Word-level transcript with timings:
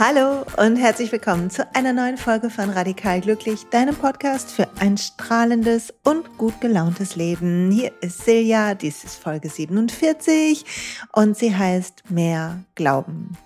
Hallo 0.00 0.44
und 0.58 0.76
herzlich 0.76 1.10
willkommen 1.10 1.50
zu 1.50 1.66
einer 1.74 1.92
neuen 1.92 2.18
Folge 2.18 2.50
von 2.50 2.70
Radikal 2.70 3.20
Glücklich, 3.20 3.64
deinem 3.64 3.96
Podcast 3.96 4.52
für 4.52 4.68
ein 4.78 4.96
strahlendes 4.96 5.92
und 6.04 6.38
gut 6.38 6.60
gelauntes 6.60 7.16
Leben. 7.16 7.72
Hier 7.72 7.90
ist 8.00 8.24
Silja, 8.24 8.76
dies 8.76 9.02
ist 9.02 9.16
Folge 9.16 9.48
47 9.48 10.64
und 11.14 11.36
sie 11.36 11.52
heißt 11.52 12.12
Mehr 12.12 12.62
Glauben. 12.76 13.36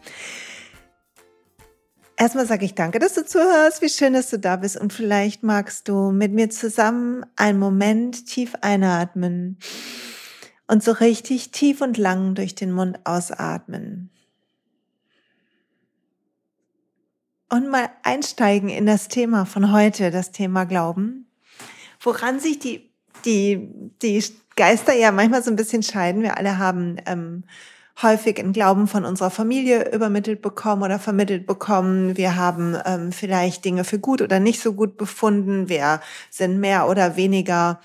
Erstmal 2.18 2.46
sage 2.46 2.66
ich 2.66 2.74
danke, 2.74 2.98
dass 2.98 3.14
du 3.14 3.24
zuhörst. 3.24 3.80
Wie 3.80 3.88
schön, 3.88 4.12
dass 4.12 4.28
du 4.28 4.38
da 4.38 4.56
bist. 4.56 4.76
Und 4.76 4.92
vielleicht 4.92 5.42
magst 5.42 5.88
du 5.88 6.12
mit 6.12 6.34
mir 6.34 6.50
zusammen 6.50 7.24
einen 7.34 7.58
Moment 7.58 8.26
tief 8.26 8.56
einatmen 8.60 9.56
und 10.66 10.84
so 10.84 10.92
richtig 10.92 11.50
tief 11.50 11.80
und 11.80 11.96
lang 11.96 12.34
durch 12.34 12.54
den 12.54 12.72
Mund 12.72 13.00
ausatmen. 13.04 14.10
Und 17.52 17.68
mal 17.68 17.90
einsteigen 18.02 18.70
in 18.70 18.86
das 18.86 19.08
Thema 19.08 19.44
von 19.44 19.72
heute, 19.72 20.10
das 20.10 20.32
Thema 20.32 20.64
Glauben, 20.64 21.26
woran 22.00 22.40
sich 22.40 22.58
die, 22.58 22.90
die, 23.26 23.68
die 24.00 24.24
Geister 24.56 24.94
ja 24.94 25.12
manchmal 25.12 25.42
so 25.42 25.50
ein 25.50 25.56
bisschen 25.56 25.82
scheiden. 25.82 26.22
Wir 26.22 26.38
alle 26.38 26.56
haben 26.56 26.96
ähm, 27.04 27.44
häufig 28.00 28.38
einen 28.38 28.54
Glauben 28.54 28.88
von 28.88 29.04
unserer 29.04 29.28
Familie 29.28 29.92
übermittelt 29.92 30.40
bekommen 30.40 30.82
oder 30.82 30.98
vermittelt 30.98 31.46
bekommen. 31.46 32.16
Wir 32.16 32.36
haben 32.36 32.74
ähm, 32.86 33.12
vielleicht 33.12 33.66
Dinge 33.66 33.84
für 33.84 33.98
gut 33.98 34.22
oder 34.22 34.40
nicht 34.40 34.62
so 34.62 34.72
gut 34.72 34.96
befunden. 34.96 35.68
Wir 35.68 36.00
sind 36.30 36.58
mehr 36.58 36.88
oder 36.88 37.16
weniger 37.16 37.80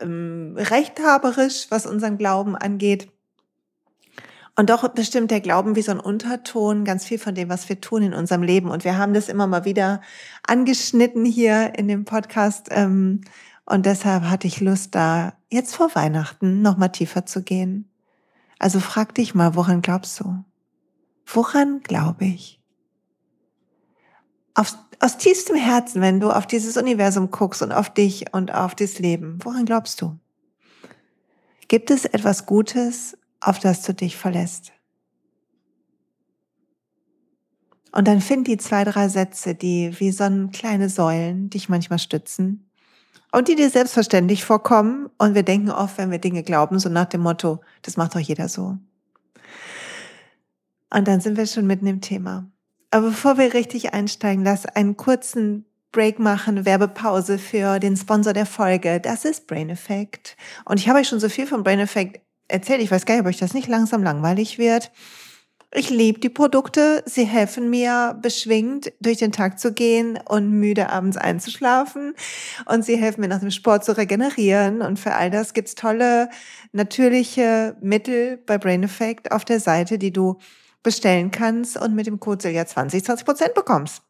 ähm, 0.00 0.54
rechthaberisch, 0.56 1.66
was 1.70 1.86
unseren 1.86 2.18
Glauben 2.18 2.54
angeht. 2.54 3.08
Und 4.54 4.68
doch 4.68 4.86
bestimmt 4.88 5.30
der 5.30 5.40
Glauben 5.40 5.76
wie 5.76 5.82
so 5.82 5.92
ein 5.92 6.00
Unterton 6.00 6.84
ganz 6.84 7.06
viel 7.06 7.18
von 7.18 7.34
dem, 7.34 7.48
was 7.48 7.68
wir 7.70 7.80
tun 7.80 8.02
in 8.02 8.14
unserem 8.14 8.42
Leben. 8.42 8.70
Und 8.70 8.84
wir 8.84 8.98
haben 8.98 9.14
das 9.14 9.30
immer 9.30 9.46
mal 9.46 9.64
wieder 9.64 10.02
angeschnitten 10.46 11.24
hier 11.24 11.72
in 11.78 11.88
dem 11.88 12.04
Podcast. 12.04 12.66
Ähm, 12.70 13.22
und 13.64 13.86
deshalb 13.86 14.24
hatte 14.24 14.46
ich 14.46 14.60
Lust, 14.60 14.94
da 14.94 15.32
jetzt 15.50 15.74
vor 15.74 15.94
Weihnachten 15.94 16.60
noch 16.60 16.76
mal 16.76 16.88
tiefer 16.88 17.24
zu 17.24 17.42
gehen. 17.42 17.88
Also 18.58 18.78
frag 18.78 19.14
dich 19.14 19.34
mal, 19.34 19.54
woran 19.54 19.80
glaubst 19.80 20.20
du? 20.20 20.44
Woran 21.24 21.80
glaube 21.82 22.26
ich? 22.26 22.60
Auf, 24.54 24.76
aus 25.00 25.16
tiefstem 25.16 25.56
Herzen, 25.56 26.02
wenn 26.02 26.20
du 26.20 26.30
auf 26.30 26.46
dieses 26.46 26.76
Universum 26.76 27.30
guckst 27.30 27.62
und 27.62 27.72
auf 27.72 27.88
dich 27.88 28.34
und 28.34 28.52
auf 28.52 28.74
das 28.74 28.98
Leben, 28.98 29.38
woran 29.42 29.64
glaubst 29.64 30.02
du? 30.02 30.18
Gibt 31.68 31.90
es 31.90 32.04
etwas 32.04 32.44
Gutes 32.44 33.16
auf 33.42 33.58
das 33.58 33.82
du 33.82 33.92
dich 33.94 34.16
verlässt. 34.16 34.72
Und 37.92 38.08
dann 38.08 38.22
find 38.22 38.46
die 38.46 38.56
zwei, 38.56 38.84
drei 38.84 39.08
Sätze, 39.08 39.54
die 39.54 39.98
wie 40.00 40.12
so 40.12 40.24
kleine 40.52 40.88
Säulen 40.88 41.50
dich 41.50 41.68
manchmal 41.68 41.98
stützen 41.98 42.70
und 43.32 43.48
die 43.48 43.54
dir 43.54 43.68
selbstverständlich 43.68 44.44
vorkommen. 44.44 45.10
Und 45.18 45.34
wir 45.34 45.42
denken 45.42 45.70
oft, 45.70 45.98
wenn 45.98 46.10
wir 46.10 46.18
Dinge 46.18 46.42
glauben, 46.42 46.78
so 46.78 46.88
nach 46.88 47.04
dem 47.06 47.20
Motto, 47.20 47.60
das 47.82 47.98
macht 47.98 48.14
doch 48.14 48.20
jeder 48.20 48.48
so. 48.48 48.78
Und 50.90 51.08
dann 51.08 51.20
sind 51.20 51.36
wir 51.36 51.46
schon 51.46 51.66
mitten 51.66 51.86
im 51.86 52.00
Thema. 52.00 52.50
Aber 52.90 53.08
bevor 53.08 53.38
wir 53.38 53.54
richtig 53.54 53.94
einsteigen, 53.94 54.44
lass 54.44 54.66
einen 54.66 54.96
kurzen 54.96 55.66
Break 55.92 56.18
machen, 56.18 56.64
Werbepause 56.64 57.38
für 57.38 57.78
den 57.78 57.96
Sponsor 57.96 58.32
der 58.32 58.46
Folge. 58.46 59.00
Das 59.00 59.26
ist 59.26 59.46
Brain 59.46 59.68
Effect. 59.68 60.36
Und 60.64 60.78
ich 60.78 60.88
habe 60.88 60.98
euch 60.98 61.08
schon 61.08 61.20
so 61.20 61.28
viel 61.28 61.46
von 61.46 61.62
Brain 61.62 61.80
Effect 61.80 62.20
erzählt, 62.48 62.80
ich 62.80 62.90
weiß 62.90 63.06
gar 63.06 63.14
nicht, 63.14 63.22
ob 63.22 63.28
euch 63.28 63.38
das 63.38 63.54
nicht 63.54 63.68
langsam 63.68 64.02
langweilig 64.02 64.58
wird. 64.58 64.90
Ich 65.74 65.88
liebe 65.88 66.20
die 66.20 66.28
Produkte. 66.28 67.02
Sie 67.06 67.24
helfen 67.24 67.70
mir, 67.70 68.18
beschwingt 68.20 68.92
durch 69.00 69.16
den 69.16 69.32
Tag 69.32 69.58
zu 69.58 69.72
gehen 69.72 70.18
und 70.28 70.50
müde 70.50 70.90
abends 70.90 71.16
einzuschlafen. 71.16 72.14
Und 72.66 72.84
sie 72.84 72.96
helfen 72.96 73.22
mir 73.22 73.28
nach 73.28 73.40
dem 73.40 73.50
Sport 73.50 73.82
zu 73.84 73.96
regenerieren. 73.96 74.82
Und 74.82 74.98
für 74.98 75.14
all 75.14 75.30
das 75.30 75.54
gibt's 75.54 75.74
tolle, 75.74 76.28
natürliche 76.72 77.74
Mittel 77.80 78.36
bei 78.36 78.58
Brain 78.58 78.82
Effect 78.82 79.32
auf 79.32 79.46
der 79.46 79.60
Seite, 79.60 79.98
die 79.98 80.12
du 80.12 80.38
bestellen 80.82 81.30
kannst 81.30 81.80
und 81.80 81.94
mit 81.94 82.06
dem 82.06 82.20
Code 82.20 82.42
Silja 82.42 82.66
20 82.66 83.04
20 83.04 83.24
Prozent 83.24 83.54
bekommst. 83.54 84.02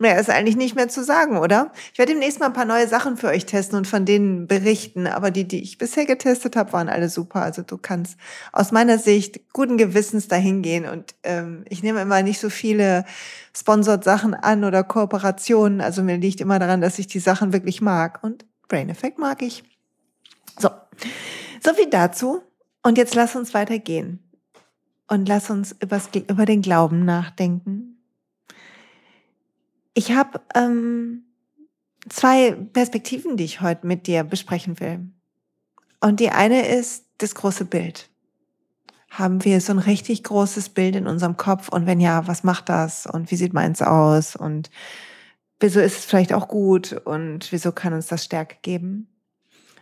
Mehr 0.00 0.20
ist 0.20 0.30
eigentlich 0.30 0.56
nicht 0.56 0.76
mehr 0.76 0.88
zu 0.88 1.02
sagen, 1.02 1.38
oder? 1.38 1.72
Ich 1.92 1.98
werde 1.98 2.12
demnächst 2.12 2.38
mal 2.38 2.46
ein 2.46 2.52
paar 2.52 2.64
neue 2.64 2.86
Sachen 2.86 3.16
für 3.16 3.26
euch 3.26 3.46
testen 3.46 3.76
und 3.76 3.88
von 3.88 4.04
denen 4.04 4.46
berichten. 4.46 5.08
Aber 5.08 5.32
die, 5.32 5.46
die 5.46 5.60
ich 5.60 5.76
bisher 5.76 6.06
getestet 6.06 6.54
habe, 6.54 6.72
waren 6.72 6.88
alle 6.88 7.08
super. 7.08 7.42
Also 7.42 7.62
du 7.62 7.78
kannst 7.78 8.16
aus 8.52 8.70
meiner 8.70 8.98
Sicht 8.98 9.52
guten 9.52 9.76
Gewissens 9.76 10.28
dahin 10.28 10.62
gehen. 10.62 10.88
Und 10.88 11.16
ähm, 11.24 11.64
ich 11.68 11.82
nehme 11.82 12.00
immer 12.00 12.22
nicht 12.22 12.38
so 12.38 12.48
viele 12.48 13.04
Sponsored 13.56 14.04
Sachen 14.04 14.34
an 14.34 14.62
oder 14.62 14.84
Kooperationen. 14.84 15.80
Also 15.80 16.04
mir 16.04 16.16
liegt 16.16 16.40
immer 16.40 16.60
daran, 16.60 16.80
dass 16.80 17.00
ich 17.00 17.08
die 17.08 17.18
Sachen 17.18 17.52
wirklich 17.52 17.80
mag. 17.80 18.22
Und 18.22 18.46
Brain 18.68 18.90
Effect 18.90 19.18
mag 19.18 19.42
ich. 19.42 19.64
So, 20.60 20.70
so 21.60 21.74
viel 21.74 21.90
dazu. 21.90 22.42
Und 22.84 22.98
jetzt 22.98 23.16
lass 23.16 23.34
uns 23.34 23.52
weitergehen. 23.52 24.20
Und 25.08 25.28
lass 25.28 25.50
uns 25.50 25.74
über 25.80 26.46
den 26.46 26.62
Glauben 26.62 27.04
nachdenken 27.04 27.97
ich 29.98 30.12
habe 30.12 30.40
ähm, 30.54 31.24
zwei 32.08 32.52
Perspektiven, 32.52 33.36
die 33.36 33.42
ich 33.42 33.60
heute 33.60 33.84
mit 33.84 34.06
dir 34.06 34.22
besprechen 34.22 34.78
will. 34.78 35.10
Und 36.00 36.20
die 36.20 36.30
eine 36.30 36.68
ist 36.68 37.06
das 37.18 37.34
große 37.34 37.64
Bild. 37.64 38.08
Haben 39.10 39.44
wir 39.44 39.60
so 39.60 39.72
ein 39.72 39.80
richtig 39.80 40.22
großes 40.22 40.68
Bild 40.68 40.94
in 40.94 41.08
unserem 41.08 41.36
Kopf? 41.36 41.68
Und 41.68 41.86
wenn 41.86 41.98
ja, 41.98 42.28
was 42.28 42.44
macht 42.44 42.68
das? 42.68 43.08
Und 43.08 43.32
wie 43.32 43.36
sieht 43.36 43.52
meins 43.52 43.82
aus? 43.82 44.36
Und 44.36 44.70
wieso 45.58 45.80
ist 45.80 45.98
es 45.98 46.04
vielleicht 46.04 46.32
auch 46.32 46.46
gut? 46.46 46.92
Und 47.04 47.50
wieso 47.50 47.72
kann 47.72 47.92
uns 47.92 48.06
das 48.06 48.24
Stärke 48.24 48.58
geben? 48.62 49.08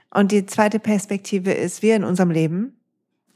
Und 0.08 0.32
die 0.32 0.46
zweite 0.46 0.78
Perspektive 0.78 1.52
ist, 1.52 1.82
wir 1.82 1.94
in 1.94 2.04
unserem 2.04 2.30
Leben 2.30 2.75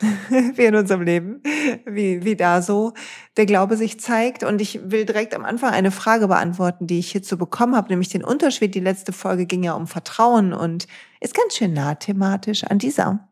wie 0.55 0.65
in 0.65 0.75
unserem 0.75 1.03
Leben, 1.03 1.43
wie, 1.85 2.25
wie 2.25 2.37
da 2.37 2.63
so 2.63 2.93
der 3.37 3.47
Glaube 3.47 3.77
sich 3.77 4.01
zeigt. 4.01 4.43
Und 4.43 4.61
ich 4.61 4.81
will 4.91 5.05
direkt 5.05 5.35
am 5.35 5.45
Anfang 5.45 5.73
eine 5.73 5.91
Frage 5.91 6.29
beantworten, 6.29 6.87
die 6.87 6.99
ich 6.99 7.13
hierzu 7.13 7.37
bekommen 7.37 7.77
habe, 7.77 7.89
nämlich 7.89 8.09
den 8.09 8.25
Unterschied. 8.25 8.75
Die 8.75 8.81
letzte 8.81 9.13
Folge 9.13 9.47
ging 9.47 9.63
ja 9.63 9.75
um 9.75 9.87
Vertrauen 9.87 10.53
und 10.53 10.87
ist 11.21 11.35
ganz 11.35 11.57
schön 11.57 11.75
nah 11.75 11.95
thematisch 11.95 12.65
an 12.65 12.79
dieser 12.79 13.29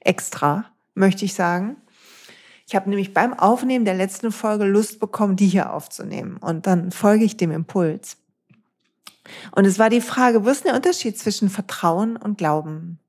extra, 0.00 0.66
möchte 0.94 1.24
ich 1.24 1.34
sagen. 1.34 1.76
Ich 2.66 2.76
habe 2.76 2.88
nämlich 2.88 3.14
beim 3.14 3.34
Aufnehmen 3.34 3.84
der 3.84 3.94
letzten 3.94 4.30
Folge 4.30 4.64
Lust 4.64 5.00
bekommen, 5.00 5.36
die 5.36 5.48
hier 5.48 5.72
aufzunehmen. 5.72 6.36
Und 6.36 6.66
dann 6.66 6.92
folge 6.92 7.24
ich 7.24 7.36
dem 7.36 7.50
Impuls. 7.50 8.16
Und 9.52 9.64
es 9.64 9.78
war 9.78 9.90
die 9.90 10.00
Frage, 10.00 10.44
wo 10.44 10.50
ist 10.50 10.64
der 10.64 10.74
Unterschied 10.74 11.18
zwischen 11.18 11.48
Vertrauen 11.48 12.16
und 12.16 12.38
Glauben? 12.38 13.00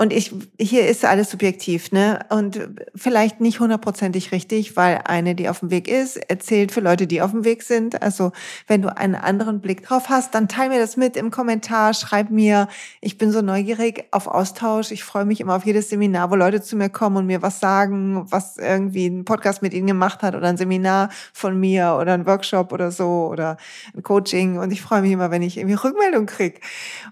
Und 0.00 0.14
ich, 0.14 0.34
hier 0.58 0.88
ist 0.88 1.04
alles 1.04 1.28
subjektiv, 1.28 1.92
ne? 1.92 2.20
Und 2.30 2.58
vielleicht 2.94 3.42
nicht 3.42 3.60
hundertprozentig 3.60 4.32
richtig, 4.32 4.74
weil 4.74 5.02
eine, 5.04 5.34
die 5.34 5.50
auf 5.50 5.60
dem 5.60 5.70
Weg 5.70 5.88
ist, 5.88 6.16
erzählt 6.16 6.72
für 6.72 6.80
Leute, 6.80 7.06
die 7.06 7.20
auf 7.20 7.32
dem 7.32 7.44
Weg 7.44 7.62
sind. 7.62 8.00
Also, 8.00 8.32
wenn 8.66 8.80
du 8.80 8.96
einen 8.96 9.14
anderen 9.14 9.60
Blick 9.60 9.82
drauf 9.82 10.08
hast, 10.08 10.34
dann 10.34 10.48
teil 10.48 10.70
mir 10.70 10.78
das 10.78 10.96
mit 10.96 11.18
im 11.18 11.30
Kommentar, 11.30 11.92
schreib 11.92 12.30
mir. 12.30 12.68
Ich 13.02 13.18
bin 13.18 13.30
so 13.30 13.42
neugierig 13.42 14.06
auf 14.10 14.26
Austausch. 14.26 14.90
Ich 14.90 15.04
freue 15.04 15.26
mich 15.26 15.38
immer 15.38 15.54
auf 15.54 15.66
jedes 15.66 15.90
Seminar, 15.90 16.30
wo 16.30 16.34
Leute 16.34 16.62
zu 16.62 16.76
mir 16.76 16.88
kommen 16.88 17.18
und 17.18 17.26
mir 17.26 17.42
was 17.42 17.60
sagen, 17.60 18.24
was 18.30 18.56
irgendwie 18.56 19.06
ein 19.06 19.26
Podcast 19.26 19.60
mit 19.60 19.74
ihnen 19.74 19.86
gemacht 19.86 20.22
hat 20.22 20.34
oder 20.34 20.48
ein 20.48 20.56
Seminar 20.56 21.10
von 21.34 21.60
mir 21.60 21.98
oder 22.00 22.14
ein 22.14 22.24
Workshop 22.24 22.72
oder 22.72 22.90
so 22.90 23.28
oder 23.30 23.58
ein 23.94 24.02
Coaching. 24.02 24.56
Und 24.60 24.72
ich 24.72 24.80
freue 24.80 25.02
mich 25.02 25.12
immer, 25.12 25.30
wenn 25.30 25.42
ich 25.42 25.58
irgendwie 25.58 25.76
Rückmeldung 25.76 26.24
krieg 26.24 26.62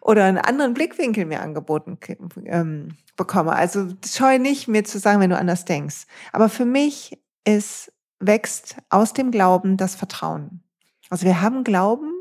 oder 0.01 0.25
einen 0.25 0.39
anderen 0.39 0.73
Blickwinkel 0.73 1.27
mir 1.27 1.43
angeboten 1.43 1.99
ähm, 2.47 2.78
bekomme. 3.17 3.53
Also 3.53 3.89
scheu 4.07 4.39
nicht, 4.39 4.69
mir 4.69 4.85
zu 4.85 4.99
sagen, 4.99 5.21
wenn 5.21 5.31
du 5.31 5.39
anders 5.39 5.65
denkst. 5.65 6.07
Aber 6.33 6.49
für 6.49 6.65
mich 6.65 7.21
ist, 7.45 7.93
wächst 8.21 8.77
aus 8.89 9.13
dem 9.13 9.31
Glauben 9.31 9.77
das 9.77 9.95
Vertrauen. 9.95 10.63
Also 11.11 11.27
wir 11.27 11.41
haben 11.41 11.65
Glauben 11.65 12.13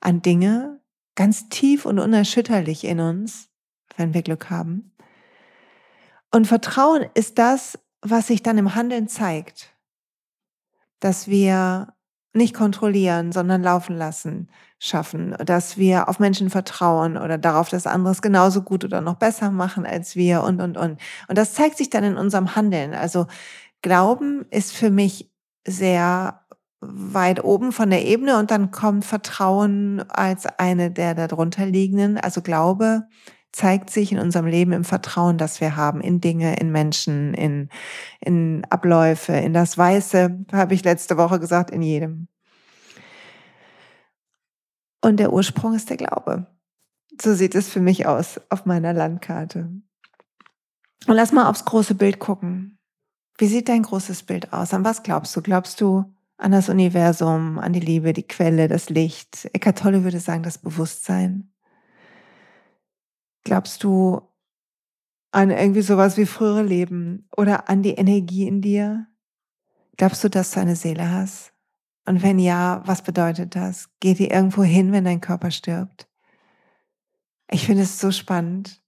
an 0.00 0.22
Dinge 0.22 0.80
ganz 1.14 1.48
tief 1.48 1.86
und 1.86 1.98
unerschütterlich 1.98 2.84
in 2.84 3.00
uns, 3.00 3.48
wenn 3.96 4.14
wir 4.14 4.22
Glück 4.22 4.50
haben. 4.50 4.92
Und 6.30 6.46
Vertrauen 6.46 7.06
ist 7.14 7.38
das, 7.38 7.78
was 8.02 8.26
sich 8.26 8.42
dann 8.42 8.58
im 8.58 8.74
Handeln 8.74 9.08
zeigt. 9.08 9.74
Dass 11.00 11.28
wir 11.28 11.95
nicht 12.36 12.54
kontrollieren, 12.54 13.32
sondern 13.32 13.62
laufen 13.62 13.96
lassen 13.96 14.48
schaffen, 14.78 15.34
dass 15.44 15.78
wir 15.78 16.08
auf 16.08 16.18
Menschen 16.18 16.50
vertrauen 16.50 17.16
oder 17.16 17.38
darauf, 17.38 17.68
dass 17.68 17.86
andere 17.86 18.12
es 18.12 18.22
genauso 18.22 18.62
gut 18.62 18.84
oder 18.84 19.00
noch 19.00 19.14
besser 19.14 19.50
machen 19.50 19.86
als 19.86 20.16
wir 20.16 20.42
und, 20.42 20.60
und, 20.60 20.76
und. 20.76 21.00
Und 21.28 21.38
das 21.38 21.54
zeigt 21.54 21.78
sich 21.78 21.88
dann 21.88 22.04
in 22.04 22.16
unserem 22.16 22.54
Handeln. 22.56 22.92
Also 22.94 23.26
Glauben 23.82 24.44
ist 24.50 24.72
für 24.72 24.90
mich 24.90 25.30
sehr 25.66 26.40
weit 26.80 27.42
oben 27.42 27.72
von 27.72 27.90
der 27.90 28.04
Ebene 28.04 28.38
und 28.38 28.50
dann 28.50 28.70
kommt 28.70 29.04
Vertrauen 29.04 30.04
als 30.10 30.46
eine 30.58 30.90
der 30.90 31.14
darunter 31.14 31.64
liegenden. 31.66 32.18
Also 32.18 32.42
Glaube 32.42 33.04
zeigt 33.56 33.88
sich 33.88 34.12
in 34.12 34.18
unserem 34.18 34.44
Leben 34.44 34.72
im 34.72 34.84
Vertrauen, 34.84 35.38
das 35.38 35.62
wir 35.62 35.76
haben 35.76 36.02
in 36.02 36.20
Dinge, 36.20 36.56
in 36.56 36.70
Menschen, 36.70 37.32
in, 37.32 37.70
in 38.20 38.66
Abläufe, 38.68 39.32
in 39.32 39.54
das 39.54 39.78
Weiße, 39.78 40.44
habe 40.52 40.74
ich 40.74 40.84
letzte 40.84 41.16
Woche 41.16 41.40
gesagt, 41.40 41.70
in 41.70 41.80
jedem. 41.80 42.28
Und 45.00 45.16
der 45.16 45.32
Ursprung 45.32 45.74
ist 45.74 45.88
der 45.88 45.96
Glaube. 45.96 46.46
So 47.22 47.34
sieht 47.34 47.54
es 47.54 47.70
für 47.70 47.80
mich 47.80 48.06
aus 48.06 48.38
auf 48.50 48.66
meiner 48.66 48.92
Landkarte. 48.92 49.70
Und 51.06 51.14
lass 51.14 51.32
mal 51.32 51.48
aufs 51.48 51.64
große 51.64 51.94
Bild 51.94 52.18
gucken. 52.18 52.78
Wie 53.38 53.46
sieht 53.46 53.70
dein 53.70 53.84
großes 53.84 54.24
Bild 54.24 54.52
aus? 54.52 54.74
An 54.74 54.84
was 54.84 55.02
glaubst 55.02 55.34
du? 55.34 55.40
Glaubst 55.40 55.80
du 55.80 56.04
an 56.36 56.52
das 56.52 56.68
Universum, 56.68 57.58
an 57.58 57.72
die 57.72 57.80
Liebe, 57.80 58.12
die 58.12 58.28
Quelle, 58.28 58.68
das 58.68 58.90
Licht? 58.90 59.48
Eckart 59.54 59.78
Tolle 59.78 60.04
würde 60.04 60.20
sagen, 60.20 60.42
das 60.42 60.58
Bewusstsein. 60.58 61.50
Glaubst 63.46 63.84
du 63.84 64.22
an 65.30 65.50
irgendwie 65.50 65.82
sowas 65.82 66.16
wie 66.16 66.26
frühere 66.26 66.64
Leben 66.64 67.28
oder 67.36 67.68
an 67.68 67.80
die 67.80 67.94
Energie 67.94 68.44
in 68.48 68.60
dir? 68.60 69.06
Glaubst 69.96 70.24
du, 70.24 70.28
dass 70.28 70.50
du 70.50 70.58
eine 70.58 70.74
Seele 70.74 71.12
hast? 71.12 71.52
Und 72.06 72.24
wenn 72.24 72.40
ja, 72.40 72.82
was 72.86 73.02
bedeutet 73.02 73.54
das? 73.54 73.88
Geht 74.00 74.18
die 74.18 74.30
irgendwo 74.30 74.64
hin, 74.64 74.90
wenn 74.90 75.04
dein 75.04 75.20
Körper 75.20 75.52
stirbt? 75.52 76.08
Ich 77.48 77.66
finde 77.66 77.84
es 77.84 78.00
so 78.00 78.10
spannend. 78.10 78.82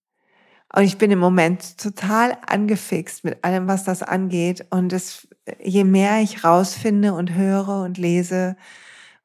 Und 0.74 0.82
ich 0.82 0.98
bin 0.98 1.12
im 1.12 1.20
Moment 1.20 1.78
total 1.78 2.36
angefixt 2.44 3.22
mit 3.22 3.44
allem, 3.44 3.68
was 3.68 3.84
das 3.84 4.02
angeht. 4.02 4.66
Und 4.70 4.92
es, 4.92 5.28
je 5.62 5.84
mehr 5.84 6.20
ich 6.20 6.42
rausfinde 6.42 7.14
und 7.14 7.32
höre 7.36 7.84
und 7.84 7.96
lese 7.96 8.56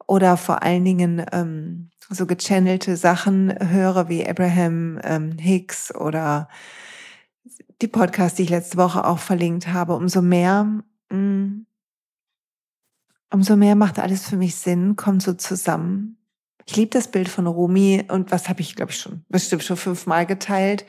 oder 0.06 0.38
vor 0.38 0.62
allen 0.62 0.85
Dingen 0.85 1.25
ähm, 1.31 1.89
so 2.10 2.26
gechannelte 2.26 2.98
Sachen 2.98 3.54
höre 3.70 4.10
wie 4.10 4.28
Abraham 4.28 5.00
ähm, 5.04 5.38
Hicks 5.38 5.94
oder 5.94 6.50
die 7.82 7.88
Podcasts, 7.88 8.38
die 8.38 8.44
ich 8.44 8.50
letzte 8.50 8.78
Woche 8.78 9.06
auch 9.06 9.20
verlinkt 9.20 9.68
habe, 9.68 9.96
umso 9.96 10.22
mehr, 10.22 10.64
mh, 11.10 11.18
mm, 11.18 11.66
umso 13.32 13.56
mehr 13.56 13.76
macht 13.76 14.00
alles 14.00 14.28
für 14.30 14.38
mich 14.38 14.56
Sinn, 14.56 14.96
kommt 14.96 15.24
so 15.24 15.34
zusammen. 15.34 16.18
Ich 16.66 16.76
liebe 16.76 16.92
das 16.92 17.10
Bild 17.10 17.28
von 17.28 17.48
Rumi 17.48 18.06
und 18.10 18.32
was 18.32 18.48
habe 18.48 18.62
ich, 18.62 18.76
glaube 18.76 18.92
ich, 18.92 19.00
schon 19.00 19.26
bestimmt 19.28 19.64
schon 19.64 19.76
fünfmal 19.76 20.26
geteilt, 20.26 20.86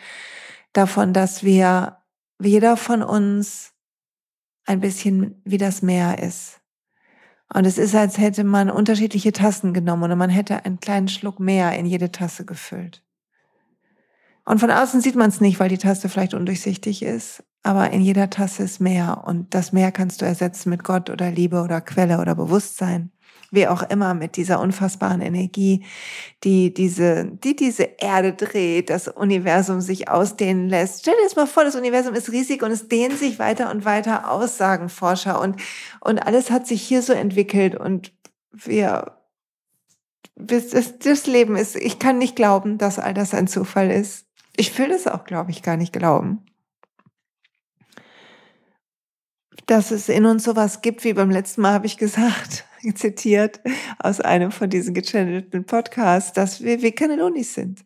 davon, 0.73 1.13
dass 1.13 1.43
wir, 1.43 1.99
jeder 2.41 2.77
von 2.77 3.03
uns 3.03 3.73
ein 4.67 4.81
bisschen 4.81 5.41
wie 5.45 5.59
das 5.59 5.83
Meer 5.83 6.19
ist. 6.19 6.61
Und 7.53 7.67
es 7.67 7.79
ist, 7.79 7.95
als 7.95 8.19
hätte 8.19 8.45
man 8.45 8.71
unterschiedliche 8.71 9.33
Tassen 9.33 9.75
genommen 9.75 10.11
und 10.11 10.19
man 10.19 10.31
hätte 10.31 10.65
einen 10.65 10.81
kleinen 10.81 11.09
Schluck 11.09 11.41
mehr 11.41 11.77
in 11.79 11.87
jede 11.87 12.11
Tasse 12.11 12.45
gefüllt. 12.45 13.03
Und 14.45 14.59
von 14.59 14.71
außen 14.71 15.01
sieht 15.01 15.15
man 15.15 15.31
es 15.31 15.41
nicht, 15.41 15.61
weil 15.61 15.69
die 15.69 15.79
Tasse 15.79 16.09
vielleicht 16.09 16.35
undurchsichtig 16.35 17.03
ist. 17.03 17.45
Aber 17.63 17.91
in 17.91 18.03
jeder 18.03 18.29
Tasse 18.29 18.63
ist 18.63 18.81
Meer. 18.81 19.25
Und 19.27 19.55
das 19.55 19.73
Meer 19.73 19.91
kannst 19.91 20.21
du 20.21 20.27
ersetzen 20.27 20.69
mit 20.69 20.85
Gott 20.85 21.09
oder 21.09 21.31
Liebe 21.31 21.63
oder 21.63 21.81
Quelle 21.81 22.21
oder 22.21 22.35
Bewusstsein. 22.35 23.11
Wie 23.51 23.69
auch 23.69 23.83
immer, 23.83 24.15
mit 24.15 24.37
dieser 24.37 24.61
unfassbaren 24.61 25.21
Energie, 25.21 25.85
die 26.43 26.75
diese, 26.75 27.27
die 27.27 27.55
diese 27.55 27.89
Erde 27.99 28.33
dreht, 28.33 28.91
das 28.91 29.09
Universum 29.09 29.81
sich 29.81 30.09
ausdehnen 30.09 30.69
lässt. 30.69 31.01
Stell 31.01 31.15
dir 31.15 31.25
das 31.25 31.37
mal 31.37 31.47
vor, 31.47 31.65
das 31.65 31.77
Universum 31.77 32.15
ist 32.15 32.33
riesig 32.33 32.63
und 32.63 32.71
es 32.71 32.89
dehnt 32.89 33.19
sich 33.19 33.39
weiter 33.39 33.71
und 33.71 33.85
weiter 33.85 34.31
aus, 34.31 34.57
sagen 34.57 34.89
Forscher. 34.89 35.41
Und, 35.41 35.61
und 36.01 36.19
alles 36.19 36.51
hat 36.51 36.67
sich 36.67 36.83
hier 36.83 37.03
so 37.03 37.13
entwickelt 37.13 37.77
und 37.77 38.13
wir, 38.53 39.19
das, 40.37 40.99
das 40.99 41.27
Leben 41.27 41.57
ist, 41.57 41.77
ich 41.77 41.99
kann 41.99 42.19
nicht 42.19 42.37
glauben, 42.37 42.79
dass 42.79 42.99
all 42.99 43.15
das 43.15 43.35
ein 43.35 43.47
Zufall 43.47 43.91
ist. 43.91 44.27
Ich 44.57 44.77
will 44.79 44.91
es 44.91 45.07
auch, 45.07 45.25
glaube 45.25 45.51
ich, 45.51 45.63
gar 45.63 45.77
nicht 45.77 45.93
glauben. 45.93 46.45
Dass 49.67 49.91
es 49.91 50.09
in 50.09 50.27
uns 50.27 50.45
sowas 50.45 50.83
gibt, 50.83 51.05
wie 51.05 51.15
beim 51.15 51.31
letzten 51.31 51.63
Mal 51.63 51.73
habe 51.73 51.87
ich 51.87 51.97
gesagt, 51.97 52.65
zitiert 52.93 53.61
aus 53.99 54.21
einem 54.21 54.51
von 54.51 54.69
diesen 54.69 54.95
gechannelten 54.95 55.65
Podcasts, 55.65 56.33
dass 56.33 56.63
wir 56.63 56.83
wie 56.83 56.93
Cannellonis 56.93 57.55
sind. 57.55 57.85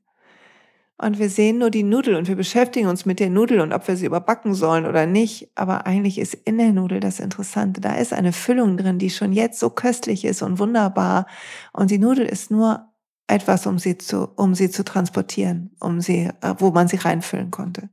Und 1.00 1.20
wir 1.20 1.30
sehen 1.30 1.58
nur 1.58 1.70
die 1.70 1.84
Nudel 1.84 2.16
und 2.16 2.26
wir 2.26 2.34
beschäftigen 2.34 2.88
uns 2.88 3.06
mit 3.06 3.20
der 3.20 3.30
Nudel 3.30 3.60
und 3.60 3.72
ob 3.72 3.86
wir 3.86 3.96
sie 3.96 4.06
überbacken 4.06 4.52
sollen 4.54 4.84
oder 4.84 5.06
nicht. 5.06 5.48
Aber 5.54 5.86
eigentlich 5.86 6.18
ist 6.18 6.34
in 6.34 6.58
der 6.58 6.72
Nudel 6.72 6.98
das 6.98 7.20
Interessante. 7.20 7.80
Da 7.80 7.94
ist 7.94 8.12
eine 8.12 8.32
Füllung 8.32 8.76
drin, 8.76 8.98
die 8.98 9.10
schon 9.10 9.32
jetzt 9.32 9.60
so 9.60 9.70
köstlich 9.70 10.24
ist 10.24 10.42
und 10.42 10.58
wunderbar. 10.58 11.26
Und 11.72 11.92
die 11.92 11.98
Nudel 11.98 12.26
ist 12.26 12.50
nur 12.50 12.88
etwas, 13.28 13.66
um 13.66 13.78
sie 13.78 13.96
zu, 13.96 14.28
um 14.34 14.56
sie 14.56 14.70
zu 14.70 14.84
transportieren, 14.84 15.70
um 15.78 16.00
sie, 16.00 16.30
äh, 16.40 16.54
wo 16.58 16.72
man 16.72 16.88
sie 16.88 16.96
reinfüllen 16.96 17.52
konnte. 17.52 17.90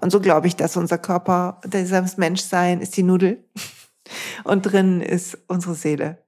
Und 0.00 0.10
so 0.10 0.20
glaube 0.20 0.48
ich, 0.48 0.56
dass 0.56 0.76
unser 0.76 0.98
Körper, 0.98 1.60
dieses 1.64 2.18
Menschsein 2.18 2.80
ist 2.80 2.96
die 2.96 3.02
Nudel 3.04 3.42
und 4.44 4.62
drin 4.62 5.00
ist 5.00 5.38
unsere 5.48 5.74
Seele. 5.74 6.24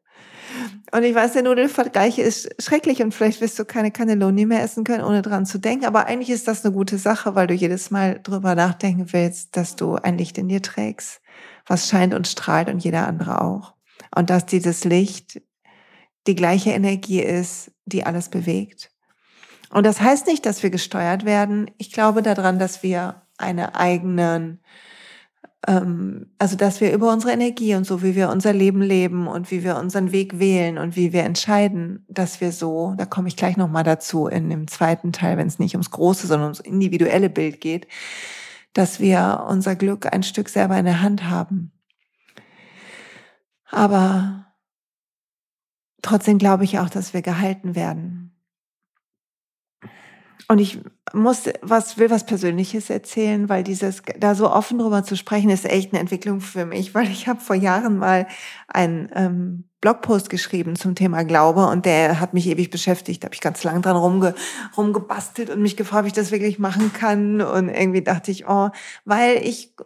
Und 0.92 1.04
ich 1.04 1.14
weiß, 1.14 1.34
der 1.34 1.42
Nudelvergleich 1.42 2.18
ist 2.18 2.50
schrecklich 2.60 3.02
und 3.02 3.14
vielleicht 3.14 3.40
wirst 3.40 3.58
du 3.58 3.64
keine 3.64 3.92
Cannelloni 3.92 4.46
mehr 4.46 4.62
essen 4.62 4.82
können, 4.82 5.04
ohne 5.04 5.22
dran 5.22 5.46
zu 5.46 5.58
denken. 5.58 5.84
Aber 5.84 6.06
eigentlich 6.06 6.30
ist 6.30 6.48
das 6.48 6.64
eine 6.64 6.74
gute 6.74 6.98
Sache, 6.98 7.34
weil 7.36 7.46
du 7.46 7.54
jedes 7.54 7.90
Mal 7.90 8.20
drüber 8.20 8.54
nachdenken 8.56 9.12
willst, 9.12 9.56
dass 9.56 9.76
du 9.76 9.94
ein 9.94 10.18
Licht 10.18 10.36
in 10.38 10.48
dir 10.48 10.62
trägst, 10.62 11.20
was 11.66 11.88
scheint 11.88 12.14
und 12.14 12.26
strahlt 12.26 12.68
und 12.68 12.82
jeder 12.82 13.06
andere 13.06 13.40
auch. 13.42 13.74
Und 14.14 14.30
dass 14.30 14.46
dieses 14.46 14.84
Licht 14.84 15.40
die 16.26 16.34
gleiche 16.34 16.70
Energie 16.70 17.20
ist, 17.20 17.70
die 17.84 18.04
alles 18.04 18.28
bewegt. 18.28 18.90
Und 19.70 19.86
das 19.86 20.00
heißt 20.00 20.26
nicht, 20.26 20.44
dass 20.46 20.62
wir 20.62 20.70
gesteuert 20.70 21.24
werden. 21.24 21.70
Ich 21.78 21.92
glaube 21.92 22.22
daran, 22.22 22.58
dass 22.58 22.82
wir 22.82 23.22
eine 23.38 23.76
eigenen, 23.76 24.60
ähm, 25.66 26.30
also 26.38 26.56
dass 26.56 26.80
wir 26.80 26.92
über 26.92 27.12
unsere 27.12 27.32
Energie 27.32 27.74
und 27.74 27.84
so, 27.84 28.02
wie 28.02 28.14
wir 28.14 28.30
unser 28.30 28.52
Leben 28.52 28.82
leben 28.82 29.26
und 29.26 29.50
wie 29.50 29.62
wir 29.64 29.76
unseren 29.76 30.12
Weg 30.12 30.38
wählen 30.38 30.78
und 30.78 30.96
wie 30.96 31.12
wir 31.12 31.24
entscheiden, 31.24 32.04
dass 32.08 32.40
wir 32.40 32.52
so, 32.52 32.94
da 32.96 33.04
komme 33.06 33.28
ich 33.28 33.36
gleich 33.36 33.56
nochmal 33.56 33.84
dazu 33.84 34.26
in 34.26 34.50
dem 34.50 34.68
zweiten 34.68 35.12
Teil, 35.12 35.36
wenn 35.36 35.48
es 35.48 35.58
nicht 35.58 35.74
ums 35.74 35.90
große, 35.90 36.26
sondern 36.26 36.48
ums 36.48 36.60
individuelle 36.60 37.30
Bild 37.30 37.60
geht, 37.60 37.86
dass 38.72 39.00
wir 39.00 39.46
unser 39.48 39.76
Glück 39.76 40.12
ein 40.12 40.22
Stück 40.22 40.48
selber 40.48 40.78
in 40.78 40.84
der 40.84 41.02
Hand 41.02 41.28
haben. 41.28 41.72
Aber 43.70 44.50
Trotzdem 46.02 46.38
glaube 46.38 46.64
ich 46.64 46.78
auch, 46.78 46.88
dass 46.88 47.14
wir 47.14 47.22
gehalten 47.22 47.74
werden. 47.74 48.29
Und 50.50 50.58
ich 50.58 50.80
muss 51.12 51.44
was, 51.62 51.96
will 51.96 52.10
was 52.10 52.26
Persönliches 52.26 52.90
erzählen, 52.90 53.48
weil 53.48 53.62
dieses, 53.62 54.02
da 54.18 54.34
so 54.34 54.50
offen 54.50 54.80
drüber 54.80 55.04
zu 55.04 55.16
sprechen, 55.16 55.48
ist 55.48 55.64
echt 55.64 55.92
eine 55.92 56.00
Entwicklung 56.00 56.40
für 56.40 56.66
mich, 56.66 56.92
weil 56.92 57.08
ich 57.08 57.28
habe 57.28 57.40
vor 57.40 57.54
Jahren 57.54 57.98
mal 57.98 58.26
einen 58.66 59.08
ähm, 59.14 59.64
Blogpost 59.80 60.28
geschrieben 60.28 60.74
zum 60.74 60.96
Thema 60.96 61.22
Glaube 61.22 61.68
und 61.68 61.86
der 61.86 62.18
hat 62.18 62.34
mich 62.34 62.48
ewig 62.48 62.70
beschäftigt. 62.70 63.22
Da 63.22 63.26
habe 63.26 63.34
ich 63.36 63.40
ganz 63.40 63.62
lang 63.62 63.80
dran 63.80 63.94
rumge, 63.94 64.34
rumgebastelt 64.76 65.50
und 65.50 65.62
mich 65.62 65.76
gefragt, 65.76 66.00
ob 66.00 66.06
ich 66.08 66.14
das 66.14 66.32
wirklich 66.32 66.58
machen 66.58 66.92
kann. 66.92 67.40
Und 67.40 67.68
irgendwie 67.68 68.02
dachte 68.02 68.32
ich, 68.32 68.48
oh, 68.48 68.70
weil 69.04 69.36
ich 69.46 69.76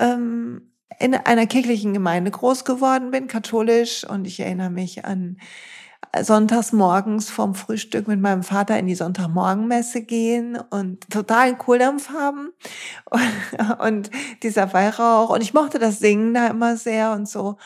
ähm, 0.00 0.72
in 0.98 1.14
einer 1.14 1.46
kirchlichen 1.46 1.94
Gemeinde 1.94 2.32
groß 2.32 2.64
geworden 2.64 3.12
bin, 3.12 3.28
katholisch, 3.28 4.02
und 4.02 4.26
ich 4.26 4.40
erinnere 4.40 4.70
mich 4.70 5.04
an 5.04 5.36
sonntags 6.22 6.72
morgens 6.72 7.30
vorm 7.30 7.54
Frühstück 7.54 8.06
mit 8.06 8.20
meinem 8.20 8.42
Vater 8.42 8.78
in 8.78 8.86
die 8.86 8.94
Sonntagmorgenmesse 8.94 10.02
gehen 10.02 10.58
und 10.70 11.08
totalen 11.10 11.58
Kohldampf 11.58 12.10
haben 12.10 12.52
und, 13.78 14.10
dieser 14.42 14.72
Weihrauch. 14.72 15.30
Und 15.30 15.42
ich 15.42 15.54
mochte 15.54 15.78
das 15.78 15.98
Singen 15.98 16.34
da 16.34 16.48
immer 16.48 16.76
sehr 16.76 17.12
und 17.12 17.28
so. 17.28 17.56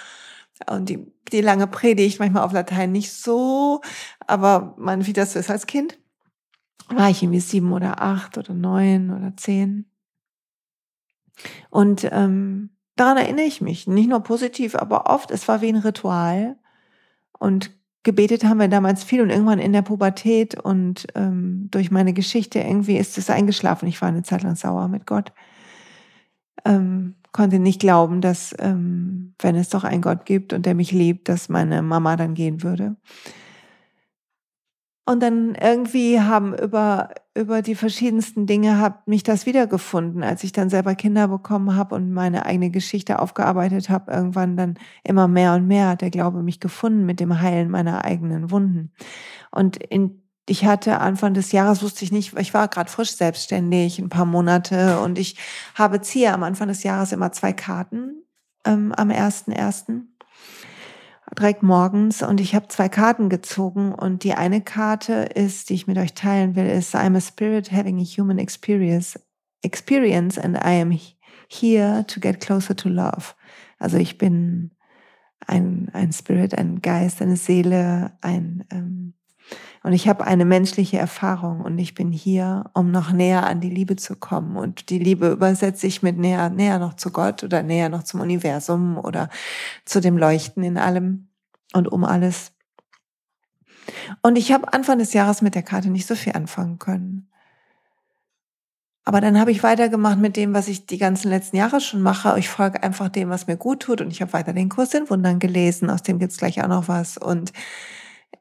Und 0.68 0.88
die, 0.88 1.06
die 1.30 1.40
lange 1.40 1.66
Predigt, 1.66 2.18
manchmal 2.18 2.44
auf 2.44 2.52
Latein 2.52 2.92
nicht 2.92 3.12
so, 3.12 3.80
aber 4.26 4.74
man, 4.78 5.06
wie 5.06 5.12
das 5.12 5.36
ist 5.36 5.50
als 5.50 5.66
Kind, 5.66 5.98
war 6.88 7.10
ich 7.10 7.22
irgendwie 7.22 7.40
sieben 7.40 7.72
oder 7.72 8.02
acht 8.02 8.38
oder 8.38 8.54
neun 8.54 9.10
oder 9.10 9.36
zehn. 9.36 9.90
Und 11.70 12.08
ähm, 12.10 12.70
daran 12.96 13.18
erinnere 13.18 13.44
ich 13.44 13.60
mich. 13.60 13.86
Nicht 13.86 14.08
nur 14.08 14.20
positiv, 14.20 14.74
aber 14.74 15.06
oft, 15.06 15.30
es 15.30 15.46
war 15.48 15.60
wie 15.60 15.68
ein 15.68 15.76
Ritual. 15.76 16.56
Und 17.38 17.77
gebetet 18.02 18.44
haben 18.44 18.58
wir 18.58 18.68
damals 18.68 19.04
viel 19.04 19.20
und 19.20 19.30
irgendwann 19.30 19.58
in 19.58 19.72
der 19.72 19.82
Pubertät 19.82 20.54
und 20.54 21.06
ähm, 21.14 21.68
durch 21.70 21.90
meine 21.90 22.12
Geschichte 22.12 22.60
irgendwie 22.60 22.96
ist 22.96 23.18
es 23.18 23.30
eingeschlafen. 23.30 23.88
Ich 23.88 24.00
war 24.00 24.08
eine 24.08 24.22
Zeit 24.22 24.42
lang 24.42 24.56
sauer 24.56 24.88
mit 24.88 25.06
Gott. 25.06 25.32
Ähm, 26.64 27.16
konnte 27.32 27.58
nicht 27.58 27.80
glauben, 27.80 28.20
dass, 28.20 28.54
ähm, 28.58 29.34
wenn 29.38 29.56
es 29.56 29.68
doch 29.68 29.84
einen 29.84 30.02
Gott 30.02 30.26
gibt 30.26 30.52
und 30.52 30.66
der 30.66 30.74
mich 30.74 30.92
liebt, 30.92 31.28
dass 31.28 31.48
meine 31.48 31.82
Mama 31.82 32.16
dann 32.16 32.34
gehen 32.34 32.62
würde. 32.62 32.96
Und 35.08 35.20
dann 35.20 35.54
irgendwie 35.54 36.20
haben 36.20 36.54
über, 36.54 37.08
über 37.34 37.62
die 37.62 37.74
verschiedensten 37.74 38.44
Dinge 38.44 38.78
hat 38.78 39.08
mich 39.08 39.22
das 39.22 39.46
wiedergefunden, 39.46 40.22
als 40.22 40.44
ich 40.44 40.52
dann 40.52 40.68
selber 40.68 40.94
Kinder 40.94 41.28
bekommen 41.28 41.76
habe 41.76 41.94
und 41.94 42.12
meine 42.12 42.44
eigene 42.44 42.68
Geschichte 42.68 43.18
aufgearbeitet 43.18 43.88
habe. 43.88 44.12
Irgendwann 44.12 44.58
dann 44.58 44.78
immer 45.04 45.26
mehr 45.26 45.54
und 45.54 45.66
mehr 45.66 45.88
hat 45.88 46.02
der 46.02 46.10
Glaube 46.10 46.42
mich 46.42 46.60
gefunden 46.60 47.06
mit 47.06 47.20
dem 47.20 47.40
Heilen 47.40 47.70
meiner 47.70 48.04
eigenen 48.04 48.50
Wunden. 48.50 48.92
Und 49.50 49.78
in, 49.78 50.28
ich 50.46 50.66
hatte 50.66 51.00
Anfang 51.00 51.32
des 51.32 51.52
Jahres, 51.52 51.82
wusste 51.82 52.04
ich 52.04 52.12
nicht, 52.12 52.38
ich 52.38 52.52
war 52.52 52.68
gerade 52.68 52.90
frisch 52.90 53.16
selbstständig, 53.16 53.98
ein 53.98 54.10
paar 54.10 54.26
Monate 54.26 55.00
und 55.00 55.18
ich 55.18 55.38
habe 55.74 56.02
ziehe 56.02 56.34
am 56.34 56.42
Anfang 56.42 56.68
des 56.68 56.82
Jahres 56.82 57.12
immer 57.12 57.32
zwei 57.32 57.54
Karten 57.54 58.24
ähm, 58.66 58.92
am 58.92 59.08
ersten 59.08 59.52
ersten 59.52 60.17
direkt 61.36 61.62
morgens 61.62 62.22
und 62.22 62.40
ich 62.40 62.54
habe 62.54 62.68
zwei 62.68 62.88
Karten 62.88 63.28
gezogen 63.28 63.94
und 63.94 64.24
die 64.24 64.34
eine 64.34 64.60
Karte 64.60 65.12
ist, 65.34 65.68
die 65.68 65.74
ich 65.74 65.86
mit 65.86 65.98
euch 65.98 66.14
teilen 66.14 66.56
will, 66.56 66.66
ist 66.66 66.94
I'm 66.94 67.16
a 67.16 67.20
spirit 67.20 67.72
having 67.72 68.00
a 68.00 68.04
human 68.04 68.38
experience, 68.38 69.18
experience 69.62 70.38
and 70.38 70.56
I 70.56 70.80
am 70.80 70.98
here 71.48 72.04
to 72.06 72.20
get 72.20 72.40
closer 72.40 72.74
to 72.76 72.88
love. 72.88 73.34
Also 73.78 73.96
ich 73.96 74.18
bin 74.18 74.72
ein, 75.46 75.88
ein 75.92 76.12
Spirit, 76.12 76.56
ein 76.56 76.82
Geist, 76.82 77.22
eine 77.22 77.36
Seele, 77.36 78.12
ein 78.20 78.64
ähm, 78.70 79.14
und 79.82 79.92
ich 79.92 80.08
habe 80.08 80.24
eine 80.24 80.44
menschliche 80.44 80.98
Erfahrung 80.98 81.60
und 81.60 81.78
ich 81.78 81.94
bin 81.94 82.10
hier, 82.10 82.70
um 82.74 82.90
noch 82.90 83.12
näher 83.12 83.46
an 83.46 83.60
die 83.60 83.70
Liebe 83.70 83.96
zu 83.96 84.16
kommen. 84.16 84.56
Und 84.56 84.90
die 84.90 84.98
Liebe 84.98 85.30
übersetze 85.30 85.86
ich 85.86 86.02
mit 86.02 86.18
näher, 86.18 86.50
näher 86.50 86.78
noch 86.78 86.94
zu 86.94 87.10
Gott 87.10 87.44
oder 87.44 87.62
näher 87.62 87.88
noch 87.88 88.02
zum 88.02 88.20
Universum 88.20 88.98
oder 88.98 89.28
zu 89.84 90.00
dem 90.00 90.18
Leuchten 90.18 90.64
in 90.64 90.78
allem 90.78 91.28
und 91.72 91.88
um 91.88 92.04
alles. 92.04 92.52
Und 94.22 94.36
ich 94.36 94.52
habe 94.52 94.72
Anfang 94.72 94.98
des 94.98 95.12
Jahres 95.12 95.42
mit 95.42 95.54
der 95.54 95.62
Karte 95.62 95.90
nicht 95.90 96.06
so 96.06 96.14
viel 96.14 96.32
anfangen 96.32 96.78
können. 96.78 97.28
Aber 99.04 99.22
dann 99.22 99.40
habe 99.40 99.50
ich 99.50 99.62
weitergemacht 99.62 100.18
mit 100.18 100.36
dem, 100.36 100.52
was 100.52 100.68
ich 100.68 100.84
die 100.84 100.98
ganzen 100.98 101.30
letzten 101.30 101.56
Jahre 101.56 101.80
schon 101.80 102.02
mache. 102.02 102.38
Ich 102.38 102.50
folge 102.50 102.82
einfach 102.82 103.08
dem, 103.08 103.30
was 103.30 103.46
mir 103.46 103.56
gut 103.56 103.80
tut. 103.80 104.02
Und 104.02 104.10
ich 104.10 104.20
habe 104.20 104.34
weiter 104.34 104.52
den 104.52 104.68
Kurs 104.68 104.92
in 104.92 105.08
Wundern 105.08 105.38
gelesen. 105.38 105.88
Aus 105.88 106.02
dem 106.02 106.18
gibt's 106.18 106.36
gleich 106.36 106.62
auch 106.62 106.68
noch 106.68 106.88
was. 106.88 107.16
Und 107.16 107.54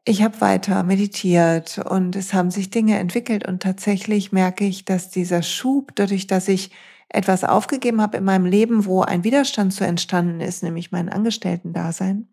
ich 0.06 0.24
habe 0.24 0.40
weiter 0.42 0.84
meditiert 0.84 1.80
und 1.80 2.16
es 2.16 2.34
haben 2.34 2.52
sich 2.52 2.70
Dinge 2.70 2.98
entwickelt. 2.98 3.48
Und 3.48 3.62
tatsächlich 3.62 4.32
merke 4.32 4.66
ich, 4.66 4.86
dass 4.86 5.10
dieser 5.10 5.44
Schub, 5.44 5.92
dadurch, 5.96 6.28
dass 6.28 6.48
ich 6.48 6.72
etwas 7.10 7.44
aufgegeben 7.44 8.02
habe 8.02 8.18
in 8.18 8.24
meinem 8.24 8.46
Leben, 8.46 8.86
wo 8.86 9.02
ein 9.02 9.24
Widerstand 9.24 9.74
so 9.74 9.84
entstanden 9.84 10.42
ist, 10.42 10.64
nämlich 10.64 10.92
mein 10.92 11.10
Angestellten-Dasein, 11.10 12.28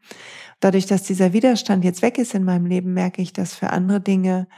dadurch, 0.61 0.87
dass 0.87 1.05
dieser 1.05 1.33
Widerstand 1.33 1.85
jetzt 1.85 2.03
weg 2.03 2.19
ist 2.19 2.35
in 2.35 2.45
meinem 2.45 2.67
Leben, 2.67 2.93
merke 2.93 3.23
ich, 3.23 3.33
dass 3.33 3.55
für 3.55 3.71
andere 3.71 4.01
Dinge 4.01 4.49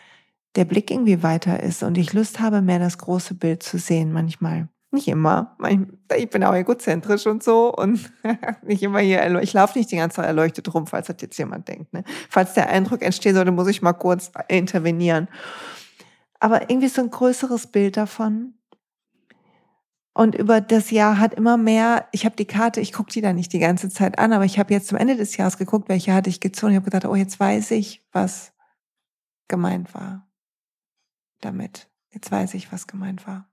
der 0.56 0.64
Blick 0.64 0.90
irgendwie 0.90 1.22
weiter 1.22 1.62
ist 1.62 1.82
und 1.82 1.98
ich 1.98 2.12
Lust 2.14 2.40
habe, 2.40 2.62
mehr 2.62 2.78
das 2.78 2.98
große 2.98 3.34
Bild 3.34 3.62
zu 3.62 3.78
sehen 3.78 4.12
manchmal. 4.12 4.68
Nicht 4.93 5.09
immer. 5.09 5.57
Ich 6.16 6.31
bin 6.31 6.45
auch 6.45 6.55
egozentrisch 6.55 7.26
und 7.26 7.43
so 7.43 7.75
und 7.75 8.12
nicht 8.62 8.83
immer 8.83 9.00
hier, 9.00 9.40
ich 9.43 9.52
laufe 9.52 9.78
nicht 9.78 9.90
die 9.90 9.97
ganze 9.97 10.16
Zeit 10.16 10.26
erleuchtet 10.26 10.73
rum, 10.73 10.87
falls 10.87 11.09
das 11.09 11.16
jetzt 11.21 11.38
jemand 11.38 11.69
denkt. 11.69 11.93
Ne? 11.93 12.05
Falls 12.31 12.55
der 12.55 12.69
Eindruck 12.69 13.02
entstehen 13.02 13.35
sollte, 13.35 13.52
muss 13.52 13.69
ich 13.69 13.83
mal 13.83 13.93
kurz 13.93 14.31
intervenieren. 14.49 15.28
Aber 16.38 16.71
irgendwie 16.71 16.88
so 16.88 17.02
ein 17.02 17.11
größeres 17.11 17.69
Bild 17.69 17.97
davon. 17.97 18.55
Und 20.14 20.35
über 20.35 20.62
das 20.62 20.90
Jahr 20.90 21.19
hat 21.19 21.35
immer 21.35 21.59
mehr, 21.59 22.09
ich 22.12 22.25
habe 22.25 22.37
die 22.37 22.47
Karte, 22.47 22.81
ich 22.81 22.93
gucke 22.93 23.11
die 23.11 23.21
da 23.21 23.35
nicht 23.35 23.52
die 23.52 23.59
ganze 23.59 23.90
Zeit 23.90 24.19
an, 24.19 24.33
aber 24.33 24.47
ich 24.47 24.59
habe 24.59 24.73
jetzt 24.73 24.88
zum 24.88 24.97
Ende 24.97 25.16
des 25.16 25.37
Jahres 25.37 25.59
geguckt, 25.59 25.90
welche 25.90 26.14
hatte 26.14 26.31
ich 26.31 26.40
gezogen. 26.40 26.73
Ich 26.73 26.76
habe 26.76 26.87
gedacht, 26.90 27.05
oh, 27.05 27.16
jetzt 27.16 27.38
weiß 27.38 27.73
ich, 27.73 28.02
was 28.12 28.55
gemeint 29.49 29.93
war 29.95 30.26
damit. 31.40 31.90
Jetzt 32.11 32.31
weiß 32.31 32.55
ich, 32.55 32.73
was 32.73 32.87
gemeint 32.87 33.26
war. 33.26 33.49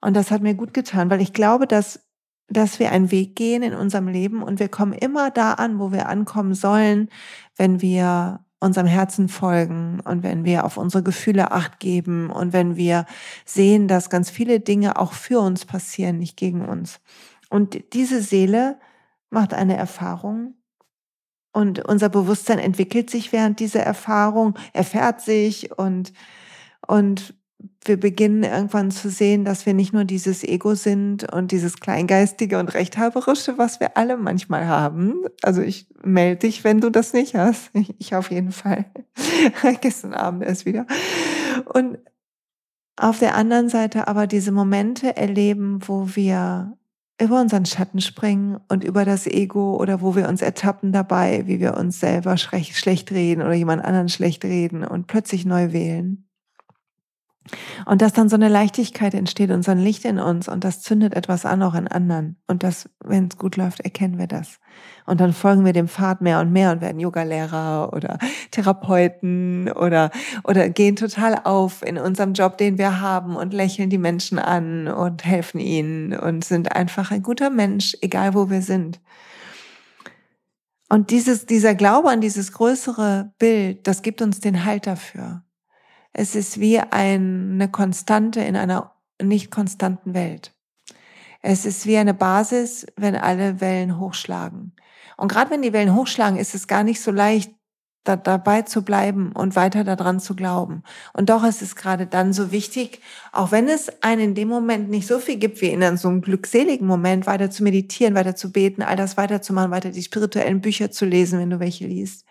Und 0.00 0.14
das 0.14 0.30
hat 0.30 0.42
mir 0.42 0.54
gut 0.54 0.74
getan, 0.74 1.10
weil 1.10 1.20
ich 1.20 1.32
glaube, 1.32 1.66
dass, 1.66 2.06
dass 2.48 2.78
wir 2.78 2.92
einen 2.92 3.10
Weg 3.10 3.36
gehen 3.36 3.62
in 3.62 3.74
unserem 3.74 4.08
Leben 4.08 4.42
und 4.42 4.60
wir 4.60 4.68
kommen 4.68 4.92
immer 4.92 5.30
da 5.30 5.54
an, 5.54 5.78
wo 5.78 5.92
wir 5.92 6.08
ankommen 6.08 6.54
sollen, 6.54 7.08
wenn 7.56 7.80
wir 7.80 8.40
unserem 8.58 8.86
Herzen 8.86 9.28
folgen 9.28 10.00
und 10.00 10.22
wenn 10.22 10.44
wir 10.44 10.64
auf 10.64 10.76
unsere 10.76 11.02
Gefühle 11.02 11.52
acht 11.52 11.78
geben 11.78 12.30
und 12.30 12.52
wenn 12.52 12.76
wir 12.76 13.06
sehen, 13.44 13.86
dass 13.86 14.10
ganz 14.10 14.30
viele 14.30 14.60
Dinge 14.60 14.98
auch 14.98 15.12
für 15.12 15.40
uns 15.40 15.64
passieren, 15.64 16.18
nicht 16.18 16.36
gegen 16.36 16.66
uns. 16.66 17.00
Und 17.50 17.92
diese 17.92 18.22
Seele 18.22 18.78
macht 19.30 19.52
eine 19.54 19.76
Erfahrung 19.76 20.54
und 21.52 21.84
unser 21.86 22.08
Bewusstsein 22.08 22.58
entwickelt 22.58 23.10
sich 23.10 23.32
während 23.32 23.60
dieser 23.60 23.80
Erfahrung, 23.80 24.58
erfährt 24.72 25.20
sich 25.20 25.76
und 25.78 26.12
und 26.86 27.34
wir 27.84 27.98
beginnen 27.98 28.42
irgendwann 28.42 28.90
zu 28.90 29.10
sehen, 29.10 29.44
dass 29.44 29.66
wir 29.66 29.74
nicht 29.74 29.92
nur 29.92 30.04
dieses 30.04 30.42
Ego 30.42 30.74
sind 30.74 31.32
und 31.32 31.52
dieses 31.52 31.80
Kleingeistige 31.80 32.58
und 32.58 32.74
Rechthaberische, 32.74 33.58
was 33.58 33.80
wir 33.80 33.96
alle 33.96 34.16
manchmal 34.16 34.66
haben. 34.66 35.22
Also 35.42 35.62
ich 35.62 35.86
melde 36.02 36.40
dich, 36.40 36.64
wenn 36.64 36.80
du 36.80 36.90
das 36.90 37.12
nicht 37.12 37.34
hast. 37.34 37.70
Ich 37.98 38.14
auf 38.14 38.30
jeden 38.30 38.52
Fall. 38.52 38.86
Gestern 39.80 40.14
Abend 40.14 40.44
erst 40.44 40.66
wieder. 40.66 40.86
Und 41.72 41.98
auf 42.96 43.18
der 43.18 43.34
anderen 43.34 43.68
Seite 43.68 44.08
aber 44.08 44.26
diese 44.26 44.52
Momente 44.52 45.16
erleben, 45.16 45.80
wo 45.86 46.08
wir 46.14 46.76
über 47.20 47.40
unseren 47.40 47.64
Schatten 47.64 48.00
springen 48.00 48.58
und 48.68 48.84
über 48.84 49.04
das 49.04 49.26
Ego 49.26 49.76
oder 49.76 50.00
wo 50.02 50.16
wir 50.16 50.28
uns 50.28 50.42
ertappen 50.42 50.92
dabei, 50.92 51.46
wie 51.46 51.60
wir 51.60 51.76
uns 51.76 52.00
selber 52.00 52.36
schlecht 52.36 53.10
reden 53.10 53.42
oder 53.42 53.54
jemand 53.54 53.84
anderen 53.84 54.08
schlecht 54.08 54.44
reden 54.44 54.84
und 54.84 55.06
plötzlich 55.06 55.46
neu 55.46 55.72
wählen. 55.72 56.25
Und 57.86 58.02
dass 58.02 58.12
dann 58.12 58.28
so 58.28 58.34
eine 58.34 58.48
Leichtigkeit 58.48 59.14
entsteht 59.14 59.52
und 59.52 59.64
so 59.64 59.70
ein 59.70 59.78
Licht 59.78 60.04
in 60.04 60.18
uns 60.18 60.48
und 60.48 60.64
das 60.64 60.82
zündet 60.82 61.14
etwas 61.14 61.46
an 61.46 61.62
auch 61.62 61.74
in 61.74 61.86
anderen. 61.86 62.36
Und 62.48 62.64
das, 62.64 62.90
wenn 63.04 63.28
es 63.28 63.38
gut 63.38 63.56
läuft, 63.56 63.78
erkennen 63.78 64.18
wir 64.18 64.26
das. 64.26 64.58
Und 65.06 65.20
dann 65.20 65.32
folgen 65.32 65.64
wir 65.64 65.72
dem 65.72 65.86
Pfad 65.86 66.20
mehr 66.20 66.40
und 66.40 66.52
mehr 66.52 66.72
und 66.72 66.80
werden 66.80 66.98
Yogalehrer 66.98 67.92
oder 67.92 68.18
Therapeuten 68.50 69.70
oder, 69.70 70.10
oder 70.42 70.68
gehen 70.68 70.96
total 70.96 71.40
auf 71.44 71.82
in 71.86 71.96
unserem 71.96 72.32
Job, 72.32 72.58
den 72.58 72.76
wir 72.76 73.00
haben 73.00 73.36
und 73.36 73.54
lächeln 73.54 73.88
die 73.88 73.98
Menschen 73.98 74.40
an 74.40 74.88
und 74.88 75.24
helfen 75.24 75.60
ihnen 75.60 76.12
und 76.12 76.44
sind 76.44 76.74
einfach 76.74 77.12
ein 77.12 77.22
guter 77.22 77.50
Mensch, 77.50 77.96
egal 78.00 78.34
wo 78.34 78.50
wir 78.50 78.62
sind. 78.62 79.00
Und 80.88 81.10
dieses, 81.10 81.46
dieser 81.46 81.76
Glaube 81.76 82.10
an 82.10 82.20
dieses 82.20 82.50
größere 82.52 83.32
Bild, 83.38 83.86
das 83.86 84.02
gibt 84.02 84.22
uns 84.22 84.40
den 84.40 84.64
Halt 84.64 84.88
dafür. 84.88 85.45
Es 86.18 86.34
ist 86.34 86.58
wie 86.58 86.78
eine 86.78 87.68
Konstante 87.70 88.40
in 88.40 88.56
einer 88.56 88.92
nicht 89.22 89.50
konstanten 89.50 90.14
Welt. 90.14 90.54
Es 91.42 91.66
ist 91.66 91.84
wie 91.84 91.98
eine 91.98 92.14
Basis, 92.14 92.86
wenn 92.96 93.14
alle 93.16 93.60
Wellen 93.60 94.00
hochschlagen. 94.00 94.72
Und 95.18 95.30
gerade 95.30 95.50
wenn 95.50 95.60
die 95.60 95.74
Wellen 95.74 95.94
hochschlagen, 95.94 96.38
ist 96.38 96.54
es 96.54 96.68
gar 96.68 96.84
nicht 96.84 97.02
so 97.02 97.10
leicht, 97.10 97.52
da, 98.04 98.16
dabei 98.16 98.62
zu 98.62 98.80
bleiben 98.80 99.32
und 99.32 99.56
weiter 99.56 99.84
daran 99.84 100.18
zu 100.18 100.34
glauben. 100.34 100.84
Und 101.12 101.28
doch 101.28 101.44
ist 101.44 101.60
es 101.60 101.76
gerade 101.76 102.06
dann 102.06 102.32
so 102.32 102.50
wichtig, 102.50 103.02
auch 103.32 103.52
wenn 103.52 103.68
es 103.68 104.02
einen 104.02 104.22
in 104.22 104.34
dem 104.34 104.48
Moment 104.48 104.88
nicht 104.88 105.06
so 105.06 105.18
viel 105.18 105.36
gibt 105.36 105.60
wie 105.60 105.68
in 105.68 105.98
so 105.98 106.08
einem 106.08 106.22
glückseligen 106.22 106.86
Moment, 106.86 107.26
weiter 107.26 107.50
zu 107.50 107.62
meditieren, 107.62 108.14
weiter 108.14 108.34
zu 108.34 108.52
beten, 108.52 108.80
all 108.80 108.96
das 108.96 109.18
weiterzumachen, 109.18 109.70
weiter 109.70 109.90
die 109.90 110.02
spirituellen 110.02 110.62
Bücher 110.62 110.90
zu 110.90 111.04
lesen, 111.04 111.40
wenn 111.40 111.50
du 111.50 111.60
welche 111.60 111.86
liest 111.86 112.24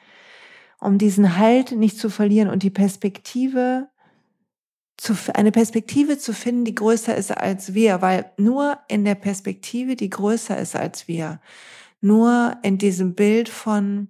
um 0.79 0.97
diesen 0.97 1.37
Halt 1.37 1.71
nicht 1.71 1.97
zu 1.97 2.09
verlieren 2.09 2.49
und 2.49 2.63
die 2.63 2.69
Perspektive 2.69 3.89
zu, 4.97 5.13
eine 5.33 5.51
Perspektive 5.51 6.17
zu 6.17 6.33
finden, 6.33 6.65
die 6.65 6.75
größer 6.75 7.15
ist 7.15 7.35
als 7.35 7.73
wir, 7.73 8.01
weil 8.01 8.31
nur 8.37 8.79
in 8.87 9.03
der 9.03 9.15
Perspektive, 9.15 9.95
die 9.95 10.09
größer 10.09 10.57
ist 10.57 10.75
als 10.75 11.07
wir, 11.07 11.41
nur 12.01 12.57
in 12.63 12.77
diesem 12.77 13.15
Bild 13.15 13.49
von, 13.49 14.09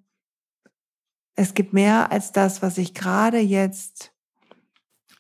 es 1.36 1.54
gibt 1.54 1.74
mehr 1.74 2.12
als 2.12 2.32
das, 2.32 2.62
was 2.62 2.78
ich 2.78 2.94
gerade 2.94 3.40
jetzt 3.40 4.12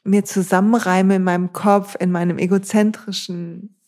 mir 0.03 0.23
zusammenreime 0.23 1.15
in 1.15 1.23
meinem 1.23 1.51
Kopf, 1.51 1.95
in 1.99 2.11
meinem 2.11 2.37
egozentrischen, 2.37 3.81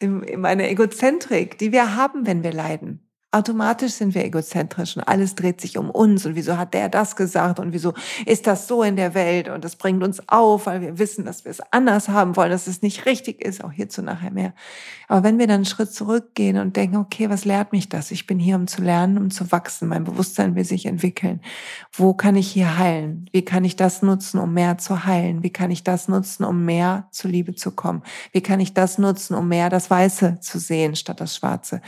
in, 0.00 0.22
in 0.22 0.40
meiner 0.40 0.68
Egozentrik, 0.68 1.58
die 1.58 1.70
wir 1.70 1.96
haben, 1.96 2.26
wenn 2.26 2.42
wir 2.42 2.52
leiden. 2.52 3.07
Automatisch 3.30 3.92
sind 3.92 4.14
wir 4.14 4.24
egozentrisch 4.24 4.96
und 4.96 5.02
alles 5.02 5.34
dreht 5.34 5.60
sich 5.60 5.76
um 5.76 5.90
uns 5.90 6.24
und 6.24 6.34
wieso 6.34 6.56
hat 6.56 6.72
der 6.72 6.88
das 6.88 7.14
gesagt 7.14 7.58
und 7.58 7.74
wieso 7.74 7.92
ist 8.24 8.46
das 8.46 8.66
so 8.66 8.82
in 8.82 8.96
der 8.96 9.12
Welt 9.12 9.50
und 9.50 9.62
das 9.64 9.76
bringt 9.76 10.02
uns 10.02 10.26
auf, 10.30 10.64
weil 10.64 10.80
wir 10.80 10.98
wissen, 10.98 11.26
dass 11.26 11.44
wir 11.44 11.50
es 11.50 11.60
anders 11.70 12.08
haben 12.08 12.36
wollen, 12.36 12.50
dass 12.50 12.66
es 12.66 12.80
nicht 12.80 13.04
richtig 13.04 13.44
ist, 13.44 13.62
auch 13.62 13.70
hierzu 13.70 14.00
nachher 14.00 14.30
mehr. 14.30 14.54
Aber 15.08 15.24
wenn 15.24 15.38
wir 15.38 15.46
dann 15.46 15.56
einen 15.56 15.64
Schritt 15.66 15.92
zurückgehen 15.92 16.56
und 16.56 16.74
denken, 16.76 16.96
okay, 16.96 17.28
was 17.28 17.44
lehrt 17.44 17.72
mich 17.72 17.90
das? 17.90 18.10
Ich 18.12 18.26
bin 18.26 18.38
hier, 18.38 18.56
um 18.56 18.66
zu 18.66 18.80
lernen, 18.80 19.18
um 19.18 19.30
zu 19.30 19.52
wachsen, 19.52 19.88
mein 19.88 20.04
Bewusstsein 20.04 20.54
will 20.54 20.64
sich 20.64 20.86
entwickeln. 20.86 21.42
Wo 21.92 22.14
kann 22.14 22.34
ich 22.34 22.48
hier 22.50 22.78
heilen? 22.78 23.28
Wie 23.32 23.44
kann 23.44 23.62
ich 23.66 23.76
das 23.76 24.00
nutzen, 24.00 24.38
um 24.38 24.54
mehr 24.54 24.78
zu 24.78 25.04
heilen? 25.04 25.42
Wie 25.42 25.52
kann 25.52 25.70
ich 25.70 25.84
das 25.84 26.08
nutzen, 26.08 26.44
um 26.44 26.64
mehr 26.64 27.08
zur 27.10 27.30
Liebe 27.30 27.54
zu 27.54 27.72
kommen? 27.72 28.02
Wie 28.32 28.40
kann 28.40 28.60
ich 28.60 28.72
das 28.72 28.96
nutzen, 28.96 29.34
um 29.34 29.48
mehr 29.48 29.68
das 29.68 29.90
Weiße 29.90 30.38
zu 30.40 30.58
sehen 30.58 30.96
statt 30.96 31.20
das 31.20 31.36
Schwarze? 31.36 31.82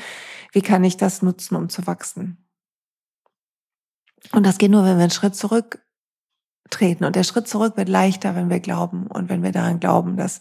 Wie 0.53 0.61
kann 0.61 0.85
ich 0.85 0.99
das 0.99 1.23
nutzen, 1.23 1.30
um 1.57 1.69
zu 1.69 1.87
wachsen? 1.87 2.49
Und 4.33 4.45
das 4.45 4.59
geht 4.59 4.71
nur, 4.71 4.85
wenn 4.85 4.97
wir 4.97 5.03
einen 5.03 5.11
Schritt 5.11 5.35
zurück 5.35 5.81
treten. 6.69 7.05
Und 7.05 7.17
der 7.17 7.25
Schritt 7.25 7.49
zurück 7.49 7.77
wird 7.77 7.89
leichter, 7.89 8.35
wenn 8.35 8.51
wir 8.51 8.61
glauben 8.61 9.07
und 9.07 9.29
wenn 9.29 9.43
wir 9.43 9.53
daran 9.53 9.81
glauben, 9.81 10.17
dass 10.17 10.41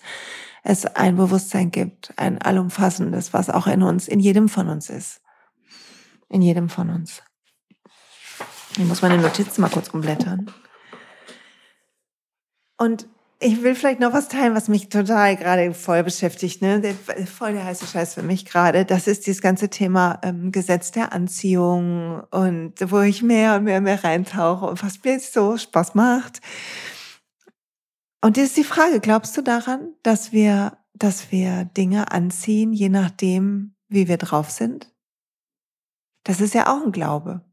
es 0.63 0.86
ein 0.86 1.15
Bewusstsein 1.15 1.72
gibt, 1.72 2.13
ein 2.17 2.41
allumfassendes, 2.41 3.34
was 3.34 3.50
auch 3.50 3.67
in 3.67 3.84
uns, 3.84 4.08
in 4.08 4.19
jedem 4.19 4.50
von 4.50 4.67
uns 4.67 4.89
ist. 4.89 5.22
In 6.27 6.41
jedem 6.41 6.69
von 6.69 6.89
uns. 6.89 7.24
Ich 8.77 8.86
muss 8.86 9.01
meine 9.01 9.17
Notizen 9.17 9.62
mal 9.62 9.69
kurz 9.69 9.89
umblättern. 9.89 10.51
Und 12.77 13.08
ich 13.41 13.63
will 13.63 13.74
vielleicht 13.74 14.01
noch 14.01 14.12
was 14.12 14.27
teilen, 14.27 14.53
was 14.53 14.67
mich 14.67 14.89
total 14.89 15.38
gerade 15.38 15.74
voll 15.74 16.03
beschäftigt, 16.03 16.62
ne? 16.62 16.81
Der, 16.81 16.93
voll 17.25 17.53
der 17.53 17.63
heiße 17.63 17.88
Scheiß 17.88 18.15
für 18.15 18.22
mich 18.22 18.46
gerade. 18.46 18.84
Das 18.84 19.08
ist 19.08 19.27
dieses 19.27 19.41
ganze 19.41 19.69
Thema 19.69 20.19
ähm, 20.24 20.51
Gesetz 20.51 20.91
der 20.91 21.13
Anziehung 21.13 22.22
und 22.31 22.74
wo 22.91 23.00
ich 23.00 23.24
mehr 23.24 23.55
und 23.55 23.63
mehr 23.63 23.77
und 23.77 23.86
mehr 23.86 24.03
reintauche 24.03 24.65
und 24.65 24.84
was 24.84 25.01
mir 25.03 25.13
jetzt 25.13 25.34
so 25.34 25.58
Spaß 25.58 25.96
macht. 25.96 26.41
Und 28.22 28.36
jetzt 28.36 28.48
ist 28.48 28.58
die 28.58 28.63
Frage, 28.65 29.00
glaubst 29.00 29.38
du 29.38 29.41
daran, 29.41 29.93
dass 30.03 30.34
wir, 30.34 30.77
dass 30.93 31.31
wir 31.31 31.63
Dinge 31.63 32.12
anziehen, 32.12 32.74
je 32.74 32.89
nachdem, 32.89 33.75
wie 33.88 34.10
wir 34.10 34.17
drauf 34.17 34.50
sind? 34.50 34.93
Das 36.25 36.41
ist 36.41 36.53
ja 36.53 36.67
auch 36.67 36.84
ein 36.84 36.91
Glaube. 36.91 37.49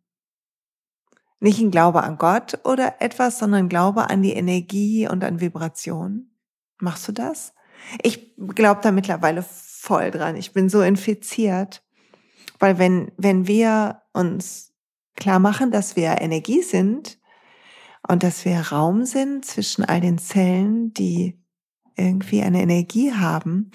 Nicht 1.39 1.61
ein 1.61 1.71
Glaube 1.71 2.03
an 2.03 2.19
Gott 2.19 2.59
oder 2.65 3.01
etwas, 3.01 3.39
sondern 3.39 3.69
Glaube 3.69 4.09
an 4.09 4.23
die 4.23 4.33
Energie 4.33 5.09
und 5.09 5.23
an 5.23 5.41
Vibration. 5.41 6.31
Machst 6.79 7.07
du 7.09 7.13
das? 7.13 7.55
Ich 8.03 8.35
glaube 8.37 8.81
da 8.83 8.91
mittlerweile 8.91 9.43
voll 9.43 10.11
dran. 10.11 10.37
Ich 10.37 10.53
bin 10.53 10.69
so 10.69 10.83
infiziert, 10.83 11.85
weil 12.59 12.79
wenn, 12.79 13.13
wenn 13.17 13.47
wir 13.47 14.03
uns 14.13 14.73
klar 15.15 15.39
machen, 15.39 15.71
dass 15.71 15.97
wir 15.97 16.21
Energie 16.21 16.63
sind 16.63 17.19
und 18.09 18.23
dass 18.23 18.45
wir 18.45 18.59
Raum 18.59 19.05
sind 19.05 19.45
zwischen 19.45 19.85
all 19.85 20.01
den 20.01 20.19
Zellen, 20.19 20.93
die 20.93 21.39
irgendwie 21.97 22.43
eine 22.43 22.63
Energie 22.63 23.13
haben 23.13 23.71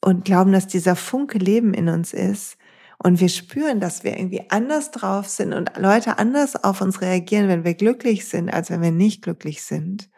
und 0.00 0.24
glauben, 0.24 0.52
dass 0.52 0.66
dieser 0.66 0.96
Funke 0.96 1.38
Leben 1.38 1.74
in 1.74 1.88
uns 1.88 2.12
ist, 2.12 2.56
und 2.98 3.20
wir 3.20 3.28
spüren, 3.28 3.80
dass 3.80 4.04
wir 4.04 4.16
irgendwie 4.18 4.50
anders 4.50 4.90
drauf 4.90 5.28
sind 5.28 5.52
und 5.52 5.76
Leute 5.76 6.18
anders 6.18 6.62
auf 6.62 6.80
uns 6.80 7.00
reagieren, 7.00 7.48
wenn 7.48 7.64
wir 7.64 7.74
glücklich 7.74 8.26
sind, 8.26 8.50
als 8.50 8.70
wenn 8.70 8.82
wir 8.82 8.90
nicht 8.90 9.22
glücklich 9.22 9.62
sind, 9.62 10.08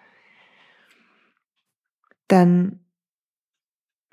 dann 2.29 2.81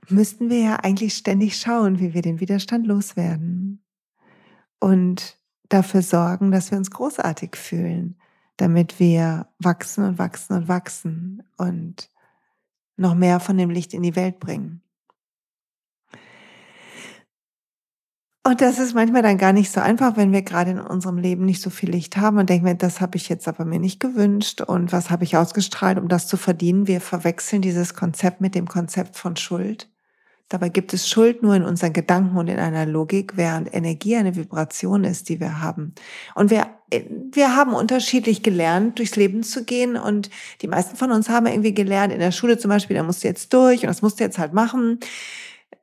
müssten 0.09 0.49
wir 0.49 0.59
ja 0.59 0.75
eigentlich 0.77 1.15
ständig 1.15 1.57
schauen, 1.57 1.99
wie 1.99 2.13
wir 2.13 2.21
den 2.21 2.39
Widerstand 2.39 2.87
loswerden 2.87 3.83
und 4.79 5.37
dafür 5.69 6.01
sorgen, 6.01 6.51
dass 6.51 6.71
wir 6.71 6.77
uns 6.77 6.91
großartig 6.91 7.55
fühlen, 7.55 8.19
damit 8.57 8.99
wir 8.99 9.47
wachsen 9.59 10.05
und 10.05 10.17
wachsen 10.17 10.53
und 10.53 10.67
wachsen 10.67 11.43
und 11.57 12.09
noch 12.97 13.15
mehr 13.15 13.39
von 13.39 13.57
dem 13.57 13.69
Licht 13.69 13.93
in 13.93 14.03
die 14.03 14.15
Welt 14.15 14.39
bringen. 14.39 14.81
Und 18.47 18.61
das 18.61 18.77
ist 18.77 18.93
manchmal 18.93 19.23
dann 19.23 19.39
gar 19.39 19.53
nicht 19.53 19.71
so 19.71 19.81
einfach, 19.81 20.17
wenn 20.17 20.31
wir 20.31 20.43
gerade 20.43 20.69
in 20.69 20.79
unserem 20.79 21.17
Leben 21.17 21.45
nicht 21.45 21.63
so 21.63 21.71
viel 21.71 21.89
Licht 21.89 22.15
haben 22.15 22.37
und 22.37 22.47
denken, 22.47 22.77
das 22.77 23.01
habe 23.01 23.17
ich 23.17 23.27
jetzt 23.27 23.47
aber 23.47 23.65
mir 23.65 23.79
nicht 23.79 23.99
gewünscht 23.99 24.61
und 24.61 24.93
was 24.93 25.09
habe 25.09 25.23
ich 25.23 25.35
ausgestrahlt, 25.35 25.97
um 25.97 26.07
das 26.09 26.27
zu 26.27 26.37
verdienen. 26.37 26.85
Wir 26.85 27.01
verwechseln 27.01 27.63
dieses 27.63 27.95
Konzept 27.95 28.41
mit 28.41 28.53
dem 28.53 28.67
Konzept 28.67 29.15
von 29.15 29.35
Schuld. 29.35 29.89
Dabei 30.47 30.69
gibt 30.69 30.93
es 30.93 31.09
Schuld 31.09 31.41
nur 31.41 31.55
in 31.55 31.63
unseren 31.63 31.91
Gedanken 31.91 32.37
und 32.37 32.47
in 32.47 32.59
einer 32.59 32.85
Logik, 32.85 33.35
während 33.35 33.73
Energie 33.73 34.15
eine 34.15 34.35
Vibration 34.35 35.05
ist, 35.05 35.29
die 35.29 35.39
wir 35.39 35.63
haben. 35.63 35.95
Und 36.35 36.51
wir, 36.51 36.67
wir 37.31 37.55
haben 37.55 37.73
unterschiedlich 37.73 38.43
gelernt, 38.43 38.99
durchs 38.99 39.15
Leben 39.15 39.41
zu 39.41 39.63
gehen. 39.63 39.97
Und 39.97 40.29
die 40.61 40.67
meisten 40.67 40.97
von 40.97 41.11
uns 41.11 41.29
haben 41.29 41.47
irgendwie 41.47 41.73
gelernt, 41.73 42.13
in 42.13 42.19
der 42.19 42.31
Schule 42.31 42.59
zum 42.59 42.69
Beispiel, 42.69 42.95
da 42.95 43.01
musst 43.01 43.23
du 43.23 43.27
jetzt 43.27 43.51
durch 43.53 43.81
und 43.81 43.87
das 43.87 44.03
musst 44.03 44.19
du 44.19 44.23
jetzt 44.23 44.37
halt 44.37 44.53
machen 44.53 44.99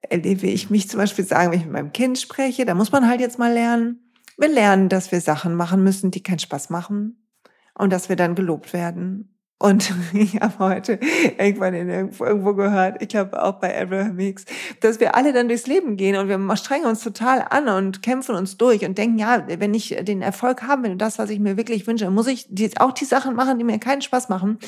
erlebe 0.03 0.47
ich 0.47 0.71
mich 0.71 0.89
zum 0.89 0.99
Beispiel 0.99 1.25
sagen, 1.25 1.53
wenn 1.53 1.59
ich 1.59 1.65
mit 1.65 1.73
meinem 1.73 1.93
Kind 1.93 2.19
spreche, 2.19 2.65
da 2.65 2.75
muss 2.75 2.93
man 2.93 3.09
halt 3.09 3.21
jetzt 3.21 3.39
mal 3.39 3.53
lernen. 3.53 4.13
Wir 4.37 4.49
lernen, 4.49 4.89
dass 4.89 5.13
wir 5.13 5.21
Sachen 5.21 5.55
machen 5.55 5.83
müssen, 5.83 6.11
die 6.11 6.23
keinen 6.23 6.39
Spaß 6.39 6.71
machen 6.71 7.27
und 7.75 7.93
dass 7.93 8.09
wir 8.09 8.17
dann 8.17 8.35
gelobt 8.35 8.73
werden 8.73 9.32
und 9.63 9.95
ich 10.13 10.41
habe 10.41 10.59
heute 10.59 10.99
irgendwann 11.39 11.75
in 11.75 11.89
irgendwo, 11.89 12.25
irgendwo 12.25 12.55
gehört, 12.55 13.01
ich 13.01 13.09
glaube 13.09 13.41
auch 13.43 13.61
bei 13.61 13.81
Abraham 13.81 14.19
Hicks, 14.19 14.45
dass 14.81 14.99
wir 14.99 15.15
alle 15.15 15.33
dann 15.33 15.49
durchs 15.49 15.67
Leben 15.67 15.97
gehen 15.97 16.17
und 16.17 16.29
wir 16.29 16.57
strengen 16.57 16.87
uns 16.87 17.03
total 17.03 17.47
an 17.49 17.69
und 17.69 18.03
kämpfen 18.03 18.35
uns 18.35 18.57
durch 18.57 18.85
und 18.85 18.99
denken, 18.99 19.19
ja, 19.19 19.47
wenn 19.47 19.73
ich 19.73 19.97
den 20.03 20.21
Erfolg 20.21 20.63
haben 20.65 20.83
will 20.83 20.91
und 20.91 20.99
das, 20.99 21.19
was 21.19 21.31
ich 21.31 21.39
mir 21.39 21.57
wirklich 21.57 21.87
wünsche, 21.87 22.11
muss 22.11 22.27
ich 22.27 22.49
auch 22.81 22.93
die 22.93 23.05
Sachen 23.05 23.37
machen, 23.37 23.59
die 23.59 23.65
mir 23.65 23.79
keinen 23.79 24.03
Spaß 24.03 24.29
machen. 24.29 24.59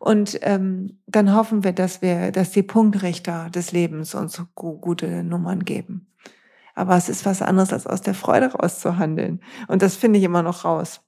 Und 0.00 0.38
ähm, 0.42 0.98
dann 1.06 1.34
hoffen 1.34 1.62
wir, 1.62 1.72
dass 1.72 2.02
wir, 2.02 2.32
dass 2.32 2.50
die 2.50 2.64
Punktrichter 2.64 3.48
des 3.50 3.70
Lebens 3.70 4.14
uns 4.14 4.42
gute 4.54 5.22
Nummern 5.22 5.64
geben. 5.64 6.08
Aber 6.74 6.96
es 6.96 7.08
ist 7.08 7.24
was 7.26 7.42
anderes, 7.42 7.72
als 7.72 7.86
aus 7.86 8.00
der 8.00 8.14
Freude 8.14 8.46
rauszuhandeln. 8.46 9.40
Und 9.68 9.82
das 9.82 9.94
finde 9.94 10.18
ich 10.18 10.24
immer 10.24 10.42
noch 10.42 10.64
raus. 10.64 11.00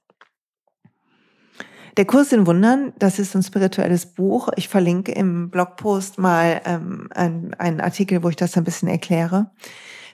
Der 1.97 2.05
Kurs 2.05 2.33
in 2.33 2.45
Wundern, 2.45 2.91
das 2.99 3.19
ist 3.19 3.35
ein 3.35 3.43
spirituelles 3.43 4.05
Buch. 4.05 4.49
Ich 4.57 4.67
verlinke 4.67 5.13
im 5.13 5.49
Blogpost 5.49 6.17
mal 6.17 6.61
ähm, 6.65 7.07
einen, 7.11 7.53
einen 7.53 7.79
Artikel, 7.79 8.21
wo 8.21 8.27
ich 8.27 8.35
das 8.35 8.57
ein 8.57 8.65
bisschen 8.65 8.89
erkläre. 8.89 9.51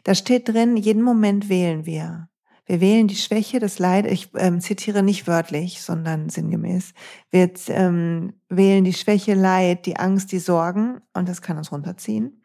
Da 0.03 0.13
steht 0.13 0.47
drin, 0.47 0.77
jeden 0.77 1.01
Moment 1.01 1.49
wählen 1.49 1.87
wir. 1.87 2.29
Wir 2.67 2.81
wählen 2.81 3.07
die 3.07 3.15
Schwäche, 3.15 3.59
das 3.59 3.79
Leid. 3.79 4.05
Ich 4.05 4.29
ähm, 4.35 4.61
zitiere 4.61 5.01
nicht 5.01 5.25
wörtlich, 5.25 5.81
sondern 5.81 6.29
sinngemäß. 6.29 6.93
Wir 7.31 7.51
ähm, 7.69 8.33
wählen 8.47 8.83
die 8.83 8.93
Schwäche, 8.93 9.33
Leid, 9.33 9.87
die 9.87 9.97
Angst, 9.97 10.31
die 10.31 10.39
Sorgen 10.39 11.01
und 11.13 11.27
das 11.27 11.41
kann 11.41 11.57
uns 11.57 11.71
runterziehen. 11.71 12.43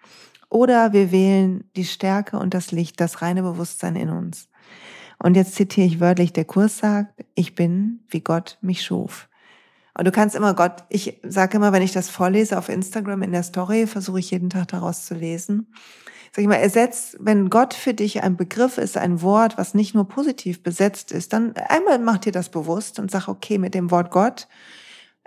Oder 0.49 0.95
wir 0.95 1.13
wählen 1.13 1.71
die 1.77 1.85
Stärke 1.85 2.39
und 2.39 2.55
das 2.55 2.73
Licht, 2.73 3.01
das 3.01 3.21
reine 3.21 3.43
Bewusstsein 3.43 3.97
in 3.97 4.09
uns. 4.09 4.49
Und 5.19 5.37
jetzt 5.37 5.55
zitiere 5.55 5.87
ich 5.87 6.01
wörtlich, 6.01 6.33
der 6.33 6.45
Kurs 6.45 6.79
sagt, 6.79 7.25
ich 7.35 7.55
bin, 7.55 8.01
wie 8.09 8.21
Gott 8.21 8.59
mich 8.61 8.83
schuf. 8.85 9.29
Und 9.99 10.07
du 10.07 10.13
kannst 10.13 10.37
immer 10.37 10.55
Gott, 10.55 10.85
ich 10.91 11.21
sage 11.23 11.57
immer, 11.57 11.73
wenn 11.73 11.83
ich 11.83 11.93
das 11.93 12.11
vorlese 12.11 12.59
auf 12.59 12.69
Instagram 12.69 13.23
in 13.23 13.33
der 13.33 13.43
Story, 13.43 13.87
versuche 13.87 14.19
ich 14.19 14.31
jeden 14.31 14.51
Tag 14.51 14.69
daraus 14.69 15.07
zu 15.07 15.15
lesen. 15.15 15.73
Sag 16.33 16.43
ich 16.43 16.49
mal, 16.49 16.57
ersetzt, 16.57 17.17
wenn 17.19 17.49
Gott 17.49 17.73
für 17.73 17.95
dich 17.95 18.23
ein 18.23 18.37
Begriff 18.37 18.77
ist, 18.77 18.99
ein 18.99 19.23
Wort, 19.23 19.57
was 19.57 19.73
nicht 19.73 19.95
nur 19.95 20.07
positiv 20.07 20.63
besetzt 20.63 21.13
ist, 21.13 21.33
dann 21.33 21.55
einmal 21.57 21.99
mach 21.99 22.19
dir 22.19 22.33
das 22.33 22.51
bewusst 22.51 22.99
und 22.99 23.11
sag, 23.11 23.29
okay, 23.29 23.57
mit 23.57 23.73
dem 23.73 23.91
Wort 23.91 24.11
Gott 24.11 24.49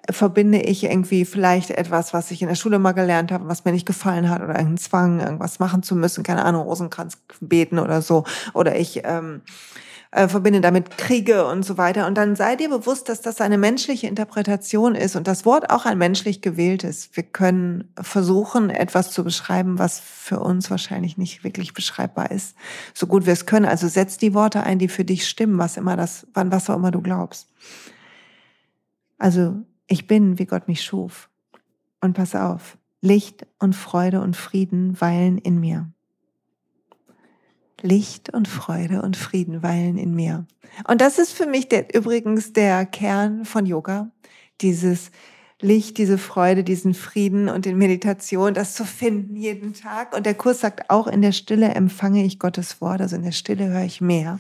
verbinde 0.10 0.62
ich 0.62 0.84
irgendwie 0.84 1.26
vielleicht 1.26 1.72
etwas, 1.72 2.14
was 2.14 2.32
ich 2.32 2.42
in 2.42 2.48
der 2.48 2.56
Schule 2.56 2.80
mal 2.80 2.94
gelernt 2.94 3.32
habe, 3.32 3.48
was 3.48 3.66
mir 3.66 3.72
nicht 3.72 3.86
gefallen 3.86 4.30
hat 4.30 4.42
oder 4.42 4.56
einen 4.56 4.78
Zwang, 4.78 5.20
irgendwas 5.20 5.60
machen 5.60 5.84
zu 5.84 5.96
müssen, 5.96 6.24
keine 6.24 6.46
Ahnung, 6.46 6.64
Rosenkranz 6.64 7.18
beten 7.42 7.80
oder 7.80 8.02
so. 8.02 8.24
Oder 8.54 8.78
ich 8.78 9.02
ähm, 9.04 9.42
äh, 10.12 10.28
verbinde 10.28 10.62
damit 10.62 10.98
Kriege 10.98 11.46
und 11.46 11.64
so 11.64 11.78
weiter. 11.78 12.08
Und 12.08 12.16
dann 12.16 12.36
sei 12.36 12.56
dir 12.56 12.70
bewusst, 12.70 13.10
dass 13.10 13.22
das 13.22 13.42
eine 13.42 13.58
menschliche 13.58 14.08
Interpretation 14.08 14.96
ist 14.96 15.16
und 15.16 15.28
das 15.28 15.46
Wort 15.46 15.70
auch 15.70 15.86
ein 15.86 15.98
menschlich 15.98 16.42
gewählt 16.42 16.84
ist. 16.84 17.16
Wir 17.16 17.24
können 17.24 17.94
versuchen, 18.00 18.70
etwas 18.70 19.12
zu 19.12 19.24
beschreiben, 19.24 19.78
was 19.78 20.00
für 20.00 20.40
uns 20.40 20.72
wahrscheinlich 20.72 21.18
nicht 21.18 21.44
wirklich 21.44 21.74
beschreibbar 21.74 22.32
ist, 22.32 22.56
so 22.94 23.06
gut 23.06 23.26
wir 23.26 23.34
es 23.34 23.46
können. 23.46 23.66
Also 23.66 23.88
setz 23.88 24.18
die 24.18 24.34
Worte 24.34 24.64
ein, 24.64 24.80
die 24.80 24.88
für 24.88 25.06
dich 25.06 25.28
stimmen, 25.28 25.60
was 25.60 25.78
immer 25.78 25.96
das, 25.96 26.26
wann 26.34 26.52
was 26.52 26.70
auch 26.70 26.76
immer 26.76 26.92
du 26.92 27.02
glaubst. 27.02 27.48
Also 29.20 29.58
ich 29.90 30.08
bin, 30.08 30.40
wie 30.40 30.46
Gott 30.46 30.68
mich 30.68 30.84
schuf. 30.84 31.30
Und 32.00 32.14
pass 32.14 32.36
auf, 32.36 32.78
Licht 33.02 33.46
und 33.60 33.76
Freude 33.76 34.22
und 34.22 34.38
Frieden 34.38 35.00
weilen 35.02 35.38
in 35.38 35.60
mir. 35.60 35.92
Licht 37.82 38.34
und 38.34 38.48
Freude 38.48 39.02
und 39.02 39.18
Frieden 39.18 39.64
weilen 39.64 39.98
in 39.98 40.14
mir. 40.14 40.46
Und 40.88 41.02
das 41.02 41.18
ist 41.18 41.32
für 41.32 41.46
mich 41.46 41.70
der, 41.70 41.94
übrigens 41.94 42.54
der 42.54 42.86
Kern 42.86 43.46
von 43.46 43.66
Yoga. 43.66 44.12
Dieses 44.62 45.12
Licht, 45.62 45.98
diese 45.98 46.18
Freude, 46.18 46.64
diesen 46.64 46.94
Frieden 46.94 47.50
und 47.50 47.66
in 47.66 47.78
Meditation, 47.78 48.54
das 48.54 48.76
zu 48.76 48.86
finden 48.86 49.36
jeden 49.36 49.74
Tag. 49.74 50.16
Und 50.16 50.26
der 50.26 50.34
Kurs 50.34 50.62
sagt 50.62 50.90
auch, 50.90 51.08
in 51.08 51.22
der 51.22 51.34
Stille 51.34 51.70
empfange 51.70 52.24
ich 52.24 52.40
Gottes 52.40 52.80
Wort, 52.80 53.02
also 53.02 53.18
in 53.18 53.24
der 53.24 53.34
Stille 53.34 53.68
höre 53.68 53.84
ich 53.84 54.00
mehr, 54.00 54.40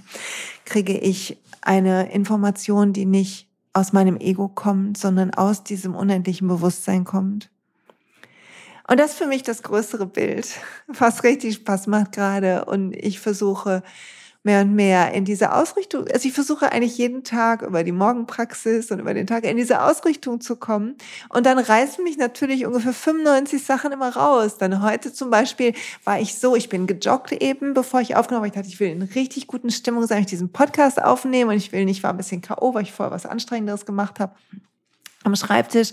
kriege 0.65 0.97
ich 0.97 1.37
eine 1.61 2.11
Information, 2.11 2.93
die 2.93 3.05
nicht 3.05 3.48
aus 3.73 3.93
meinem 3.93 4.17
Ego 4.17 4.47
kommt, 4.47 4.97
sondern 4.97 5.33
aus 5.33 5.63
diesem 5.63 5.95
unendlichen 5.95 6.47
Bewusstsein 6.47 7.05
kommt. 7.05 7.49
Und 8.89 8.99
das 8.99 9.11
ist 9.11 9.17
für 9.17 9.27
mich 9.27 9.43
das 9.43 9.61
größere 9.61 10.07
Bild, 10.07 10.47
was 10.87 11.23
richtig 11.23 11.55
Spaß 11.55 11.87
macht 11.87 12.13
gerade. 12.13 12.65
Und 12.65 12.95
ich 12.95 13.19
versuche 13.19 13.83
mehr 14.43 14.61
und 14.61 14.73
mehr 14.73 15.13
in 15.13 15.25
diese 15.25 15.53
Ausrichtung, 15.53 16.07
also 16.07 16.27
ich 16.27 16.33
versuche 16.33 16.71
eigentlich 16.71 16.97
jeden 16.97 17.23
Tag 17.23 17.61
über 17.61 17.83
die 17.83 17.91
Morgenpraxis 17.91 18.89
und 18.89 18.99
über 18.99 19.13
den 19.13 19.27
Tag 19.27 19.43
in 19.43 19.57
diese 19.57 19.81
Ausrichtung 19.81 20.39
zu 20.39 20.55
kommen. 20.55 20.95
Und 21.27 21.45
dann 21.45 21.59
reißen 21.59 22.03
mich 22.03 22.17
natürlich 22.17 22.65
ungefähr 22.65 22.93
95 22.93 23.63
Sachen 23.63 23.91
immer 23.91 24.15
raus. 24.15 24.57
Dann 24.57 24.81
heute 24.81 25.11
zum 25.11 25.29
Beispiel 25.29 25.73
war 26.05 26.19
ich 26.19 26.35
so, 26.35 26.55
ich 26.55 26.69
bin 26.69 26.87
gejoggt 26.87 27.33
eben, 27.33 27.73
bevor 27.73 27.99
ich 27.99 28.15
aufgenommen 28.15 28.45
habe. 28.45 28.47
Ich 28.47 28.53
dachte, 28.53 28.69
ich 28.69 28.79
will 28.79 28.89
in 28.89 29.01
richtig 29.01 29.47
guten 29.47 29.71
Stimmung 29.71 30.07
sein, 30.07 30.21
ich 30.21 30.27
diesen 30.27 30.51
Podcast 30.51 31.01
aufnehmen 31.01 31.51
und 31.51 31.57
ich 31.57 31.71
will 31.73 31.83
nicht, 31.83 32.03
war 32.03 32.11
ein 32.11 32.17
bisschen 32.17 32.41
K.O., 32.41 32.73
weil 32.73 32.83
ich 32.83 32.93
vorher 32.93 33.13
was 33.13 33.25
Anstrengenderes 33.25 33.85
gemacht 33.85 34.19
habe. 34.19 34.33
Am 35.23 35.35
Schreibtisch. 35.35 35.91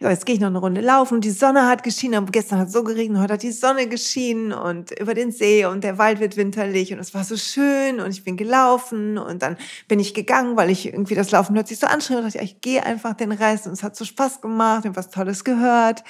Jetzt 0.00 0.26
gehe 0.26 0.34
ich 0.34 0.40
noch 0.40 0.48
eine 0.48 0.58
Runde 0.58 0.80
laufen 0.80 1.14
und 1.14 1.24
die 1.24 1.30
Sonne 1.30 1.66
hat 1.66 1.82
geschienen. 1.82 2.26
Gestern 2.26 2.58
hat 2.58 2.68
es 2.68 2.72
so 2.72 2.82
geregnet, 2.82 3.22
heute 3.22 3.34
hat 3.34 3.42
die 3.42 3.52
Sonne 3.52 3.88
geschienen 3.88 4.52
und 4.52 4.90
über 4.98 5.14
den 5.14 5.30
See 5.30 5.64
und 5.66 5.84
der 5.84 5.98
Wald 5.98 6.20
wird 6.20 6.36
winterlich 6.36 6.92
und 6.92 6.98
es 6.98 7.14
war 7.14 7.24
so 7.24 7.36
schön 7.36 8.00
und 8.00 8.10
ich 8.10 8.24
bin 8.24 8.36
gelaufen 8.36 9.18
und 9.18 9.42
dann 9.42 9.56
bin 9.88 10.00
ich 10.00 10.14
gegangen, 10.14 10.56
weil 10.56 10.70
ich 10.70 10.86
irgendwie 10.86 11.14
das 11.14 11.30
Laufen 11.30 11.54
plötzlich 11.54 11.78
so 11.78 11.86
anstrengend 11.86 12.24
und 12.24 12.34
dachte, 12.34 12.44
ich 12.44 12.60
gehe 12.60 12.84
einfach 12.84 13.14
den 13.14 13.32
Rest 13.32 13.66
und 13.66 13.72
es 13.72 13.82
hat 13.82 13.96
so 13.96 14.04
Spaß 14.04 14.40
gemacht, 14.40 14.80
ich 14.80 14.88
habe 14.88 14.96
was 14.96 15.10
Tolles 15.10 15.44
gehört 15.44 16.02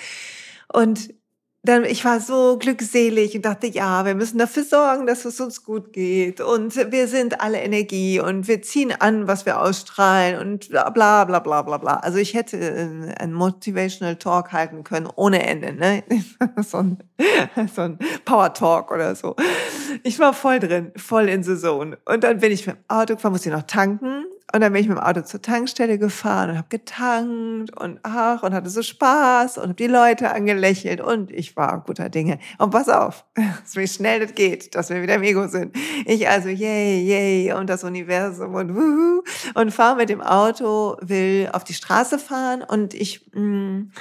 und 0.73 1.11
dann, 1.68 1.85
ich 1.85 2.05
war 2.05 2.20
so 2.20 2.59
glückselig 2.59 3.35
und 3.35 3.44
dachte, 3.44 3.66
ja, 3.66 4.05
wir 4.05 4.14
müssen 4.14 4.38
dafür 4.38 4.64
sorgen, 4.64 5.07
dass 5.07 5.24
es 5.24 5.40
uns 5.40 5.64
gut 5.64 5.92
geht. 5.92 6.40
Und 6.40 6.74
wir 6.92 7.09
sind 7.09 7.40
alle 7.40 7.59
Energie 7.59 8.20
und 8.20 8.48
wir 8.48 8.62
ziehen 8.62 8.92
an, 8.98 9.26
was 9.29 9.46
wir 9.46 9.61
ausstrahlen 9.61 10.38
und 10.40 10.68
bla 10.68 10.90
bla 10.90 11.24
bla 11.24 11.40
bla 11.40 11.62
bla 11.62 11.79
bla. 11.79 11.96
Also 11.96 12.18
ich 12.18 12.35
hätte 12.35 13.14
einen 13.18 13.33
Motivational 13.33 14.16
Talk 14.16 14.52
halten 14.52 14.85
können 14.85 15.09
ohne 15.14 15.46
Ende, 15.46 15.72
ne? 15.72 16.05
so, 16.62 16.79
ein, 16.79 16.98
so 17.74 17.83
ein 17.83 17.98
Power 18.24 18.52
Talk 18.55 18.90
oder 18.90 19.14
so. 19.14 19.37
Ich 20.02 20.18
war 20.18 20.33
voll 20.33 20.61
drin, 20.61 20.92
voll 20.96 21.29
in 21.29 21.42
Saison. 21.42 21.96
Und 22.05 22.24
dann 22.24 22.38
bin 22.38 22.52
ich 22.52 22.66
mit 22.66 22.76
dem 22.76 22.85
Auto 22.88 23.14
gefahren, 23.14 23.33
musste 23.33 23.48
ich 23.48 23.55
noch 23.55 23.62
tanken 23.62 24.24
und 24.57 24.62
dann 24.62 24.73
bin 24.73 24.81
ich 24.81 24.88
mit 24.88 24.97
dem 24.97 25.05
Auto 25.05 25.21
zur 25.21 25.42
Tankstelle 25.42 25.99
gefahren 25.99 26.49
und 26.49 26.57
habe 26.57 26.69
getankt 26.71 27.79
und 27.79 28.01
ach 28.03 28.42
und 28.42 28.55
hatte 28.55 28.71
so 28.71 28.83
Spaß 28.83 29.59
und 29.59 29.64
habe 29.64 29.75
die 29.75 29.87
Leute 29.87 30.33
angelächelt 30.33 31.03
und 31.03 31.31
ich 31.31 31.59
war 31.59 31.85
guter 31.85 32.09
Dinge. 32.09 32.38
Und 32.57 32.71
pass 32.71 32.88
auf, 32.88 33.27
wie 33.75 33.87
schnell 33.87 34.21
das 34.21 34.35
geht, 34.35 34.75
dass 34.75 34.88
wir 34.88 35.03
wieder 35.03 35.16
im 35.16 35.25
Ego 35.25 35.47
sind. 35.47 35.77
Ich 36.07 36.27
also 36.27 36.49
yay, 36.49 37.03
yay 37.03 37.53
und 37.53 37.69
das 37.69 37.85
Universum 37.85 38.55
und 38.55 38.75
wuhu 38.75 39.23
und 39.53 39.73
fahre 39.73 39.97
mit 39.97 40.09
dem 40.09 40.23
Auto, 40.23 40.97
will 41.03 41.51
auf 41.53 41.62
die 41.62 41.75
Straße 41.75 42.19
fahren 42.19 42.62
und 42.62 42.95
ich 42.95 43.31
mh, 43.35 43.40
mm, 43.42 43.92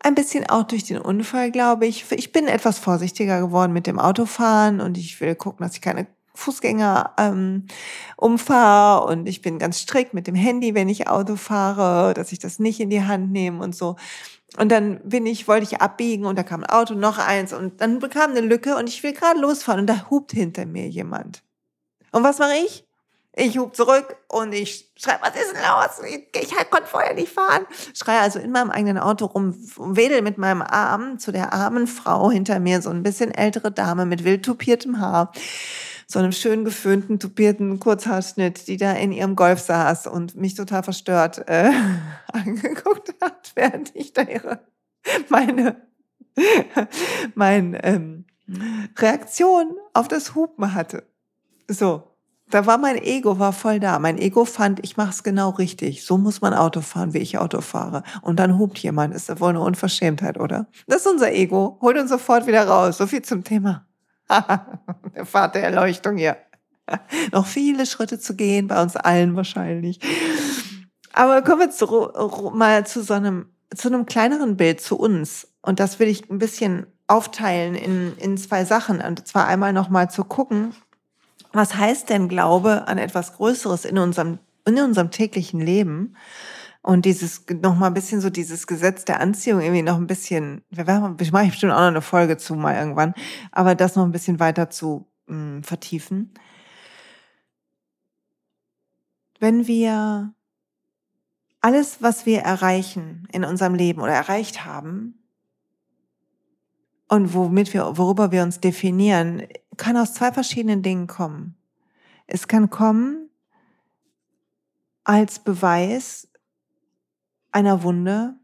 ein 0.00 0.14
bisschen 0.16 0.50
auch 0.50 0.64
durch 0.64 0.82
den 0.82 0.98
Unfall, 0.98 1.52
glaube 1.52 1.86
ich. 1.86 2.10
Ich 2.10 2.32
bin 2.32 2.48
etwas 2.48 2.80
vorsichtiger 2.80 3.40
geworden 3.40 3.72
mit 3.72 3.86
dem 3.86 4.00
Autofahren 4.00 4.80
und 4.80 4.98
ich 4.98 5.20
will 5.20 5.36
gucken, 5.36 5.64
dass 5.64 5.76
ich 5.76 5.80
keine 5.80 6.08
Fußgänger 6.34 7.14
ähm, 7.16 7.66
umfahre 8.16 9.06
und 9.06 9.28
ich 9.28 9.40
bin 9.40 9.58
ganz 9.58 9.78
strikt 9.78 10.14
mit 10.14 10.26
dem 10.26 10.34
Handy, 10.34 10.74
wenn 10.74 10.88
ich 10.88 11.08
Auto 11.08 11.36
fahre, 11.36 12.12
dass 12.14 12.32
ich 12.32 12.40
das 12.40 12.58
nicht 12.58 12.80
in 12.80 12.90
die 12.90 13.04
Hand 13.04 13.30
nehme 13.30 13.62
und 13.62 13.74
so. 13.74 13.96
Und 14.56 14.70
dann 14.70 15.00
bin 15.04 15.26
ich, 15.26 15.48
wollte 15.48 15.64
ich 15.64 15.80
abbiegen 15.80 16.26
und 16.26 16.38
da 16.38 16.42
kam 16.42 16.62
ein 16.62 16.70
Auto, 16.70 16.94
noch 16.94 17.18
eins 17.18 17.52
und 17.52 17.80
dann 17.80 17.98
bekam 17.98 18.32
eine 18.32 18.40
Lücke 18.40 18.76
und 18.76 18.88
ich 18.88 19.02
will 19.02 19.12
gerade 19.12 19.40
losfahren 19.40 19.80
und 19.80 19.86
da 19.86 20.10
hupt 20.10 20.32
hinter 20.32 20.66
mir 20.66 20.88
jemand. 20.88 21.42
Und 22.12 22.22
was 22.22 22.38
mache 22.38 22.54
ich? 22.64 22.84
Ich 23.36 23.58
hub 23.58 23.74
zurück 23.74 24.16
und 24.28 24.52
ich 24.52 24.92
schreibe, 24.96 25.22
was 25.22 25.34
ist 25.34 25.52
denn 25.52 25.62
los? 25.62 26.08
Ich, 26.08 26.40
ich 26.40 26.56
halt, 26.56 26.70
konnte 26.70 26.86
vorher 26.86 27.14
nicht 27.14 27.32
fahren. 27.32 27.66
Schreie 27.92 28.20
also 28.20 28.38
in 28.38 28.52
meinem 28.52 28.70
eigenen 28.70 28.98
Auto 28.98 29.26
rum, 29.26 29.56
wedel 29.76 30.22
mit 30.22 30.38
meinem 30.38 30.62
Arm 30.62 31.18
zu 31.18 31.32
der 31.32 31.52
armen 31.52 31.88
Frau 31.88 32.30
hinter 32.30 32.60
mir, 32.60 32.80
so 32.80 32.90
ein 32.90 33.02
bisschen 33.02 33.32
ältere 33.32 33.72
Dame 33.72 34.06
mit 34.06 34.22
wild 34.22 34.44
tupiertem 34.44 35.00
Haar 35.00 35.32
so 36.06 36.18
einem 36.18 36.32
schön 36.32 36.64
geföhnten, 36.64 37.18
tupierten 37.18 37.80
Kurzhaarschnitt, 37.80 38.68
die 38.68 38.76
da 38.76 38.92
in 38.92 39.12
ihrem 39.12 39.36
Golf 39.36 39.60
saß 39.60 40.06
und 40.06 40.36
mich 40.36 40.54
total 40.54 40.82
verstört 40.82 41.48
äh, 41.48 41.70
angeguckt 42.32 43.14
hat, 43.20 43.52
während 43.54 43.94
ich 43.94 44.12
da 44.12 44.22
ihre, 44.22 44.60
meine, 45.28 45.76
meine 47.34 47.84
ähm, 47.84 48.24
Reaktion 48.98 49.76
auf 49.92 50.08
das 50.08 50.34
Hupen 50.34 50.74
hatte. 50.74 51.04
So, 51.68 52.14
da 52.50 52.66
war 52.66 52.78
mein 52.78 52.96
Ego 52.98 53.38
war 53.38 53.52
voll 53.52 53.80
da. 53.80 53.98
Mein 53.98 54.18
Ego 54.18 54.44
fand, 54.44 54.80
ich 54.84 54.96
mache 54.96 55.10
es 55.10 55.22
genau 55.22 55.50
richtig. 55.50 56.04
So 56.04 56.18
muss 56.18 56.40
man 56.40 56.52
Auto 56.54 56.82
fahren, 56.82 57.14
wie 57.14 57.18
ich 57.18 57.38
Auto 57.38 57.60
fahre. 57.60 58.02
Und 58.22 58.38
dann 58.38 58.58
hupt 58.58 58.78
jemand. 58.78 59.14
Ist 59.14 59.28
ja 59.28 59.40
wohl 59.40 59.48
eine 59.48 59.60
Unverschämtheit, 59.60 60.38
oder? 60.38 60.66
Das 60.86 60.98
ist 60.98 61.06
unser 61.06 61.32
Ego. 61.32 61.78
Holt 61.80 61.96
uns 61.98 62.10
sofort 62.10 62.46
wieder 62.46 62.66
raus. 62.68 62.98
So 62.98 63.06
viel 63.06 63.22
zum 63.22 63.44
Thema. 63.44 63.86
der 65.14 65.26
Pfad 65.26 65.54
der 65.54 65.64
Erleuchtung 65.64 66.16
hier. 66.16 66.36
Noch 67.32 67.46
viele 67.46 67.86
Schritte 67.86 68.18
zu 68.18 68.34
gehen, 68.34 68.68
bei 68.68 68.80
uns 68.82 68.96
allen 68.96 69.36
wahrscheinlich. 69.36 70.00
Aber 71.12 71.42
kommen 71.42 71.60
wir 71.60 71.70
zu, 71.70 72.10
mal 72.54 72.86
zu 72.86 73.02
so 73.02 73.14
einem, 73.14 73.46
zu 73.74 73.88
einem 73.88 74.06
kleineren 74.06 74.56
Bild, 74.56 74.80
zu 74.80 74.98
uns. 74.98 75.48
Und 75.62 75.80
das 75.80 75.98
will 75.98 76.08
ich 76.08 76.28
ein 76.30 76.38
bisschen 76.38 76.86
aufteilen 77.06 77.74
in, 77.74 78.16
in 78.18 78.36
zwei 78.36 78.64
Sachen. 78.64 79.00
Und 79.00 79.26
zwar 79.26 79.46
einmal 79.46 79.72
nochmal 79.72 80.10
zu 80.10 80.24
gucken, 80.24 80.74
was 81.52 81.76
heißt 81.76 82.10
denn 82.10 82.28
Glaube 82.28 82.88
an 82.88 82.98
etwas 82.98 83.36
Größeres 83.36 83.84
in 83.84 83.98
unserem, 83.98 84.38
in 84.66 84.78
unserem 84.78 85.10
täglichen 85.10 85.60
Leben? 85.60 86.16
Und 86.84 87.06
dieses, 87.06 87.46
noch 87.62 87.76
mal 87.76 87.86
ein 87.86 87.94
bisschen 87.94 88.20
so 88.20 88.28
dieses 88.28 88.66
Gesetz 88.66 89.06
der 89.06 89.18
Anziehung 89.18 89.62
irgendwie 89.62 89.80
noch 89.80 89.96
ein 89.96 90.06
bisschen, 90.06 90.60
wir 90.68 90.86
werden, 90.86 91.16
ich 91.18 91.32
mache 91.32 91.46
bestimmt 91.46 91.72
auch 91.72 91.78
noch 91.78 91.86
eine 91.86 92.02
Folge 92.02 92.36
zu 92.36 92.54
mal 92.56 92.76
irgendwann, 92.76 93.14
aber 93.52 93.74
das 93.74 93.96
noch 93.96 94.04
ein 94.04 94.12
bisschen 94.12 94.38
weiter 94.38 94.68
zu 94.68 95.06
mh, 95.26 95.34
hm, 95.34 95.64
vertiefen. 95.64 96.34
Wenn 99.40 99.66
wir 99.66 100.34
alles, 101.62 102.02
was 102.02 102.26
wir 102.26 102.40
erreichen 102.40 103.26
in 103.32 103.44
unserem 103.44 103.74
Leben 103.74 104.02
oder 104.02 104.12
erreicht 104.12 104.66
haben 104.66 105.14
und 107.08 107.32
womit 107.32 107.72
wir, 107.72 107.96
worüber 107.96 108.30
wir 108.30 108.42
uns 108.42 108.60
definieren, 108.60 109.44
kann 109.78 109.96
aus 109.96 110.12
zwei 110.12 110.30
verschiedenen 110.32 110.82
Dingen 110.82 111.06
kommen. 111.06 111.56
Es 112.26 112.46
kann 112.46 112.68
kommen 112.68 113.30
als 115.02 115.38
Beweis 115.38 116.28
einer 117.54 117.82
Wunde. 117.82 118.34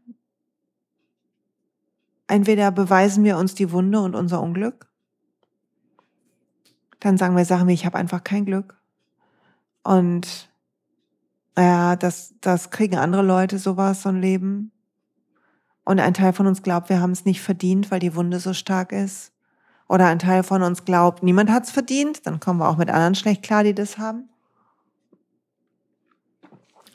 Entweder 2.27 2.71
beweisen 2.71 3.23
wir 3.23 3.37
uns 3.37 3.55
die 3.55 3.71
Wunde 3.71 3.99
und 3.99 4.15
unser 4.15 4.41
Unglück, 4.41 4.89
dann 7.01 7.17
sagen 7.17 7.35
wir 7.35 7.43
Sachen 7.43 7.67
wie, 7.67 7.73
ich 7.73 7.85
habe 7.85 7.97
einfach 7.97 8.23
kein 8.23 8.45
Glück. 8.45 8.79
Und 9.83 10.49
ja, 11.57 11.95
das, 11.97 12.35
das 12.39 12.69
kriegen 12.69 12.95
andere 12.95 13.23
Leute 13.23 13.57
sowas, 13.59 14.03
so 14.03 14.09
ein 14.09 14.21
Leben. 14.21 14.71
Und 15.83 15.99
ein 15.99 16.13
Teil 16.13 16.31
von 16.31 16.47
uns 16.47 16.61
glaubt, 16.61 16.89
wir 16.89 17.01
haben 17.01 17.11
es 17.11 17.25
nicht 17.25 17.41
verdient, 17.41 17.91
weil 17.91 17.99
die 17.99 18.15
Wunde 18.15 18.39
so 18.39 18.53
stark 18.53 18.91
ist. 18.93 19.33
Oder 19.89 20.05
ein 20.05 20.19
Teil 20.19 20.43
von 20.43 20.61
uns 20.61 20.85
glaubt, 20.85 21.23
niemand 21.23 21.49
hat 21.49 21.65
es 21.65 21.71
verdient. 21.71 22.25
Dann 22.25 22.39
kommen 22.39 22.59
wir 22.59 22.69
auch 22.69 22.77
mit 22.77 22.89
anderen 22.89 23.15
schlecht 23.15 23.43
klar, 23.43 23.63
die 23.63 23.73
das 23.73 23.97
haben. 23.97 24.29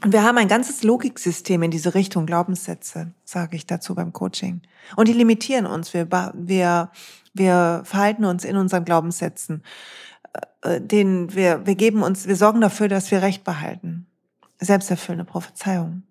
Und 0.03 0.13
wir 0.13 0.23
haben 0.23 0.39
ein 0.39 0.49
ganzes 0.49 0.83
Logiksystem 0.83 1.63
in 1.63 1.71
diese 1.71 1.95
Richtung, 1.95 2.27
Glaubenssätze, 2.27 3.13
sage 3.25 3.57
ich 3.57 3.67
dazu 3.67 3.95
beim 3.95 4.13
Coaching. 4.13 4.61
Und 4.95 5.09
die 5.09 5.15
limitieren 5.15 5.67
uns. 5.67 5.95
Wir, 5.95 6.09
wir, 6.35 6.91
wir 7.33 7.83
verhalten 7.85 8.25
uns 8.25 8.45
in 8.45 8.57
unseren 8.57 8.85
Glaubenssätzen. 8.85 9.63
Äh, 10.63 10.81
den 10.81 11.35
wir, 11.35 11.67
wir 11.67 11.75
geben 11.75 12.03
uns, 12.03 12.27
wir 12.27 12.37
sorgen 12.37 12.61
dafür, 12.61 12.89
dass 12.89 13.11
wir 13.11 13.23
Recht 13.23 13.45
behalten. 13.45 14.07
Selbsterfüllende 14.59 15.25
Prophezeiung. 15.25 16.03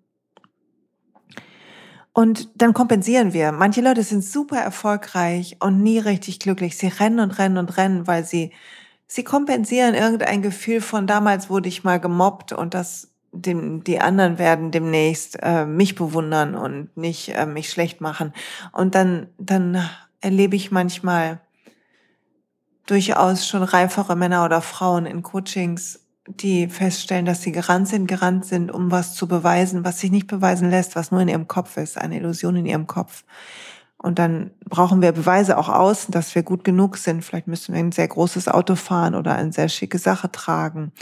Und 2.12 2.48
dann 2.54 2.72
kompensieren 2.72 3.34
wir. 3.34 3.52
Manche 3.52 3.82
Leute 3.82 4.02
sind 4.02 4.24
super 4.24 4.56
erfolgreich 4.56 5.56
und 5.60 5.82
nie 5.82 5.98
richtig 5.98 6.38
glücklich. 6.38 6.78
Sie 6.78 6.86
rennen 6.86 7.20
und 7.20 7.38
rennen 7.38 7.58
und 7.58 7.76
rennen, 7.76 8.06
weil 8.06 8.24
sie, 8.24 8.52
sie 9.06 9.22
kompensieren 9.22 9.94
irgendein 9.94 10.40
Gefühl 10.40 10.80
von 10.80 11.06
damals 11.06 11.50
wurde 11.50 11.68
ich 11.68 11.84
mal 11.84 12.00
gemobbt 12.00 12.52
und 12.52 12.72
das 12.72 13.10
dem, 13.42 13.84
die 13.84 14.00
anderen 14.00 14.38
werden 14.38 14.70
demnächst 14.70 15.38
äh, 15.42 15.64
mich 15.66 15.94
bewundern 15.94 16.54
und 16.54 16.96
nicht 16.96 17.34
äh, 17.34 17.46
mich 17.46 17.70
schlecht 17.70 18.00
machen. 18.00 18.32
Und 18.72 18.94
dann, 18.94 19.28
dann 19.38 19.88
erlebe 20.20 20.56
ich 20.56 20.70
manchmal 20.70 21.40
durchaus 22.86 23.46
schon 23.46 23.62
reifere 23.62 24.16
Männer 24.16 24.44
oder 24.44 24.60
Frauen 24.62 25.06
in 25.06 25.22
Coachings, 25.22 26.00
die 26.26 26.68
feststellen, 26.68 27.26
dass 27.26 27.42
sie 27.42 27.52
gerannt 27.52 27.88
sind, 27.88 28.06
gerannt 28.06 28.44
sind, 28.44 28.72
um 28.72 28.90
was 28.90 29.14
zu 29.14 29.28
beweisen, 29.28 29.84
was 29.84 30.00
sich 30.00 30.10
nicht 30.10 30.26
beweisen 30.26 30.70
lässt, 30.70 30.96
was 30.96 31.10
nur 31.10 31.20
in 31.20 31.28
ihrem 31.28 31.48
Kopf 31.48 31.76
ist, 31.76 31.98
eine 31.98 32.16
Illusion 32.16 32.56
in 32.56 32.66
ihrem 32.66 32.86
Kopf. 32.86 33.24
Und 33.98 34.18
dann 34.18 34.50
brauchen 34.64 35.02
wir 35.02 35.12
Beweise 35.12 35.56
auch 35.56 35.68
aus, 35.68 36.06
dass 36.08 36.34
wir 36.34 36.42
gut 36.42 36.64
genug 36.64 36.96
sind. 36.96 37.24
Vielleicht 37.24 37.46
müssen 37.46 37.74
wir 37.74 37.80
ein 37.80 37.92
sehr 37.92 38.08
großes 38.08 38.48
Auto 38.48 38.74
fahren 38.74 39.14
oder 39.14 39.34
eine 39.34 39.52
sehr 39.52 39.68
schicke 39.68 39.98
Sache 39.98 40.30
tragen. 40.30 40.92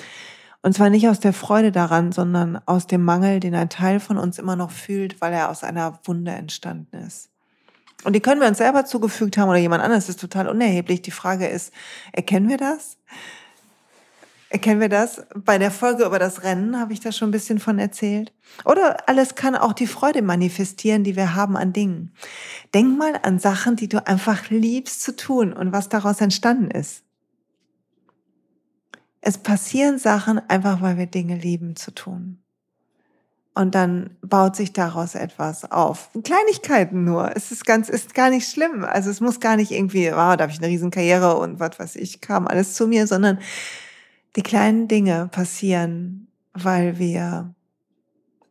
Und 0.65 0.73
zwar 0.73 0.89
nicht 0.89 1.11
aus 1.11 1.21
der 1.21 1.35
Freude 1.35 1.73
daran, 1.73 2.11
sondern 2.11 2.59
aus 2.65 2.87
dem 2.87 3.05
Mangel, 3.05 3.39
den 3.39 3.55
ein 3.55 3.69
Teil 3.69 4.01
von 4.01 4.17
uns 4.17 4.39
immer 4.39 4.57
noch 4.57 4.71
fühlt, 4.71 5.21
weil 5.21 5.35
er 5.35 5.51
aus 5.51 5.63
einer 5.63 6.01
Wunde 6.05 6.31
entstanden 6.31 6.97
ist. 7.07 7.29
Und 8.03 8.15
die 8.15 8.21
können 8.21 8.41
wir 8.41 8.49
uns 8.49 8.57
selber 8.57 8.87
zugefügt 8.87 9.37
haben 9.37 9.51
oder 9.51 9.59
jemand 9.59 9.83
anderes, 9.83 10.09
ist 10.09 10.21
total 10.21 10.49
unerheblich. 10.49 11.03
Die 11.03 11.11
Frage 11.11 11.47
ist, 11.47 11.71
erkennen 12.13 12.49
wir 12.49 12.57
das? 12.57 12.97
Erkennen 14.49 14.81
wir 14.81 14.89
das? 14.89 15.27
Bei 15.35 15.59
der 15.59 15.71
Folge 15.71 16.07
über 16.07 16.19
das 16.19 16.45
Rennen 16.45 16.81
habe 16.81 16.95
ich 16.95 17.01
da 17.01 17.13
schon 17.13 17.29
ein 17.29 17.33
bisschen 17.33 17.59
von 17.59 17.79
erzählt. 17.79 18.33
Oder 18.65 19.07
alles 19.07 19.35
kann 19.35 19.57
auch 19.57 19.75
die 19.75 19.87
Freude 19.87 20.23
manifestieren, 20.23 21.05
die 21.05 21.15
wir 21.15 21.35
haben 21.35 21.59
an 21.59 21.75
Dingen. 21.75 22.15
Denk 22.73 22.97
mal 22.97 23.21
an 23.23 23.39
Sachen, 23.39 23.77
die 23.77 23.91
du 23.91 24.07
einfach 24.07 24.49
liebst 24.49 25.03
zu 25.03 25.15
tun 25.15 25.53
und 25.53 25.73
was 25.73 25.91
daraus 25.91 26.23
entstanden 26.23 26.71
ist. 26.71 27.05
Es 29.27 29.39
passieren 29.39 29.99
Sachen 29.99 30.39
einfach, 30.51 30.83
weil 30.83 30.99
wir 30.99 31.07
Dinge 31.07 31.37
lieben 31.37 31.77
zu 31.77 31.93
tun. 31.95 32.43
Und 33.55 33.75
dann 33.75 34.19
baut 34.21 34.55
sich 34.55 34.75
daraus 34.75 35.15
etwas 35.15 35.73
auf. 35.73 36.11
Kleinigkeiten 36.23 37.05
nur. 37.05 37.35
Es 37.35 37.51
ist 37.51 37.65
ganz, 37.65 37.89
ist 37.89 38.15
gar 38.15 38.29
nicht 38.29 38.47
schlimm. 38.47 38.85
Also 38.85 39.09
es 39.09 39.23
muss 39.23 39.41
gar 39.41 39.57
nicht 39.57 39.71
irgendwie, 39.71 40.11
wow, 40.11 40.37
da 40.37 40.41
habe 40.43 40.53
ich 40.53 40.59
eine 40.59 40.67
Riesenkarriere 40.67 41.39
und 41.39 41.59
was 41.59 41.79
weiß 41.79 41.97
ich, 41.97 42.21
kam 42.21 42.47
alles 42.47 42.75
zu 42.75 42.87
mir, 42.87 43.07
sondern 43.07 43.39
die 44.37 44.43
kleinen 44.43 44.89
Dinge 44.89 45.29
passieren, 45.33 46.29
weil 46.53 46.99
wir 46.99 47.55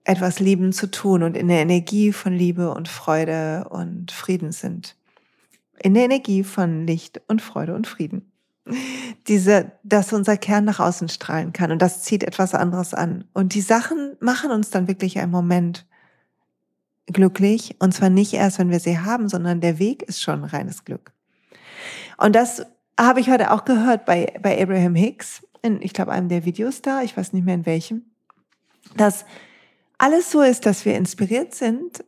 etwas 0.05 0.39
lieben 0.39 0.73
zu 0.73 0.89
tun 0.89 1.21
und 1.21 1.37
in 1.37 1.49
der 1.49 1.61
Energie 1.61 2.11
von 2.11 2.33
Liebe 2.33 2.73
und 2.73 2.87
Freude 2.87 3.67
und 3.69 4.11
Frieden 4.11 4.51
sind. 4.51 4.95
In 5.77 5.93
der 5.93 6.05
Energie 6.05 6.43
von 6.43 6.87
Licht 6.87 7.21
und 7.27 7.43
Freude 7.43 7.75
und 7.75 7.85
Frieden 7.85 8.32
diese, 9.27 9.71
dass 9.83 10.13
unser 10.13 10.37
Kern 10.37 10.65
nach 10.65 10.79
außen 10.79 11.09
strahlen 11.09 11.53
kann 11.53 11.71
und 11.71 11.81
das 11.81 12.03
zieht 12.03 12.23
etwas 12.23 12.53
anderes 12.53 12.93
an. 12.93 13.25
Und 13.33 13.53
die 13.53 13.61
Sachen 13.61 14.15
machen 14.19 14.51
uns 14.51 14.69
dann 14.69 14.87
wirklich 14.87 15.19
einen 15.19 15.31
Moment 15.31 15.85
glücklich 17.07 17.75
und 17.79 17.93
zwar 17.93 18.09
nicht 18.09 18.33
erst, 18.33 18.59
wenn 18.59 18.69
wir 18.69 18.79
sie 18.79 18.99
haben, 18.99 19.27
sondern 19.27 19.61
der 19.61 19.79
Weg 19.79 20.03
ist 20.03 20.21
schon 20.21 20.43
reines 20.43 20.85
Glück. 20.85 21.11
Und 22.17 22.35
das 22.35 22.65
habe 22.99 23.19
ich 23.19 23.29
heute 23.29 23.51
auch 23.51 23.65
gehört 23.65 24.05
bei, 24.05 24.33
bei 24.41 24.61
Abraham 24.61 24.95
Hicks, 24.95 25.41
in, 25.61 25.81
ich 25.81 25.93
glaube, 25.93 26.11
einem 26.11 26.29
der 26.29 26.45
Videos 26.45 26.81
da, 26.81 27.01
ich 27.01 27.17
weiß 27.17 27.33
nicht 27.33 27.45
mehr 27.45 27.55
in 27.55 27.65
welchem, 27.65 28.03
dass 28.95 29.25
alles 29.97 30.31
so 30.31 30.41
ist, 30.41 30.65
dass 30.65 30.85
wir 30.85 30.95
inspiriert 30.95 31.55
sind 31.55 32.03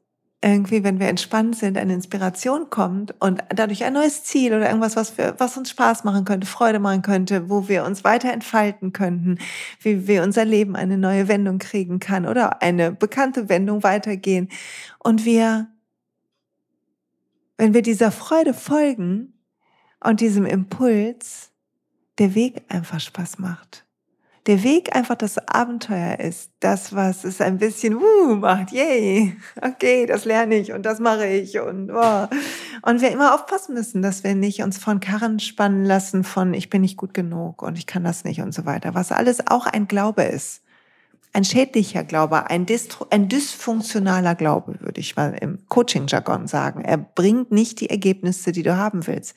irgendwie, 0.46 0.84
wenn 0.84 1.00
wir 1.00 1.08
entspannt 1.08 1.56
sind, 1.56 1.76
eine 1.76 1.96
Inspiration 1.96 2.70
kommt 2.70 3.20
und 3.20 3.44
dadurch 3.50 3.84
ein 3.84 3.94
neues 3.94 4.24
Ziel 4.24 4.54
oder 4.54 4.68
irgendwas, 4.68 4.96
was, 4.96 5.18
wir, 5.18 5.34
was 5.40 5.58
uns 5.58 5.72
Spaß 5.72 6.04
machen 6.04 6.24
könnte, 6.24 6.46
Freude 6.46 6.78
machen 6.78 7.02
könnte, 7.02 7.50
wo 7.50 7.68
wir 7.68 7.84
uns 7.84 8.04
weiter 8.04 8.32
entfalten 8.32 8.94
könnten, 8.94 9.40
wie 9.80 10.08
wir 10.08 10.22
unser 10.22 10.46
Leben 10.46 10.76
eine 10.76 11.00
neue 11.00 11.28
Wendung 11.28 11.58
kriegen 11.58 11.98
kann 11.98 12.28
oder 12.28 12.62
eine 12.62 12.92
bekannte 12.92 13.50
Wendung 13.50 13.82
weitergehen. 13.82 14.50
Und 15.00 15.26
wir, 15.26 15.68
wenn 17.58 17.74
wir 17.74 17.82
dieser 17.82 18.12
Freude 18.12 18.54
folgen 18.54 19.34
und 20.00 20.20
diesem 20.20 20.46
Impuls, 20.46 21.50
der 22.20 22.36
Weg 22.36 22.64
einfach 22.70 23.00
Spaß 23.00 23.40
macht 23.40 23.85
der 24.48 24.64
Weg 24.64 24.96
einfach 24.96 25.16
das 25.16 25.38
Abenteuer 25.48 26.20
ist, 26.20 26.52
das, 26.60 26.94
was 26.94 27.24
es 27.24 27.42
ein 27.42 27.58
bisschen 27.58 27.96
uh, 27.96 28.36
macht, 28.36 28.72
yay, 28.72 29.36
okay, 29.62 30.06
das 30.06 30.26
lerne 30.26 30.56
ich 30.56 30.72
und 30.72 30.86
das 30.86 31.00
mache 31.00 31.26
ich 31.26 31.60
und 31.60 31.90
oh. 31.92 32.28
und 32.84 33.02
wir 33.02 33.12
immer 33.12 33.34
aufpassen 33.34 33.74
müssen, 33.74 34.02
dass 34.02 34.24
wir 34.24 34.36
nicht 34.36 34.62
uns 34.62 34.78
von 34.78 35.00
Karren 35.00 35.40
spannen 35.40 35.84
lassen 35.84 36.24
von 36.24 36.54
ich 36.54 36.70
bin 36.70 36.82
nicht 36.82 36.98
gut 36.98 37.14
genug 37.14 37.62
und 37.62 37.78
ich 37.78 37.88
kann 37.88 38.04
das 38.04 38.24
nicht 38.24 38.42
und 38.42 38.54
so 38.54 38.66
weiter, 38.66 38.94
was 38.94 39.12
alles 39.12 39.48
auch 39.48 39.66
ein 39.66 39.88
Glaube 39.88 40.24
ist 40.24 40.64
ein 41.36 41.43
schädlicher 41.43 42.06
Glaube, 42.06 42.50
ein, 42.50 42.65
ein 43.10 43.28
dysfunktionaler 43.28 44.36
Glaube, 44.36 44.80
würde 44.80 45.02
ich 45.02 45.17
mal 45.17 45.34
im 45.34 45.67
Coaching-Jargon 45.67 46.48
sagen. 46.48 46.82
Er 46.82 46.98
bringt 46.98 47.52
nicht 47.52 47.82
die 47.82 47.89
Ergebnisse, 47.89 48.54
die 48.54 48.63
du 48.63 48.78
haben 48.78 49.06
willst. 49.06 49.36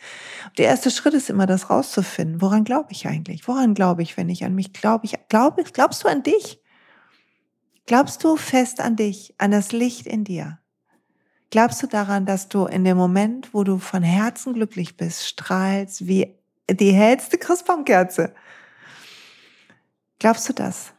Der 0.58 0.66
erste 0.66 0.92
Schritt 0.92 1.14
ist 1.14 1.28
immer, 1.28 1.46
das 1.46 1.70
rauszufinden. 1.70 2.40
Woran 2.40 2.62
glaube 2.62 2.92
ich 2.92 3.08
eigentlich? 3.08 3.48
Woran 3.48 3.74
glaube 3.74 4.02
ich, 4.02 4.16
wenn 4.16 4.28
ich 4.28 4.44
an 4.44 4.54
mich 4.54 4.72
glaube? 4.72 5.06
Ich 5.06 5.16
glaube, 5.28 5.64
glaubst 5.64 6.04
du 6.04 6.08
an 6.08 6.22
dich? 6.22 6.60
Glaubst 7.86 8.22
du 8.22 8.36
fest 8.36 8.80
an 8.80 8.94
dich, 8.94 9.34
an 9.38 9.50
das 9.50 9.72
Licht 9.72 10.06
in 10.06 10.22
dir? 10.22 10.60
Glaubst 11.50 11.82
du 11.82 11.88
daran, 11.88 12.26
dass 12.26 12.48
du 12.48 12.66
in 12.66 12.84
dem 12.84 12.96
Moment, 12.96 13.52
wo 13.52 13.64
du 13.64 13.78
von 13.78 14.04
Herzen 14.04 14.54
glücklich 14.54 14.96
bist, 14.96 15.26
strahlst 15.26 16.06
wie 16.06 16.38
die 16.70 16.92
hellste 16.92 17.38
Christbaumkerze? 17.38 18.34
Glaubst 20.20 20.48
du 20.48 20.52
das? 20.52 20.92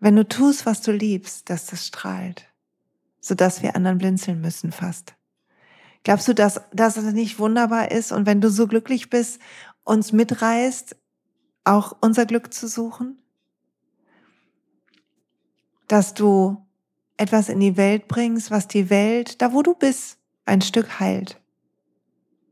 Wenn 0.00 0.16
du 0.16 0.26
tust, 0.26 0.64
was 0.64 0.80
du 0.80 0.92
liebst, 0.92 1.50
dass 1.50 1.66
das 1.66 1.86
strahlt, 1.86 2.46
sodass 3.20 3.62
wir 3.62 3.76
anderen 3.76 3.98
blinzeln 3.98 4.40
müssen 4.40 4.72
fast. 4.72 5.14
Glaubst 6.02 6.26
du, 6.26 6.34
dass, 6.34 6.62
dass 6.72 6.96
es 6.96 7.12
nicht 7.12 7.38
wunderbar 7.38 7.90
ist 7.90 8.10
und 8.10 8.24
wenn 8.24 8.40
du 8.40 8.50
so 8.50 8.66
glücklich 8.66 9.10
bist, 9.10 9.38
uns 9.84 10.12
mitreißt, 10.12 10.96
auch 11.64 11.96
unser 12.00 12.24
Glück 12.24 12.54
zu 12.54 12.66
suchen? 12.66 13.18
Dass 15.86 16.14
du 16.14 16.64
etwas 17.18 17.50
in 17.50 17.60
die 17.60 17.76
Welt 17.76 18.08
bringst, 18.08 18.50
was 18.50 18.66
die 18.66 18.88
Welt, 18.88 19.42
da 19.42 19.52
wo 19.52 19.62
du 19.62 19.74
bist, 19.74 20.16
ein 20.46 20.62
Stück 20.62 20.98
heilt, 20.98 21.38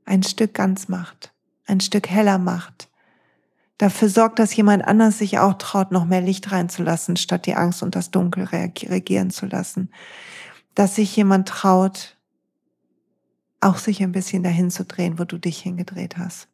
ein 0.04 0.22
Stück 0.22 0.52
ganz 0.52 0.88
macht, 0.88 1.32
ein 1.64 1.80
Stück 1.80 2.10
heller 2.10 2.36
macht, 2.36 2.87
dafür 3.78 4.08
sorgt, 4.08 4.38
dass 4.38 4.54
jemand 4.54 4.84
anders 4.86 5.18
sich 5.18 5.38
auch 5.38 5.54
traut, 5.54 5.92
noch 5.92 6.04
mehr 6.04 6.20
Licht 6.20 6.52
reinzulassen, 6.52 7.16
statt 7.16 7.46
die 7.46 7.54
Angst 7.54 7.82
und 7.82 7.94
das 7.96 8.10
Dunkel 8.10 8.44
regieren 8.44 9.30
zu 9.30 9.46
lassen. 9.46 9.90
Dass 10.74 10.96
sich 10.96 11.14
jemand 11.16 11.48
traut, 11.48 12.16
auch 13.60 13.78
sich 13.78 14.02
ein 14.02 14.12
bisschen 14.12 14.42
dahin 14.42 14.70
zu 14.70 14.84
drehen, 14.84 15.18
wo 15.18 15.24
du 15.24 15.38
dich 15.38 15.60
hingedreht 15.60 16.18
hast. 16.18 16.48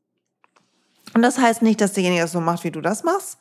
Und 1.15 1.23
das 1.23 1.39
heißt 1.39 1.63
nicht, 1.63 1.81
dass 1.81 1.93
derjenige 1.93 2.23
das 2.23 2.33
so 2.33 2.41
macht, 2.41 2.65
wie 2.65 2.71
du 2.71 2.81
das 2.81 3.05
machst, 3.05 3.39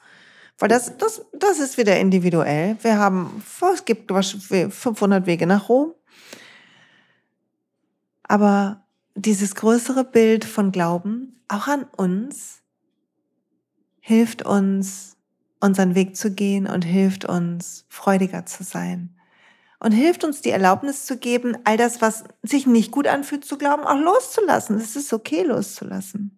weil 0.59 0.69
das, 0.69 0.97
das, 0.97 1.25
das 1.33 1.59
ist 1.59 1.77
wieder 1.77 1.99
individuell. 1.99 2.77
Wir 2.81 2.97
haben, 2.97 3.43
es 3.73 3.85
gibt 3.85 4.11
500 4.11 5.25
Wege 5.25 5.47
nach 5.47 5.69
Rom. 5.69 5.93
Aber 8.23 8.83
dieses 9.15 9.55
größere 9.55 10.03
Bild 10.03 10.45
von 10.45 10.71
Glauben, 10.71 11.41
auch 11.47 11.67
an 11.67 11.85
uns, 11.95 12.62
hilft 14.05 14.45
uns, 14.45 15.15
unseren 15.61 15.95
Weg 15.95 16.17
zu 16.17 16.29
gehen 16.29 16.67
und 16.67 16.83
hilft 16.83 17.23
uns, 17.23 17.85
freudiger 17.87 18.45
zu 18.45 18.65
sein. 18.65 19.15
Und 19.79 19.93
hilft 19.93 20.25
uns 20.25 20.41
die 20.41 20.49
Erlaubnis 20.49 21.05
zu 21.05 21.17
geben, 21.17 21.57
all 21.63 21.77
das, 21.77 22.01
was 22.01 22.25
sich 22.41 22.67
nicht 22.67 22.91
gut 22.91 23.07
anfühlt, 23.07 23.45
zu 23.45 23.57
glauben, 23.57 23.83
auch 23.83 23.97
loszulassen. 23.97 24.75
Es 24.75 24.97
ist 24.97 25.13
okay, 25.13 25.43
loszulassen. 25.43 26.37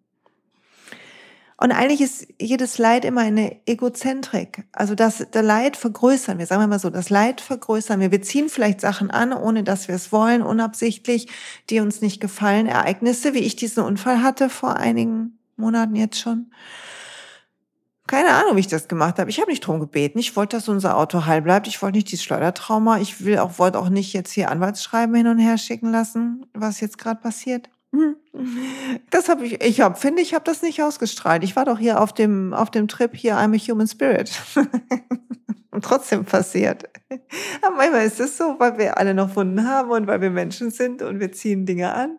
Und 1.58 1.72
eigentlich 1.72 2.02
ist 2.02 2.28
jedes 2.40 2.78
Leid 2.78 3.04
immer 3.04 3.22
eine 3.22 3.60
Egozentrik. 3.66 4.66
Also 4.72 4.94
das, 4.94 5.26
der 5.34 5.42
Leid 5.42 5.76
vergrößern 5.76 6.38
wir, 6.38 6.46
sagen 6.46 6.62
wir 6.62 6.68
mal 6.68 6.78
so, 6.78 6.92
das 6.92 7.10
Leid 7.10 7.42
vergrößern 7.42 8.00
wir. 8.00 8.12
Wir 8.12 8.22
ziehen 8.22 8.48
vielleicht 8.48 8.80
Sachen 8.80 9.10
an, 9.10 9.34
ohne 9.34 9.64
dass 9.64 9.88
wir 9.88 9.96
es 9.96 10.12
wollen, 10.12 10.44
unabsichtlich, 10.44 11.30
die 11.72 11.80
uns 11.80 12.02
nicht 12.02 12.22
gefallen. 12.22 12.68
Ereignisse, 12.68 13.34
wie 13.34 13.40
ich 13.40 13.56
diesen 13.56 13.84
Unfall 13.84 14.22
hatte 14.22 14.50
vor 14.52 14.76
einigen 14.76 15.40
Monaten 15.56 15.96
jetzt 15.96 16.20
schon. 16.20 16.52
Keine 18.08 18.30
Ahnung, 18.30 18.56
wie 18.56 18.60
ich 18.60 18.68
das 18.68 18.88
gemacht 18.88 19.18
habe. 19.18 19.32
Ich 19.32 19.40
habe 19.40 19.50
nicht 19.50 19.62
drum 19.62 19.80
gebeten. 19.80 20.20
Ich 20.20 20.36
wollte, 20.36 20.58
dass 20.58 20.70
unser 20.70 20.96
Auto 20.96 21.26
heil 21.26 21.42
bleibt. 21.42 21.68
Ich 21.68 21.82
wollte 21.82 21.98
nicht 21.98 22.12
dieses 22.12 22.24
Schleudertrauma. 22.24 23.00
Ich 23.00 23.26
will 23.26 23.40
auch, 23.40 23.58
wollte 23.58 23.80
auch 23.80 23.90
nicht 23.90 24.14
jetzt 24.14 24.32
hier 24.32 24.52
Anwaltsschreiben 24.52 25.16
hin 25.16 25.28
und 25.28 25.40
her 25.40 25.58
schicken 25.58 25.92
lassen, 25.92 26.46
was 26.54 26.82
jetzt 26.82 27.00
gerade 27.00 27.20
passiert. 27.20 27.70
Das 29.10 29.30
habe 29.30 29.46
ich, 29.46 29.64
ich 29.64 29.82
habe, 29.82 29.96
finde, 29.96 30.22
ich 30.22 30.34
habe 30.34 30.44
das 30.44 30.62
nicht 30.62 30.82
ausgestrahlt. 30.82 31.44
Ich 31.44 31.56
war 31.56 31.66
doch 31.66 31.80
hier 31.80 32.02
auf 32.02 32.14
dem, 32.14 32.54
auf 32.54 32.70
dem 32.70 32.88
Trip 32.88 33.16
hier 33.16 33.38
I'm 33.38 33.56
a 33.56 33.72
Human 33.72 33.88
Spirit. 33.88 34.32
und 35.72 35.84
trotzdem 35.84 36.26
passiert. 36.26 36.86
Aber 37.62 37.76
manchmal 37.76 38.06
ist 38.06 38.20
es 38.20 38.38
so, 38.38 38.56
weil 38.60 38.78
wir 38.78 38.98
alle 38.98 39.14
noch 39.14 39.36
Wunden 39.36 39.68
haben 39.68 39.92
und 39.92 40.08
weil 40.08 40.22
wir 40.22 40.32
Menschen 40.32 40.72
sind 40.72 41.02
und 41.02 41.20
wir 41.20 41.32
ziehen 41.32 41.66
Dinge 41.66 41.94
an. 41.94 42.18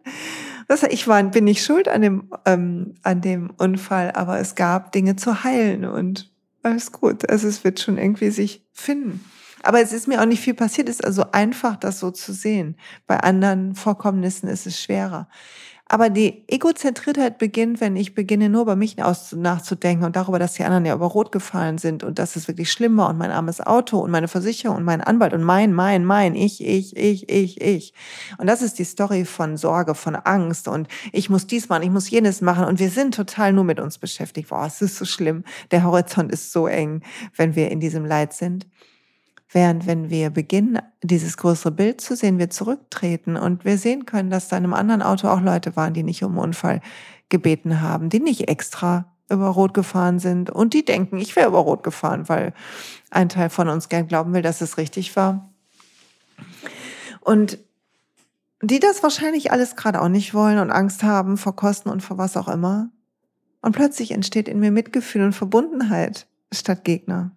Das, 0.69 0.83
ich 0.83 1.07
war, 1.09 1.23
bin 1.23 1.45
nicht 1.45 1.65
schuld 1.65 1.89
an 1.89 2.03
dem, 2.03 2.31
ähm, 2.45 2.95
an 3.03 3.21
dem 3.21 3.51
Unfall, 3.57 4.12
aber 4.12 4.39
es 4.39 4.55
gab 4.55 4.93
Dinge 4.93 5.17
zu 5.17 5.45
heilen 5.45 5.85
und 5.85 6.31
alles 6.62 6.93
gut. 6.93 7.29
Also 7.31 7.49
es 7.49 7.65
wird 7.65 7.81
schon 7.81 7.99
irgendwie 7.99 8.31
sich 8.31 8.65
finden. 8.73 9.25
Aber 9.66 9.83
es 9.83 9.92
ist 9.92 10.07
mir 10.07 10.20
auch 10.20 10.26
nicht 10.26 10.40
viel 10.40 10.55
passiert. 10.55 10.88
Es 10.88 11.00
ist 11.00 11.05
also 11.05 11.24
einfach, 11.33 11.74
das 11.74 11.98
so 11.98 12.12
zu 12.12 12.33
sehen. 12.33 12.76
Bei 13.09 13.18
anderen 13.18 13.74
Vorkommnissen 13.74 14.48
ist 14.48 14.64
es 14.64 14.81
schwerer. 14.81 15.26
Aber 15.88 16.09
die 16.09 16.44
Egozentriertheit 16.46 17.38
beginnt, 17.38 17.81
wenn 17.81 17.96
ich 17.96 18.14
beginne, 18.14 18.48
nur 18.48 18.62
über 18.62 18.76
mich 18.76 18.96
nachzudenken 18.96 20.05
und 20.05 20.14
darüber, 20.14 20.38
dass 20.38 20.55
die 20.55 20.62
anderen 20.62 20.85
ja 20.85 20.94
über 20.94 21.07
Rot 21.07 21.33
gefallen 21.33 21.79
sind 21.79 22.05
und 22.05 22.20
dass 22.20 22.37
es 22.37 22.46
wirklich 22.46 22.70
schlimm 22.70 22.96
war 22.96 23.09
und 23.09 23.18
mein 23.18 23.33
armes 23.33 23.61
Auto 23.61 23.98
und 23.98 24.12
meine 24.12 24.29
Versicherung 24.29 24.76
und 24.76 24.85
mein 24.85 25.00
Anwalt 25.00 25.33
und 25.33 25.42
mein, 25.42 25.72
mein, 25.72 26.05
mein, 26.05 26.37
ich, 26.37 26.64
ich, 26.64 26.96
ich, 26.96 27.29
ich, 27.29 27.61
ich. 27.61 27.92
Und 28.38 28.46
das 28.46 28.62
ist 28.62 28.79
die 28.79 28.85
Story 28.85 29.24
von 29.24 29.57
Sorge, 29.57 29.96
von 29.96 30.14
Angst 30.14 30.68
und 30.68 30.87
ich 31.12 31.29
muss 31.29 31.48
dies 31.48 31.68
machen, 31.68 31.83
ich 31.83 31.90
muss 31.90 32.09
jenes 32.09 32.40
machen 32.40 32.66
und 32.66 32.79
wir 32.79 32.90
sind 32.90 33.14
total 33.14 33.52
nur 33.52 33.64
mit 33.64 33.81
uns 33.81 33.98
beschäftigt. 33.98 34.48
Boah, 34.48 34.66
es 34.66 34.81
ist 34.81 34.96
so 34.96 35.05
schlimm. 35.05 35.42
Der 35.72 35.83
Horizont 35.83 36.31
ist 36.31 36.52
so 36.52 36.68
eng, 36.68 37.02
wenn 37.35 37.57
wir 37.57 37.70
in 37.72 37.81
diesem 37.81 38.05
Leid 38.05 38.33
sind. 38.33 38.66
Während 39.51 39.87
wenn 39.87 40.11
wir 40.11 40.31
beginnen, 40.31 40.81
dieses 41.03 41.37
größere 41.37 41.71
Bild 41.71 42.01
zu 42.01 42.17
sehen, 42.17 42.39
wir 42.39 42.51
zurücktreten 42.51 43.37
und 43.37 43.65
wir 43.65 43.79
sehen 43.79 44.05
können, 44.05 44.31
dass 44.31 44.49
da 44.49 44.57
in 44.57 44.65
einem 44.65 44.75
anderen 44.75 45.03
Auto 45.03 45.29
auch 45.29 45.41
Leute 45.41 45.77
waren, 45.77 45.95
die 45.95 46.03
nicht 46.03 46.25
um 46.25 46.37
Unfall 46.37 46.81
gebeten 47.29 47.81
haben, 47.81 48.09
die 48.09 48.21
nicht 48.21 48.49
extra 48.49 49.13
über 49.31 49.49
Rot 49.49 49.75
gefahren 49.75 50.19
sind 50.19 50.51
und 50.51 50.75
die 50.75 50.85
denken, 50.85 51.19
ich 51.19 51.35
wäre 51.37 51.49
über 51.49 51.59
Rot 51.59 51.83
gefahren, 51.83 52.29
weil 52.29 52.55
ein 53.11 53.29
Teil 53.29 53.51
von 53.51 53.69
uns 53.69 53.89
gern 53.89 54.07
glauben 54.07 54.33
will, 54.35 54.43
dass 54.43 54.61
es 54.61 54.79
richtig 54.79 55.17
war. 55.17 55.51
Und 57.21 57.59
die 58.63 58.81
das 58.81 59.03
wahrscheinlich 59.03 59.53
alles 59.53 59.77
gerade 59.77 60.01
auch 60.01 60.09
nicht 60.09 60.33
wollen 60.33 60.59
und 60.59 60.71
Angst 60.71 61.03
haben 61.03 61.37
vor 61.37 61.57
Kosten 61.57 61.89
und 61.89 62.03
vor 62.03 62.19
was 62.19 62.37
auch 62.37 62.49
immer. 62.49 62.91
Und 63.61 63.73
plötzlich 63.73 64.13
entsteht 64.13 64.49
in 64.49 64.61
mir 64.61 64.71
Mitgefühl 64.71 65.23
und 65.23 65.33
Verbundenheit 65.33 66.27
statt 66.53 66.85
Gegner. 66.85 67.33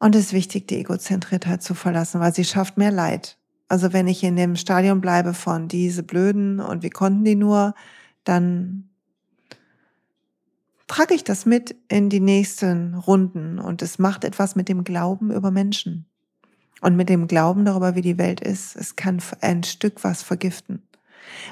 Und 0.00 0.16
es 0.16 0.26
ist 0.26 0.32
wichtig, 0.32 0.66
die 0.66 0.78
Egozentriertheit 0.78 1.62
zu 1.62 1.74
verlassen, 1.74 2.20
weil 2.20 2.34
sie 2.34 2.44
schafft 2.44 2.78
mehr 2.78 2.90
Leid. 2.90 3.36
Also 3.68 3.92
wenn 3.92 4.08
ich 4.08 4.24
in 4.24 4.34
dem 4.34 4.56
Stadion 4.56 5.00
bleibe 5.00 5.34
von 5.34 5.68
diese 5.68 6.02
Blöden 6.02 6.58
und 6.58 6.82
wie 6.82 6.90
konnten 6.90 7.24
die 7.24 7.36
nur, 7.36 7.74
dann 8.24 8.88
trage 10.88 11.14
ich 11.14 11.22
das 11.22 11.46
mit 11.46 11.76
in 11.88 12.08
die 12.08 12.18
nächsten 12.18 12.94
Runden 12.94 13.60
und 13.60 13.82
es 13.82 13.98
macht 13.98 14.24
etwas 14.24 14.56
mit 14.56 14.68
dem 14.68 14.82
Glauben 14.82 15.30
über 15.30 15.50
Menschen 15.50 16.06
und 16.80 16.96
mit 16.96 17.08
dem 17.08 17.28
Glauben 17.28 17.64
darüber, 17.64 17.94
wie 17.94 18.02
die 18.02 18.18
Welt 18.18 18.40
ist. 18.40 18.74
Es 18.74 18.96
kann 18.96 19.22
ein 19.40 19.62
Stück 19.62 20.02
was 20.02 20.22
vergiften. 20.22 20.82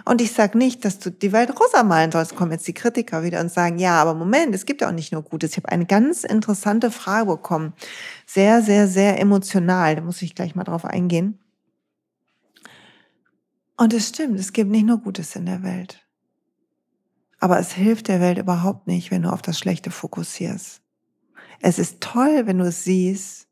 Und 0.05 0.21
ich 0.21 0.33
sage 0.33 0.57
nicht, 0.57 0.85
dass 0.85 0.99
du 0.99 1.11
die 1.11 1.33
Welt 1.33 1.51
rosa 1.59 1.83
malen 1.83 2.12
sollst. 2.12 2.37
Kommen 2.37 2.53
jetzt 2.53 2.67
die 2.67 2.75
Kritiker 2.75 3.23
wieder 3.23 3.41
und 3.41 3.51
sagen, 3.51 3.79
ja, 3.79 4.01
aber 4.01 4.14
Moment, 4.14 4.55
es 4.55 4.67
gibt 4.67 4.81
ja 4.81 4.88
auch 4.88 4.93
nicht 4.93 5.12
nur 5.12 5.23
Gutes. 5.23 5.53
Ich 5.53 5.57
habe 5.57 5.69
eine 5.69 5.87
ganz 5.87 6.25
interessante 6.25 6.91
Frage 6.91 7.27
bekommen. 7.27 7.75
Sehr, 8.27 8.62
sehr, 8.62 8.88
sehr 8.88 9.21
emotional. 9.21 9.97
Da 9.97 10.03
muss 10.03 10.23
ich 10.23 10.35
gleich 10.35 10.55
mal 10.55 10.64
drauf 10.64 10.85
eingehen. 10.85 11.38
Und 13.77 13.93
es 13.93 14.09
stimmt, 14.09 14.38
es 14.41 14.53
gibt 14.53 14.71
nicht 14.71 14.87
nur 14.87 14.99
Gutes 14.99 15.37
in 15.37 15.47
der 15.47 15.62
Welt. 15.62 16.05
Aber 17.38 17.59
es 17.61 17.73
hilft 17.73 18.09
der 18.09 18.21
Welt 18.21 18.38
überhaupt 18.38 18.88
nicht, 18.88 19.11
wenn 19.11 19.23
du 19.23 19.33
auf 19.33 19.43
das 19.43 19.59
Schlechte 19.59 19.91
fokussierst. 19.91 20.81
Es 21.61 21.79
ist 21.79 22.01
toll, 22.01 22.47
wenn 22.47 22.59
du 22.59 22.64
es 22.64 22.85
siehst 22.85 23.47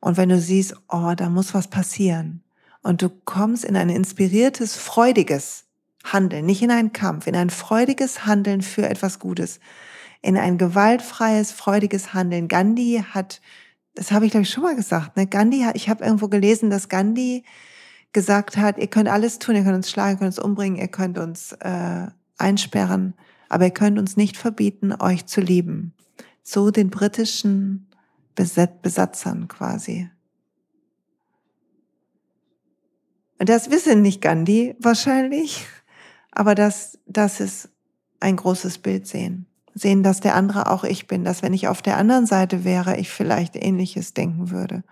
und 0.00 0.16
wenn 0.16 0.28
du 0.28 0.38
siehst, 0.40 0.76
oh, 0.88 1.14
da 1.16 1.28
muss 1.28 1.54
was 1.54 1.68
passieren 1.68 2.44
und 2.82 3.02
du 3.02 3.08
kommst 3.08 3.64
in 3.64 3.76
ein 3.76 3.90
inspiriertes, 3.90 4.76
freudiges 4.76 5.64
Handeln, 6.04 6.46
nicht 6.46 6.62
in 6.62 6.70
einen 6.70 6.92
Kampf, 6.92 7.26
in 7.26 7.36
ein 7.36 7.50
freudiges 7.50 8.26
Handeln 8.26 8.62
für 8.62 8.88
etwas 8.88 9.18
Gutes, 9.18 9.60
in 10.22 10.36
ein 10.36 10.58
gewaltfreies, 10.58 11.52
freudiges 11.52 12.14
Handeln. 12.14 12.48
Gandhi 12.48 13.04
hat, 13.10 13.40
das 13.94 14.12
habe 14.12 14.26
ich 14.26 14.30
glaube 14.30 14.42
ich 14.42 14.50
schon 14.50 14.62
mal 14.62 14.76
gesagt, 14.76 15.16
ne? 15.16 15.26
Gandhi 15.26 15.60
hat, 15.60 15.76
ich 15.76 15.88
habe 15.88 16.04
irgendwo 16.04 16.28
gelesen, 16.28 16.70
dass 16.70 16.88
Gandhi 16.88 17.44
gesagt 18.12 18.56
hat, 18.56 18.78
ihr 18.78 18.86
könnt 18.86 19.08
alles 19.08 19.38
tun, 19.38 19.56
ihr 19.56 19.64
könnt 19.64 19.76
uns 19.76 19.90
schlagen, 19.90 20.12
ihr 20.12 20.18
könnt 20.18 20.38
uns 20.38 20.38
umbringen, 20.38 20.78
ihr 20.78 20.88
könnt 20.88 21.18
uns 21.18 21.52
äh, 21.60 22.06
einsperren, 22.38 23.14
aber 23.48 23.64
ihr 23.66 23.70
könnt 23.70 23.98
uns 23.98 24.16
nicht 24.16 24.36
verbieten, 24.36 24.94
euch 24.98 25.26
zu 25.26 25.40
lieben. 25.40 25.92
So 26.42 26.70
den 26.70 26.90
britischen 26.90 27.86
Besatzern 28.34 29.48
quasi. 29.48 30.08
Und 33.27 33.27
das 33.38 33.70
wissen 33.70 34.02
nicht 34.02 34.20
Gandhi 34.20 34.74
wahrscheinlich, 34.78 35.66
aber 36.32 36.54
dass, 36.54 36.98
dass 37.06 37.40
es 37.40 37.68
ein 38.20 38.36
großes 38.36 38.78
Bild 38.78 39.06
sehen. 39.06 39.46
Sehen, 39.74 40.02
dass 40.02 40.20
der 40.20 40.34
andere 40.34 40.70
auch 40.70 40.82
ich 40.82 41.06
bin, 41.06 41.24
dass 41.24 41.42
wenn 41.42 41.52
ich 41.52 41.68
auf 41.68 41.82
der 41.82 41.96
anderen 41.96 42.26
Seite 42.26 42.64
wäre, 42.64 42.96
ich 42.96 43.10
vielleicht 43.10 43.54
ähnliches 43.54 44.12
denken 44.12 44.50
würde. 44.50 44.82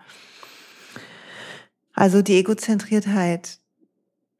Also 1.93 2.21
die 2.21 2.37
Egozentriertheit 2.37 3.59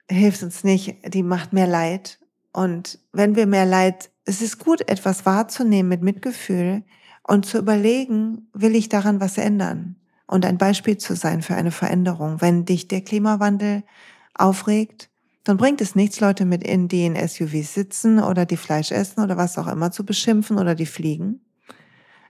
hilft 0.10 0.44
uns 0.44 0.64
nicht, 0.64 0.96
die 1.14 1.24
macht 1.24 1.54
mehr 1.54 1.68
Leid. 1.68 2.20
Und 2.54 3.00
wenn 3.12 3.36
wir 3.36 3.46
mehr 3.46 3.66
Leid, 3.66 4.10
es 4.26 4.42
ist 4.42 4.60
gut, 4.60 4.88
etwas 4.88 5.26
wahrzunehmen 5.26 5.90
mit 5.90 6.02
Mitgefühl 6.02 6.84
und 7.24 7.46
zu 7.46 7.58
überlegen, 7.58 8.48
will 8.54 8.76
ich 8.76 8.90
daran 8.90 9.20
was 9.20 9.38
ändern? 9.38 9.96
Und 10.28 10.46
ein 10.46 10.58
Beispiel 10.58 10.98
zu 10.98 11.16
sein 11.16 11.42
für 11.42 11.56
eine 11.56 11.72
Veränderung. 11.72 12.42
Wenn 12.42 12.66
dich 12.66 12.88
der 12.88 13.02
Klimawandel 13.02 13.84
aufregt, 14.34 15.10
dann 15.44 15.58
bringt 15.58 15.80
es 15.80 15.96
nichts, 15.96 16.20
Leute 16.20 16.44
mit 16.46 16.64
in 16.64 16.90
den 16.90 17.16
SUVs 17.16 17.74
sitzen 17.74 18.20
oder 18.20 18.46
die 18.46 18.58
Fleisch 18.58 18.92
essen 18.92 19.24
oder 19.24 19.38
was 19.38 19.58
auch 19.58 19.68
immer 19.68 19.92
zu 19.92 20.06
beschimpfen 20.06 20.58
oder 20.58 20.76
die 20.76 20.86
fliegen. 20.86 21.42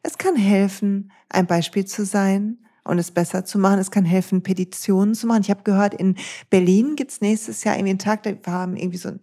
Es 0.03 0.17
kann 0.17 0.35
helfen, 0.35 1.11
ein 1.27 1.47
Beispiel 1.47 1.85
zu 1.85 2.05
sein 2.05 2.59
und 2.83 2.99
es 2.99 3.11
besser 3.11 3.43
zu 3.43 3.59
machen. 3.59 3.79
Es 3.79 3.91
kann 3.91 4.05
helfen, 4.05 4.43
Petitionen 4.43 5.15
zu 5.15 5.27
machen. 5.27 5.41
Ich 5.41 5.49
habe 5.49 5.63
gehört, 5.63 5.93
in 5.93 6.15
Berlin 6.49 6.95
gibt's 6.95 7.21
nächstes 7.21 7.63
Jahr 7.63 7.75
irgendwie 7.75 7.91
einen 7.91 7.99
Tag, 7.99 8.23
da 8.23 8.51
haben 8.51 8.77
irgendwie 8.77 8.97
so 8.97 9.09
ein 9.09 9.19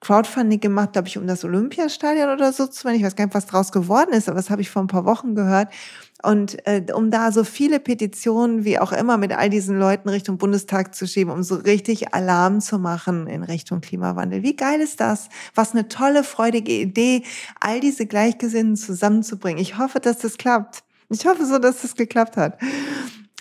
Crowdfunding 0.00 0.60
gemacht, 0.60 0.92
glaube 0.92 1.08
ich, 1.08 1.16
um 1.16 1.26
das 1.26 1.44
Olympiastadion 1.44 2.28
oder 2.28 2.52
so 2.52 2.66
zu 2.66 2.86
machen. 2.86 2.96
Ich 2.98 3.04
weiß 3.04 3.16
gar 3.16 3.24
nicht, 3.24 3.34
was 3.34 3.46
draus 3.46 3.72
geworden 3.72 4.12
ist, 4.12 4.28
aber 4.28 4.36
das 4.36 4.50
habe 4.50 4.60
ich 4.60 4.70
vor 4.70 4.82
ein 4.82 4.88
paar 4.88 5.04
Wochen 5.04 5.34
gehört. 5.34 5.72
Und 6.22 6.66
äh, 6.66 6.82
um 6.94 7.10
da 7.10 7.30
so 7.30 7.44
viele 7.44 7.78
Petitionen 7.78 8.64
wie 8.64 8.78
auch 8.78 8.92
immer 8.92 9.18
mit 9.18 9.32
all 9.32 9.50
diesen 9.50 9.78
Leuten 9.78 10.08
Richtung 10.08 10.38
Bundestag 10.38 10.94
zu 10.94 11.06
schieben, 11.06 11.32
um 11.32 11.42
so 11.42 11.56
richtig 11.56 12.14
Alarm 12.14 12.60
zu 12.60 12.78
machen 12.78 13.26
in 13.26 13.42
Richtung 13.42 13.80
Klimawandel. 13.82 14.42
Wie 14.42 14.56
geil 14.56 14.80
ist 14.80 15.00
das? 15.00 15.28
Was 15.54 15.72
eine 15.72 15.88
tolle, 15.88 16.24
freudige 16.24 16.72
Idee, 16.72 17.22
all 17.60 17.80
diese 17.80 18.06
Gleichgesinnten 18.06 18.76
zusammenzubringen. 18.76 19.60
Ich 19.60 19.78
hoffe, 19.78 20.00
dass 20.00 20.18
das 20.18 20.38
klappt. 20.38 20.84
Ich 21.10 21.26
hoffe 21.26 21.44
so, 21.44 21.58
dass 21.58 21.82
das 21.82 21.94
geklappt 21.94 22.36
hat. 22.36 22.58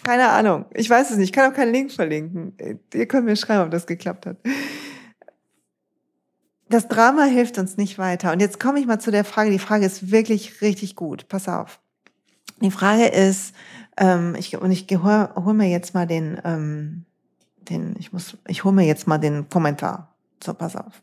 Keine 0.04 0.30
Ahnung. 0.30 0.66
Ich 0.74 0.90
weiß 0.90 1.12
es 1.12 1.18
nicht. 1.18 1.30
Ich 1.30 1.34
kann 1.34 1.52
auch 1.52 1.56
keinen 1.56 1.74
Link 1.74 1.92
verlinken. 1.92 2.54
Ihr 2.94 3.08
könnt 3.08 3.26
mir 3.26 3.36
schreiben, 3.36 3.64
ob 3.64 3.72
das 3.72 3.88
geklappt 3.88 4.28
hat. 4.28 4.38
Das 6.70 6.88
Drama 6.88 7.24
hilft 7.24 7.58
uns 7.58 7.78
nicht 7.78 7.98
weiter. 7.98 8.32
Und 8.32 8.40
jetzt 8.40 8.60
komme 8.60 8.80
ich 8.80 8.86
mal 8.86 9.00
zu 9.00 9.12
der 9.12 9.24
Frage. 9.24 9.50
Die 9.50 9.60
Frage 9.60 9.86
ist 9.86 10.12
wirklich 10.12 10.62
richtig 10.62 10.96
gut. 10.96 11.28
Pass 11.28 11.48
auf. 11.48 11.80
Die 12.62 12.72
Frage 12.72 13.08
ist, 13.08 13.54
ähm, 13.98 14.36
ich, 14.36 14.58
und 14.58 14.72
ich 14.72 14.88
hole 14.92 15.30
hol 15.36 15.54
mir 15.54 15.70
jetzt 15.70 15.94
mal 15.94 16.08
den, 16.08 16.40
ähm, 16.44 17.06
den, 17.70 17.96
ich 18.00 18.14
muss, 18.14 18.38
ich 18.48 18.64
hole 18.64 18.76
mir 18.76 18.86
jetzt 18.86 19.08
mal 19.08 19.18
den 19.18 19.50
Kommentar. 19.50 20.16
So, 20.44 20.54
pass 20.54 20.76
auf. 20.76 21.02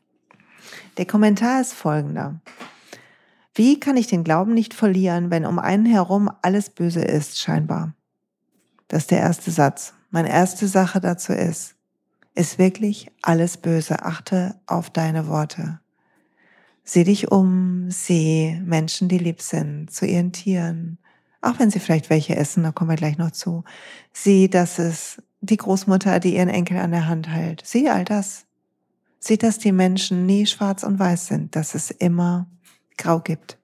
Der 0.96 1.06
Kommentar 1.06 1.60
ist 1.60 1.72
folgender. 1.72 2.40
Wie 3.54 3.78
kann 3.80 3.96
ich 3.96 4.06
den 4.06 4.24
Glauben 4.24 4.54
nicht 4.54 4.72
verlieren, 4.72 5.30
wenn 5.30 5.44
um 5.44 5.58
einen 5.58 5.86
herum 5.86 6.30
alles 6.40 6.70
böse 6.70 7.02
ist, 7.02 7.38
scheinbar? 7.38 7.94
Das 8.88 9.02
ist 9.02 9.10
der 9.10 9.20
erste 9.20 9.50
Satz. 9.50 9.94
Meine 10.10 10.30
erste 10.30 10.68
Sache 10.68 11.00
dazu 11.00 11.32
ist, 11.32 11.74
ist 12.34 12.58
wirklich 12.58 13.10
alles 13.20 13.56
böse. 13.56 14.02
Achte 14.04 14.54
auf 14.66 14.90
deine 14.90 15.26
Worte. 15.28 15.80
Sieh 16.84 17.04
dich 17.04 17.30
um, 17.30 17.90
sieh 17.90 18.60
Menschen, 18.64 19.08
die 19.08 19.18
lieb 19.18 19.40
sind, 19.40 19.90
zu 19.90 20.06
ihren 20.06 20.32
Tieren, 20.32 20.98
auch 21.42 21.58
wenn 21.58 21.70
sie 21.70 21.80
vielleicht 21.80 22.08
welche 22.08 22.36
essen, 22.36 22.62
da 22.62 22.72
kommen 22.72 22.90
wir 22.90 22.96
gleich 22.96 23.18
noch 23.18 23.32
zu. 23.32 23.64
Sieh, 24.12 24.48
dass 24.48 24.78
es 24.78 25.20
die 25.40 25.56
Großmutter, 25.56 26.20
die 26.20 26.36
ihren 26.36 26.48
Enkel 26.48 26.78
an 26.78 26.92
der 26.92 27.08
Hand 27.08 27.28
hält. 27.28 27.62
Sieh 27.66 27.90
all 27.90 28.04
das. 28.04 28.46
Sieh, 29.18 29.36
dass 29.36 29.58
die 29.58 29.72
Menschen 29.72 30.24
nie 30.24 30.46
schwarz 30.46 30.84
und 30.84 30.98
weiß 30.98 31.26
sind, 31.26 31.54
dass 31.56 31.74
es 31.74 31.90
immer 31.90 32.46
grau 32.96 33.20
gibt. 33.20 33.58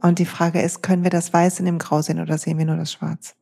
Und 0.00 0.18
die 0.18 0.26
Frage 0.26 0.60
ist, 0.60 0.82
können 0.82 1.02
wir 1.02 1.10
das 1.10 1.32
Weiß 1.32 1.60
in 1.60 1.66
dem 1.66 1.78
Grau 1.78 2.02
sehen 2.02 2.20
oder 2.20 2.38
sehen 2.38 2.58
wir 2.58 2.64
nur 2.64 2.76
das 2.76 2.92
Schwarz? 2.92 3.36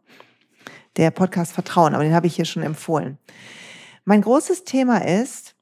Der 0.97 1.11
Podcast 1.11 1.53
Vertrauen, 1.53 1.95
aber 1.95 2.05
den 2.05 2.15
habe 2.15 2.27
ich 2.27 2.37
hier 2.37 2.45
schon 2.45 2.63
empfohlen. 2.63 3.19
Mein 4.05 4.23
großes 4.23 4.65
Thema 4.65 4.99
ist, 5.07 5.55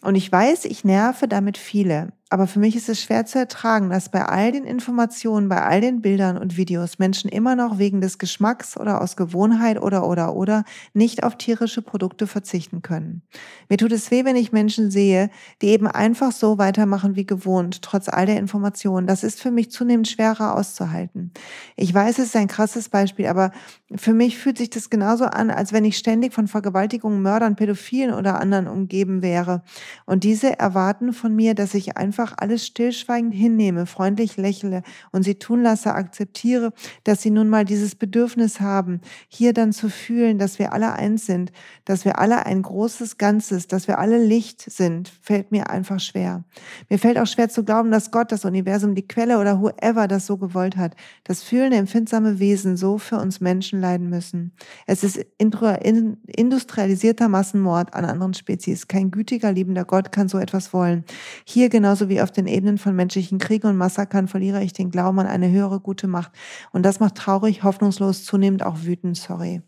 und 0.00 0.16
ich 0.16 0.30
weiß, 0.30 0.66
ich 0.66 0.84
nerve 0.84 1.26
damit 1.28 1.56
viele, 1.56 2.12
aber 2.34 2.48
für 2.48 2.58
mich 2.58 2.74
ist 2.74 2.88
es 2.88 3.00
schwer 3.00 3.26
zu 3.26 3.38
ertragen, 3.38 3.90
dass 3.90 4.08
bei 4.08 4.24
all 4.24 4.50
den 4.50 4.64
Informationen, 4.64 5.48
bei 5.48 5.62
all 5.62 5.80
den 5.80 6.00
Bildern 6.00 6.36
und 6.36 6.56
Videos 6.56 6.98
Menschen 6.98 7.30
immer 7.30 7.54
noch 7.54 7.78
wegen 7.78 8.00
des 8.00 8.18
Geschmacks 8.18 8.76
oder 8.76 9.00
aus 9.00 9.14
Gewohnheit 9.14 9.80
oder 9.80 10.04
oder 10.04 10.34
oder 10.34 10.64
nicht 10.94 11.22
auf 11.22 11.38
tierische 11.38 11.80
Produkte 11.80 12.26
verzichten 12.26 12.82
können. 12.82 13.22
Mir 13.68 13.76
tut 13.76 13.92
es 13.92 14.10
weh, 14.10 14.24
wenn 14.24 14.34
ich 14.34 14.50
Menschen 14.50 14.90
sehe, 14.90 15.30
die 15.62 15.68
eben 15.68 15.86
einfach 15.86 16.32
so 16.32 16.58
weitermachen 16.58 17.14
wie 17.14 17.24
gewohnt, 17.24 17.82
trotz 17.82 18.08
all 18.08 18.26
der 18.26 18.38
Informationen. 18.38 19.06
Das 19.06 19.22
ist 19.22 19.40
für 19.40 19.52
mich 19.52 19.70
zunehmend 19.70 20.08
schwerer 20.08 20.56
auszuhalten. 20.56 21.30
Ich 21.76 21.94
weiß, 21.94 22.18
es 22.18 22.26
ist 22.26 22.36
ein 22.36 22.48
krasses 22.48 22.88
Beispiel, 22.88 23.28
aber 23.28 23.52
für 23.94 24.12
mich 24.12 24.38
fühlt 24.38 24.58
sich 24.58 24.70
das 24.70 24.90
genauso 24.90 25.26
an, 25.26 25.52
als 25.52 25.72
wenn 25.72 25.84
ich 25.84 25.96
ständig 25.98 26.34
von 26.34 26.48
Vergewaltigungen, 26.48 27.22
Mördern, 27.22 27.54
Pädophilen 27.54 28.12
oder 28.12 28.40
anderen 28.40 28.66
umgeben 28.66 29.22
wäre. 29.22 29.62
Und 30.04 30.24
diese 30.24 30.58
erwarten 30.58 31.12
von 31.12 31.32
mir, 31.36 31.54
dass 31.54 31.74
ich 31.74 31.96
einfach 31.96 32.23
einfach 32.24 32.36
alles 32.38 32.66
stillschweigend 32.66 33.34
hinnehme, 33.34 33.86
freundlich 33.86 34.36
lächle 34.36 34.82
und 35.12 35.24
sie 35.24 35.34
tun 35.34 35.62
lasse, 35.62 35.94
akzeptiere, 35.94 36.72
dass 37.04 37.22
sie 37.22 37.30
nun 37.30 37.48
mal 37.48 37.64
dieses 37.64 37.94
Bedürfnis 37.94 38.60
haben, 38.60 39.00
hier 39.28 39.52
dann 39.52 39.72
zu 39.72 39.90
fühlen, 39.90 40.38
dass 40.38 40.58
wir 40.58 40.72
alle 40.72 40.92
eins 40.94 41.26
sind, 41.26 41.52
dass 41.84 42.04
wir 42.06 42.18
alle 42.18 42.46
ein 42.46 42.62
großes 42.62 43.18
Ganzes, 43.18 43.68
dass 43.68 43.88
wir 43.88 43.98
alle 43.98 44.24
Licht 44.24 44.62
sind, 44.62 45.12
fällt 45.20 45.52
mir 45.52 45.68
einfach 45.70 46.00
schwer. 46.00 46.44
Mir 46.88 46.98
fällt 46.98 47.18
auch 47.18 47.26
schwer 47.26 47.50
zu 47.50 47.62
glauben, 47.64 47.90
dass 47.90 48.10
Gott, 48.10 48.32
das 48.32 48.46
Universum, 48.46 48.94
die 48.94 49.06
Quelle 49.06 49.38
oder 49.38 49.60
whoever 49.60 50.08
das 50.08 50.24
so 50.26 50.38
gewollt 50.38 50.76
hat, 50.76 50.94
das 51.24 51.42
fühlende, 51.42 51.76
empfindsame 51.76 52.38
Wesen 52.38 52.78
so 52.78 52.96
für 52.98 53.16
uns 53.16 53.40
Menschen 53.40 53.80
leiden 53.80 54.08
müssen. 54.08 54.52
Es 54.86 55.04
ist 55.04 55.24
industrialisierter 55.38 57.28
Massenmord 57.28 57.92
an 57.92 58.06
anderen 58.06 58.34
Spezies. 58.34 58.88
Kein 58.88 59.10
gütiger, 59.10 59.52
liebender 59.52 59.84
Gott 59.84 60.10
kann 60.10 60.28
so 60.28 60.38
etwas 60.38 60.72
wollen. 60.72 61.04
Hier 61.44 61.68
genauso 61.68 62.08
wie 62.08 62.13
wie 62.14 62.22
auf 62.22 62.30
den 62.30 62.46
Ebenen 62.46 62.78
von 62.78 62.94
menschlichen 62.94 63.38
Kriegen 63.38 63.66
und 63.66 63.76
Massakern 63.76 64.28
verliere 64.28 64.62
ich 64.62 64.72
den 64.72 64.92
Glauben 64.92 65.18
an 65.18 65.26
eine 65.26 65.50
höhere 65.50 65.80
gute 65.80 66.06
Macht. 66.06 66.30
Und 66.70 66.84
das 66.84 67.00
macht 67.00 67.16
traurig, 67.16 67.64
hoffnungslos, 67.64 68.24
zunehmend 68.24 68.62
auch 68.62 68.82
wütend. 68.82 69.16
Sorry. 69.16 69.62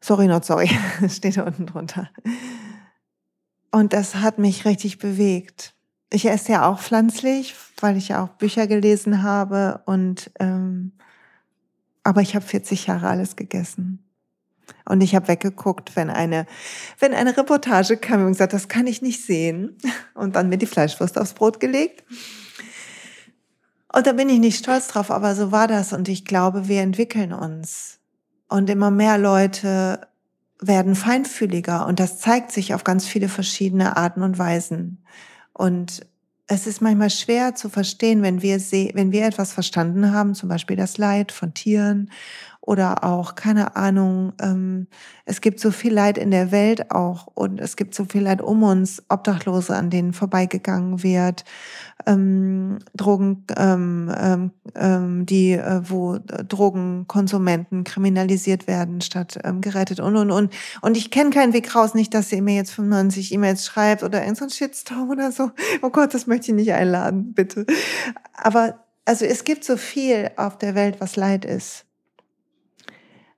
Sorry, 0.00 0.26
not 0.26 0.44
sorry. 0.44 0.68
Steht 1.08 1.38
da 1.38 1.44
unten 1.44 1.64
drunter. 1.64 2.10
Und 3.70 3.94
das 3.94 4.16
hat 4.16 4.38
mich 4.38 4.66
richtig 4.66 4.98
bewegt. 4.98 5.74
Ich 6.10 6.26
esse 6.26 6.52
ja 6.52 6.68
auch 6.68 6.80
pflanzlich, 6.80 7.54
weil 7.80 7.96
ich 7.96 8.08
ja 8.08 8.22
auch 8.22 8.28
Bücher 8.28 8.66
gelesen 8.66 9.22
habe 9.22 9.82
und 9.86 10.30
ähm, 10.38 10.92
Aber 12.02 12.20
ich 12.20 12.34
habe 12.34 12.44
40 12.44 12.86
Jahre 12.86 13.08
alles 13.08 13.36
gegessen. 13.36 14.07
Und 14.84 15.02
ich 15.02 15.14
habe 15.14 15.28
weggeguckt, 15.28 15.96
wenn 15.96 16.10
eine, 16.10 16.46
wenn 16.98 17.14
eine 17.14 17.36
Reportage 17.36 17.96
kam 17.96 18.24
und 18.24 18.32
gesagt, 18.32 18.52
das 18.52 18.68
kann 18.68 18.86
ich 18.86 19.02
nicht 19.02 19.24
sehen. 19.24 19.76
Und 20.14 20.36
dann 20.36 20.48
mir 20.48 20.58
die 20.58 20.66
Fleischwurst 20.66 21.18
aufs 21.18 21.34
Brot 21.34 21.60
gelegt. 21.60 22.04
Und 23.92 24.06
da 24.06 24.12
bin 24.12 24.28
ich 24.28 24.38
nicht 24.38 24.58
stolz 24.58 24.88
drauf, 24.88 25.10
aber 25.10 25.34
so 25.34 25.52
war 25.52 25.66
das. 25.66 25.92
Und 25.92 26.08
ich 26.08 26.24
glaube, 26.24 26.68
wir 26.68 26.82
entwickeln 26.82 27.32
uns. 27.32 27.98
Und 28.48 28.70
immer 28.70 28.90
mehr 28.90 29.18
Leute 29.18 30.06
werden 30.60 30.94
feinfühliger. 30.94 31.86
Und 31.86 32.00
das 32.00 32.18
zeigt 32.18 32.52
sich 32.52 32.74
auf 32.74 32.84
ganz 32.84 33.06
viele 33.06 33.28
verschiedene 33.28 33.96
Arten 33.96 34.22
und 34.22 34.38
Weisen. 34.38 35.04
Und 35.52 36.06
es 36.46 36.66
ist 36.66 36.80
manchmal 36.80 37.10
schwer 37.10 37.54
zu 37.54 37.68
verstehen, 37.68 38.22
wenn 38.22 38.40
wir, 38.42 38.58
wenn 38.58 39.12
wir 39.12 39.26
etwas 39.26 39.52
verstanden 39.52 40.12
haben, 40.12 40.34
zum 40.34 40.48
Beispiel 40.48 40.76
das 40.76 40.96
Leid 40.96 41.30
von 41.30 41.52
Tieren 41.52 42.10
oder 42.68 43.02
auch, 43.02 43.34
keine 43.34 43.76
Ahnung, 43.76 44.34
ähm, 44.42 44.88
es 45.24 45.40
gibt 45.40 45.58
so 45.58 45.70
viel 45.70 45.90
Leid 45.90 46.18
in 46.18 46.30
der 46.30 46.52
Welt 46.52 46.90
auch 46.90 47.26
und 47.34 47.62
es 47.62 47.76
gibt 47.76 47.94
so 47.94 48.04
viel 48.04 48.20
Leid 48.20 48.42
um 48.42 48.62
uns, 48.62 49.02
Obdachlose, 49.08 49.74
an 49.74 49.88
denen 49.88 50.12
vorbeigegangen 50.12 51.02
wird, 51.02 51.46
ähm, 52.04 52.78
Drogen, 52.94 53.46
ähm, 53.56 54.12
ähm, 54.14 54.50
ähm 54.74 55.24
die, 55.24 55.52
äh, 55.52 55.80
wo 55.82 56.18
Drogenkonsumenten 56.18 57.84
kriminalisiert 57.84 58.66
werden 58.66 59.00
statt 59.00 59.38
ähm, 59.44 59.62
gerettet 59.62 60.00
und 60.00 60.16
und 60.16 60.30
und. 60.30 60.52
Und 60.82 60.98
ich 60.98 61.10
kenne 61.10 61.30
keinen 61.30 61.54
Weg 61.54 61.74
raus, 61.74 61.94
nicht, 61.94 62.12
dass 62.12 62.30
ihr 62.32 62.42
mir 62.42 62.56
jetzt 62.56 62.72
95 62.72 63.32
E-Mails 63.32 63.64
schreibt 63.64 64.02
oder 64.02 64.20
irgendein 64.20 64.50
Shitstorm 64.50 65.08
oder 65.08 65.32
so. 65.32 65.52
Oh 65.80 65.88
Gott, 65.88 66.12
das 66.12 66.26
möchte 66.26 66.50
ich 66.50 66.54
nicht 66.54 66.72
einladen, 66.74 67.32
bitte. 67.32 67.64
Aber 68.34 68.84
also 69.06 69.24
es 69.24 69.44
gibt 69.44 69.64
so 69.64 69.78
viel 69.78 70.30
auf 70.36 70.58
der 70.58 70.74
Welt, 70.74 70.96
was 71.00 71.16
Leid 71.16 71.46
ist. 71.46 71.87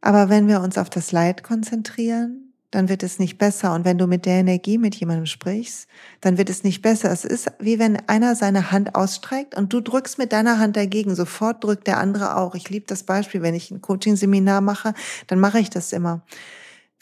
Aber 0.01 0.29
wenn 0.29 0.49
wir 0.49 0.61
uns 0.61 0.79
auf 0.79 0.91
das 0.91 1.13
Leid 1.13 1.43
konzentrieren, 1.43 2.51
dann 2.71 2.89
wird 2.89 3.03
es 3.03 3.19
nicht 3.19 3.37
besser. 3.37 3.75
Und 3.75 3.85
wenn 3.85 3.99
du 3.99 4.07
mit 4.07 4.27
der 4.27 4.35
Energie 4.35 4.79
mit 4.79 4.95
jemandem 4.95 5.27
sprichst, 5.27 5.89
dann 6.21 6.39
wird 6.39 6.49
es 6.49 6.63
nicht 6.63 6.83
besser. 6.83 7.11
Es 7.11 7.25
ist 7.25 7.51
wie 7.59 7.79
wenn 7.79 7.97
einer 8.09 8.37
seine 8.37 8.71
Hand 8.71 8.95
ausstreckt 8.95 9.57
und 9.57 9.73
du 9.73 9.81
drückst 9.81 10.19
mit 10.19 10.33
deiner 10.33 10.59
Hand 10.59 10.77
dagegen. 10.77 11.15
Sofort 11.15 11.65
drückt 11.65 11.87
der 11.87 11.99
andere 11.99 12.37
auch. 12.37 12.55
Ich 12.55 12.71
liebe 12.71 12.87
das 12.87 13.03
Beispiel. 13.03 13.43
Wenn 13.43 13.55
ich 13.55 13.71
ein 13.71 13.81
Coaching-Seminar 13.81 14.61
mache, 14.61 14.95
dann 15.27 15.41
mache 15.41 15.59
ich 15.59 15.71
das 15.71 15.93
immer. 15.93 16.23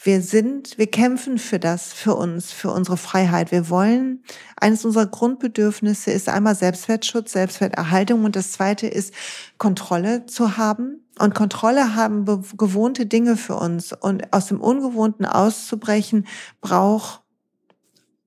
Wir 0.01 0.21
sind, 0.21 0.77
wir 0.77 0.87
kämpfen 0.87 1.37
für 1.37 1.59
das, 1.59 1.91
für 1.91 2.15
uns, 2.15 2.53
für 2.53 2.71
unsere 2.71 2.95
Freiheit. 2.95 3.51
Wir 3.51 3.69
wollen, 3.69 4.23
eines 4.55 4.85
unserer 4.85 5.07
Grundbedürfnisse 5.07 6.11
ist 6.11 6.29
einmal 6.29 6.55
Selbstwertschutz, 6.55 7.33
Selbstwerterhaltung 7.33 8.23
und 8.23 8.37
das 8.37 8.53
zweite 8.53 8.87
ist 8.87 9.13
Kontrolle 9.57 10.25
zu 10.25 10.55
haben. 10.55 11.05
Und 11.19 11.35
Kontrolle 11.35 11.95
haben 11.95 12.25
gewohnte 12.57 13.07
Dinge 13.07 13.35
für 13.35 13.55
uns 13.55 13.91
und 13.91 14.31
aus 14.31 14.47
dem 14.47 14.61
Ungewohnten 14.61 15.25
auszubrechen 15.25 16.25
braucht 16.61 17.21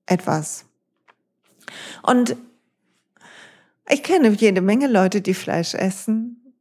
etwas. 0.05 0.65
Und 2.03 2.35
ich 3.89 4.03
kenne 4.03 4.29
jede 4.29 4.61
Menge 4.61 4.87
Leute, 4.87 5.21
die 5.21 5.33
Fleisch 5.33 5.73
essen. 5.73 6.53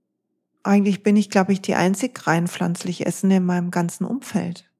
Eigentlich 0.62 1.02
bin 1.02 1.16
ich, 1.16 1.28
glaube 1.28 1.52
ich, 1.52 1.60
die 1.60 1.74
einzig 1.74 2.26
rein 2.26 2.48
pflanzlich 2.48 3.04
essen 3.04 3.30
in 3.30 3.44
meinem 3.44 3.70
ganzen 3.70 4.06
Umfeld. 4.06 4.71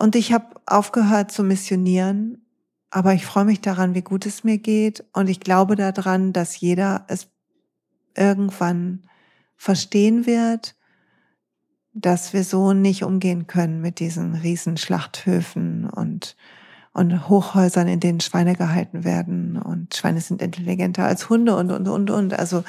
Und 0.00 0.16
ich 0.16 0.32
habe 0.32 0.46
aufgehört 0.64 1.30
zu 1.30 1.44
missionieren, 1.44 2.46
aber 2.88 3.12
ich 3.12 3.26
freue 3.26 3.44
mich 3.44 3.60
daran, 3.60 3.94
wie 3.94 4.00
gut 4.00 4.24
es 4.24 4.44
mir 4.44 4.56
geht. 4.56 5.04
Und 5.12 5.28
ich 5.28 5.40
glaube 5.40 5.76
daran, 5.76 6.32
dass 6.32 6.58
jeder 6.58 7.04
es 7.08 7.28
irgendwann 8.16 9.02
verstehen 9.56 10.24
wird, 10.24 10.74
dass 11.92 12.32
wir 12.32 12.44
so 12.44 12.72
nicht 12.72 13.04
umgehen 13.04 13.46
können 13.46 13.82
mit 13.82 14.00
diesen 14.00 14.36
riesen 14.36 14.78
Schlachthöfen 14.78 15.90
und, 15.90 16.34
und 16.94 17.28
Hochhäusern, 17.28 17.86
in 17.86 18.00
denen 18.00 18.20
Schweine 18.20 18.54
gehalten 18.54 19.04
werden. 19.04 19.58
Und 19.58 19.94
Schweine 19.94 20.22
sind 20.22 20.40
intelligenter 20.40 21.04
als 21.04 21.28
Hunde 21.28 21.54
und, 21.56 21.70
und, 21.70 21.88
und, 21.88 22.10
und. 22.10 22.38
Also, 22.38 22.64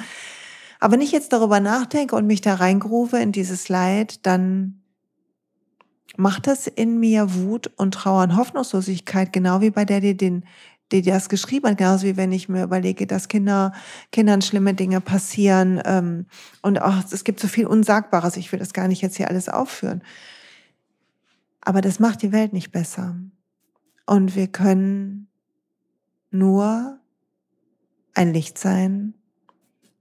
aber 0.81 0.97
nicht 0.97 1.13
jetzt 1.13 1.31
darüber 1.31 1.61
nachdenke 1.61 2.13
und 2.17 2.27
mich 2.27 2.41
da 2.41 2.55
reingrove 2.55 3.21
in 3.21 3.31
dieses 3.31 3.69
Leid, 3.69 4.25
dann 4.25 4.80
macht 6.17 6.47
das 6.47 6.67
in 6.67 6.99
mir 6.99 7.33
Wut 7.33 7.71
und 7.77 7.93
Trauer 7.93 8.23
und 8.23 8.35
Hoffnungslosigkeit, 8.35 9.31
genau 9.33 9.61
wie 9.61 9.71
bei 9.71 9.85
der, 9.85 10.01
die 10.01 10.17
den 10.17 10.43
die 10.91 11.01
das 11.01 11.29
geschrieben 11.29 11.69
hat, 11.69 11.77
genauso 11.77 12.05
wie 12.05 12.17
wenn 12.17 12.31
ich 12.31 12.49
mir 12.49 12.63
überlege, 12.63 13.07
dass 13.07 13.27
Kinder, 13.27 13.71
Kindern 14.11 14.41
schlimme 14.41 14.73
Dinge 14.73 14.99
passieren 15.01 15.81
ähm, 15.85 16.25
und 16.61 16.81
auch 16.81 16.95
es 17.09 17.23
gibt 17.23 17.39
so 17.39 17.47
viel 17.47 17.65
Unsagbares, 17.65 18.37
ich 18.37 18.51
will 18.51 18.59
das 18.59 18.73
gar 18.73 18.87
nicht 18.87 19.01
jetzt 19.01 19.17
hier 19.17 19.29
alles 19.29 19.47
aufführen. 19.47 20.03
Aber 21.61 21.81
das 21.81 21.99
macht 21.99 22.21
die 22.21 22.31
Welt 22.31 22.53
nicht 22.53 22.71
besser. 22.71 23.15
Und 24.05 24.35
wir 24.35 24.47
können 24.47 25.27
nur 26.31 26.99
ein 28.13 28.33
Licht 28.33 28.57
sein 28.57 29.13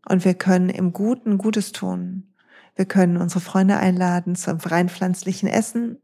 und 0.09 0.25
wir 0.25 0.35
können 0.35 0.71
im 0.71 0.93
Guten 0.93 1.39
Gutes 1.39 1.73
tun. 1.73 2.30
Wir 2.81 2.87
können 2.87 3.19
unsere 3.19 3.41
Freunde 3.41 3.77
einladen 3.77 4.37
zum 4.37 4.57
rein 4.57 4.89
pflanzlichen 4.89 5.51
Essen 5.51 5.99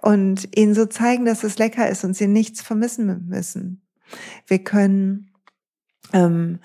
und 0.00 0.56
ihnen 0.56 0.72
so 0.72 0.86
zeigen, 0.86 1.26
dass 1.26 1.44
es 1.44 1.58
lecker 1.58 1.90
ist 1.90 2.04
und 2.04 2.16
sie 2.16 2.26
nichts 2.26 2.62
vermissen 2.62 3.26
müssen. 3.28 3.82
Wir 4.46 4.64
können 4.64 5.30
ähm, 6.14 6.60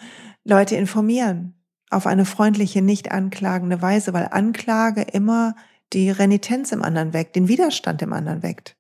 Leute 0.46 0.78
informieren 0.78 1.54
auf 1.90 2.08
eine 2.08 2.24
freundliche, 2.24 2.82
nicht 2.82 3.12
anklagende 3.12 3.82
Weise, 3.82 4.14
weil 4.14 4.30
Anklage 4.32 5.02
immer 5.02 5.58
die 5.92 6.10
Renitenz 6.10 6.72
im 6.72 6.82
anderen 6.82 7.12
weckt, 7.12 7.36
den 7.36 7.50
Widerstand 7.50 8.02
im 8.02 8.14
anderen 8.14 8.44
weckt. 8.44 8.78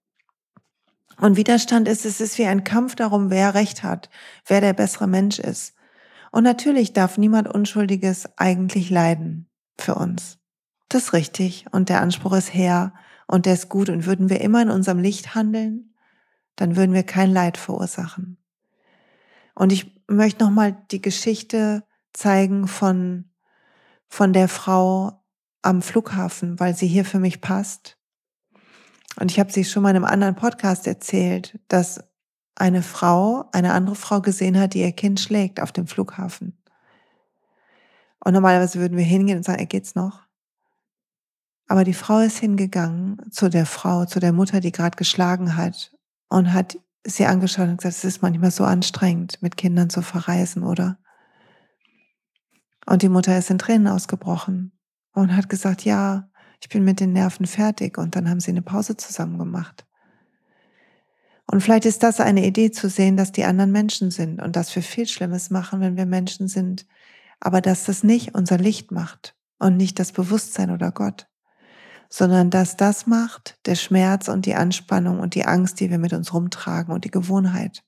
Und 1.20 1.36
Widerstand 1.36 1.90
ist, 1.90 2.06
es 2.06 2.22
ist 2.22 2.38
wie 2.38 2.46
ein 2.46 2.64
Kampf 2.64 2.96
darum, 2.96 3.30
wer 3.30 3.56
Recht 3.56 3.84
hat, 3.84 4.10
wer 4.46 4.62
der 4.62 4.72
bessere 4.72 5.10
Mensch 5.10 5.38
ist. 5.38 5.76
Und 6.32 6.46
natürlich 6.46 6.94
darf 6.94 7.18
niemand 7.18 7.50
Unschuldiges 7.50 8.30
eigentlich 8.38 8.90
leiden 8.90 9.50
für 9.78 9.96
uns. 9.96 10.38
Das 10.92 11.04
ist 11.04 11.14
richtig 11.14 11.68
und 11.72 11.88
der 11.88 12.02
Anspruch 12.02 12.34
ist 12.34 12.54
her 12.54 12.94
und 13.26 13.46
der 13.46 13.54
ist 13.54 13.70
gut 13.70 13.88
und 13.88 14.06
würden 14.06 14.30
wir 14.30 14.42
immer 14.42 14.62
in 14.62 14.70
unserem 14.70 15.00
Licht 15.00 15.36
handeln, 15.36 15.96
dann 16.58 16.76
würden 16.76 16.94
wir 16.94 17.04
kein 17.04 17.32
Leid 17.32 17.56
verursachen. 17.56 18.38
Und 19.56 19.72
ich 19.72 20.04
möchte 20.10 20.44
nochmal 20.44 20.76
die 20.92 21.02
Geschichte 21.02 21.86
zeigen 22.12 22.68
von, 22.68 23.32
von 24.10 24.34
der 24.34 24.50
Frau 24.50 25.24
am 25.62 25.82
Flughafen, 25.82 26.60
weil 26.60 26.76
sie 26.76 26.88
hier 26.88 27.06
für 27.06 27.20
mich 27.20 27.40
passt. 27.40 27.98
Und 29.18 29.32
ich 29.32 29.40
habe 29.40 29.50
sie 29.50 29.64
schon 29.64 29.84
mal 29.84 29.92
in 29.92 29.96
einem 29.96 30.06
anderen 30.06 30.36
Podcast 30.36 30.88
erzählt, 30.88 31.58
dass 31.70 32.04
eine 32.56 32.82
Frau, 32.82 33.46
eine 33.54 33.72
andere 33.72 33.96
Frau 33.96 34.20
gesehen 34.20 34.60
hat, 34.60 34.74
die 34.74 34.82
ihr 34.82 34.92
Kind 34.92 35.22
schlägt 35.22 35.62
auf 35.62 35.72
dem 35.72 35.88
Flughafen. 35.88 36.62
Und 38.26 38.34
normalerweise 38.34 38.80
würden 38.82 38.98
wir 38.98 39.06
hingehen 39.06 39.38
und 39.38 39.44
sagen, 39.44 39.60
er 39.60 39.68
geht's 39.68 39.96
noch? 39.96 40.30
Aber 41.72 41.86
die 41.86 41.94
Frau 41.94 42.20
ist 42.20 42.38
hingegangen 42.38 43.32
zu 43.32 43.48
der 43.48 43.66
Frau, 43.66 44.04
zu 44.04 44.20
der 44.20 44.34
Mutter, 44.34 44.60
die 44.60 44.74
gerade 44.74 44.98
geschlagen 44.98 45.56
hat 45.56 45.96
und 46.28 46.52
hat 46.52 46.78
sie 47.06 47.26
angeschaut 47.26 47.70
und 47.70 47.78
gesagt, 47.78 47.96
es 47.96 48.04
ist 48.04 48.22
manchmal 48.22 48.52
so 48.52 48.66
anstrengend, 48.66 49.42
mit 49.42 49.56
Kindern 49.56 49.90
zu 49.90 50.02
verreisen, 50.02 50.64
oder? 50.64 51.00
Und 52.86 53.04
die 53.04 53.08
Mutter 53.08 53.38
ist 53.38 53.50
in 53.50 53.58
Tränen 53.58 53.88
ausgebrochen 53.88 54.74
und 55.14 55.34
hat 55.34 55.48
gesagt, 55.48 55.86
ja, 55.86 56.30
ich 56.60 56.68
bin 56.68 56.84
mit 56.84 57.00
den 57.00 57.14
Nerven 57.14 57.46
fertig. 57.46 57.98
Und 57.98 58.18
dann 58.18 58.30
haben 58.30 58.42
sie 58.42 58.52
eine 58.52 58.62
Pause 58.62 58.98
zusammen 58.98 59.38
gemacht. 59.38 59.86
Und 61.50 61.62
vielleicht 61.62 61.86
ist 61.86 62.04
das 62.04 62.20
eine 62.20 62.46
Idee 62.46 62.72
zu 62.72 62.90
sehen, 62.90 63.16
dass 63.16 63.32
die 63.32 63.46
anderen 63.46 63.72
Menschen 63.72 64.12
sind 64.12 64.42
und 64.42 64.58
dass 64.58 64.76
wir 64.76 64.84
viel 64.84 65.08
Schlimmes 65.08 65.52
machen, 65.52 65.80
wenn 65.80 65.96
wir 65.96 66.06
Menschen 66.06 66.50
sind, 66.50 66.86
aber 67.40 67.62
dass 67.62 67.86
das 67.86 68.04
nicht 68.04 68.36
unser 68.36 68.58
Licht 68.58 68.92
macht 68.92 69.38
und 69.58 69.78
nicht 69.78 70.00
das 70.00 70.12
Bewusstsein 70.12 70.70
oder 70.70 70.92
Gott 70.92 71.31
sondern 72.12 72.50
dass 72.50 72.76
das 72.76 73.08
macht 73.08 73.58
der 73.66 73.76
Schmerz 73.76 74.28
und 74.28 74.46
die 74.46 74.54
Anspannung 74.54 75.20
und 75.20 75.34
die 75.34 75.46
Angst, 75.46 75.80
die 75.80 75.90
wir 75.90 75.98
mit 75.98 76.14
uns 76.14 76.34
rumtragen 76.34 76.94
und 76.94 77.06
die 77.06 77.12
Gewohnheit. 77.12 77.84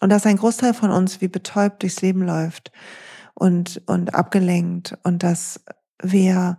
Und 0.00 0.10
dass 0.10 0.26
ein 0.26 0.36
Großteil 0.36 0.74
von 0.74 0.90
uns 0.90 1.20
wie 1.20 1.28
betäubt 1.28 1.82
durchs 1.82 2.02
Leben 2.02 2.22
läuft 2.22 2.72
und, 3.32 3.80
und 3.86 4.12
abgelenkt 4.12 4.98
und 5.04 5.22
dass 5.22 5.64
wir 6.02 6.58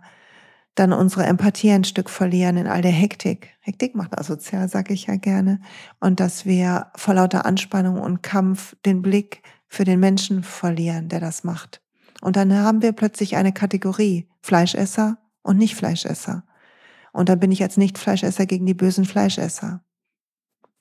dann 0.74 0.92
unsere 0.92 1.24
Empathie 1.24 1.70
ein 1.70 1.84
Stück 1.84 2.08
verlieren 2.08 2.56
in 2.56 2.66
all 2.66 2.80
der 2.80 2.92
Hektik. 2.92 3.50
Hektik 3.60 3.94
macht 3.94 4.18
asozial, 4.18 4.68
sage 4.68 4.94
ich 4.94 5.06
ja 5.06 5.16
gerne. 5.16 5.60
Und 6.00 6.18
dass 6.18 6.46
wir 6.46 6.86
vor 6.96 7.14
lauter 7.14 7.44
Anspannung 7.44 8.00
und 8.00 8.22
Kampf 8.22 8.74
den 8.84 9.02
Blick 9.02 9.42
für 9.68 9.84
den 9.84 10.00
Menschen 10.00 10.42
verlieren, 10.42 11.08
der 11.08 11.20
das 11.20 11.44
macht. 11.44 11.82
Und 12.22 12.36
dann 12.36 12.52
haben 12.54 12.80
wir 12.80 12.92
plötzlich 12.92 13.36
eine 13.36 13.52
Kategorie 13.52 14.28
Fleischesser 14.40 15.18
und 15.42 15.58
Nicht-Fleischesser. 15.58 16.44
Und 17.16 17.30
dann 17.30 17.40
bin 17.40 17.50
ich 17.50 17.62
als 17.62 17.78
Nicht-Fleischesser 17.78 18.44
gegen 18.44 18.66
die 18.66 18.74
bösen 18.74 19.06
Fleischesser. 19.06 19.82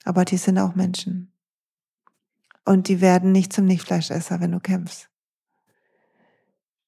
Aber 0.04 0.26
die 0.26 0.36
sind 0.36 0.60
auch 0.60 0.76
Menschen. 0.76 1.32
Und 2.66 2.90
die 2.90 3.00
werden 3.00 3.32
nicht 3.32 3.54
zum 3.54 3.64
Nicht-Fleischesser, 3.64 4.42
wenn 4.42 4.52
du 4.52 4.60
kämpfst. 4.60 5.10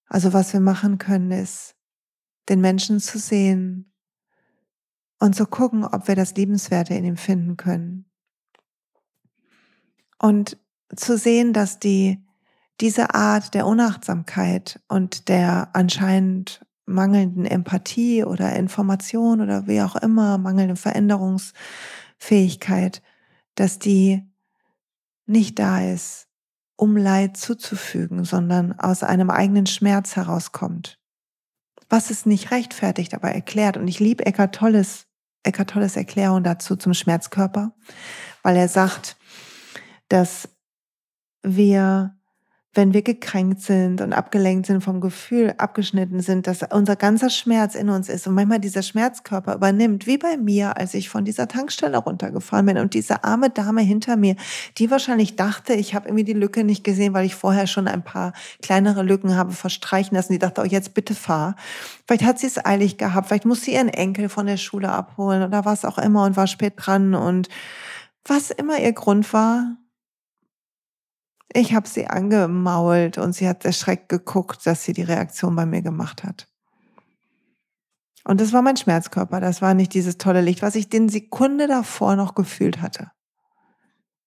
Also 0.09 0.33
was 0.33 0.51
wir 0.51 0.59
machen 0.59 0.97
können 0.97 1.31
ist, 1.31 1.77
den 2.49 2.59
Menschen 2.59 2.99
zu 2.99 3.19
sehen 3.19 3.93
und 5.17 5.33
zu 5.33 5.45
gucken, 5.45 5.85
ob 5.85 6.09
wir 6.09 6.17
das 6.17 6.35
Liebenswerte 6.35 6.95
in 6.95 7.05
ihm 7.05 7.17
finden 7.17 7.55
können. 7.55 8.11
Und 10.19 10.57
zu 10.93 11.17
sehen, 11.17 11.53
dass 11.53 11.79
die, 11.79 12.21
diese 12.81 13.15
Art 13.15 13.53
der 13.53 13.65
Unachtsamkeit 13.65 14.81
und 14.89 15.29
der 15.29 15.69
anscheinend 15.71 16.66
mangelnden 16.87 17.45
Empathie 17.45 18.23
oder 18.23 18.55
Information 18.55 19.41
oder 19.41 19.67
wie 19.67 19.81
auch 19.81 19.95
immer, 19.97 20.39
mangelnde 20.39 20.77
Veränderungsfähigkeit, 20.77 23.03
dass 23.55 23.77
die 23.77 24.23
nicht 25.25 25.59
da 25.59 25.81
ist, 25.81 26.27
um 26.77 26.95
Leid 26.97 27.37
zuzufügen, 27.37 28.23
sondern 28.23 28.79
aus 28.79 29.03
einem 29.03 29.29
eigenen 29.29 29.67
Schmerz 29.67 30.15
herauskommt. 30.15 30.97
Was 31.89 32.09
es 32.09 32.25
nicht 32.25 32.51
rechtfertigt, 32.51 33.13
aber 33.13 33.31
erklärt. 33.31 33.77
Und 33.77 33.87
ich 33.87 33.99
liebe 33.99 34.25
Eckart 34.25 34.55
Tolles, 34.55 35.07
Eckart 35.43 35.69
Tolles 35.71 35.95
Erklärung 35.95 36.43
dazu 36.43 36.75
zum 36.75 36.93
Schmerzkörper, 36.93 37.73
weil 38.43 38.55
er 38.55 38.67
sagt, 38.67 39.17
dass 40.07 40.49
wir 41.43 42.16
wenn 42.77 42.93
wir 42.93 43.01
gekränkt 43.01 43.61
sind 43.61 44.01
und 44.01 44.13
abgelenkt 44.13 44.67
sind 44.67 44.81
vom 44.81 45.01
Gefühl, 45.01 45.55
abgeschnitten 45.57 46.21
sind, 46.21 46.45
dass 46.45 46.61
unser 46.71 46.95
ganzer 46.95 47.31
Schmerz 47.31 47.73
in 47.73 47.89
uns 47.89 48.07
ist 48.07 48.27
und 48.27 48.35
manchmal 48.35 48.59
dieser 48.59 48.83
Schmerzkörper 48.83 49.55
übernimmt, 49.55 50.05
wie 50.05 50.19
bei 50.19 50.37
mir, 50.37 50.77
als 50.77 50.93
ich 50.93 51.09
von 51.09 51.25
dieser 51.25 51.47
Tankstelle 51.47 51.97
runtergefahren 51.97 52.67
bin 52.67 52.77
und 52.77 52.93
diese 52.93 53.23
arme 53.23 53.49
Dame 53.49 53.81
hinter 53.81 54.15
mir, 54.15 54.35
die 54.77 54.91
wahrscheinlich 54.91 55.35
dachte, 55.35 55.73
ich 55.73 55.95
habe 55.95 56.07
irgendwie 56.07 56.23
die 56.23 56.33
Lücke 56.33 56.63
nicht 56.63 56.83
gesehen, 56.83 57.15
weil 57.15 57.25
ich 57.25 57.33
vorher 57.33 57.65
schon 57.65 57.87
ein 57.87 58.03
paar 58.03 58.33
kleinere 58.61 59.01
Lücken 59.01 59.35
habe 59.35 59.53
verstreichen 59.53 60.15
lassen. 60.15 60.33
Die 60.33 60.39
dachte, 60.39 60.61
oh, 60.61 60.65
jetzt 60.65 60.93
bitte 60.93 61.15
fahr. 61.15 61.55
Vielleicht 62.05 62.23
hat 62.23 62.37
sie 62.37 62.47
es 62.47 62.63
eilig 62.63 62.99
gehabt, 62.99 63.27
vielleicht 63.27 63.45
muss 63.45 63.63
sie 63.63 63.73
ihren 63.73 63.89
Enkel 63.89 64.29
von 64.29 64.45
der 64.45 64.57
Schule 64.57 64.89
abholen 64.89 65.41
oder 65.41 65.65
was 65.65 65.83
auch 65.83 65.97
immer 65.97 66.25
und 66.25 66.37
war 66.37 66.45
spät 66.45 66.73
dran 66.77 67.15
und 67.15 67.49
was 68.23 68.51
immer 68.51 68.77
ihr 68.79 68.93
Grund 68.93 69.33
war, 69.33 69.77
ich 71.53 71.73
habe 71.73 71.87
sie 71.87 72.07
angemault 72.07 73.17
und 73.17 73.33
sie 73.33 73.47
hat 73.47 73.65
erschreckt 73.65 74.09
geguckt, 74.09 74.65
dass 74.65 74.83
sie 74.83 74.93
die 74.93 75.03
Reaktion 75.03 75.55
bei 75.55 75.65
mir 75.65 75.81
gemacht 75.81 76.23
hat. 76.23 76.47
Und 78.23 78.41
das 78.41 78.51
war 78.51 78.61
mein 78.61 78.75
Schmerzkörper, 78.75 79.39
das 79.39 79.61
war 79.61 79.73
nicht 79.73 79.93
dieses 79.93 80.17
tolle 80.17 80.41
Licht, 80.41 80.61
was 80.61 80.75
ich 80.75 80.89
den 80.89 81.07
Sekunde 81.07 81.67
davor 81.67 82.17
noch 82.17 82.35
gefühlt 82.35 82.81
hatte. 82.81 83.11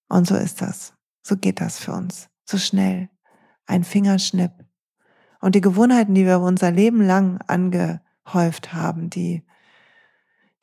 Und 0.09 0.27
so 0.27 0.37
ist 0.37 0.63
das. 0.63 0.95
So 1.23 1.37
geht 1.37 1.61
das 1.61 1.79
für 1.79 1.93
uns. 1.93 2.29
So 2.45 2.59
schnell. 2.59 3.11
Ein 3.67 3.85
Fingerschnipp. 3.85 4.53
Und 5.41 5.55
die 5.55 5.61
Gewohnheiten, 5.61 6.15
die 6.15 6.27
wir 6.27 6.41
unser 6.41 6.71
Leben 6.71 7.03
lang 7.03 7.41
angehäuft 7.47 8.73
haben, 8.73 9.11
die, 9.11 9.45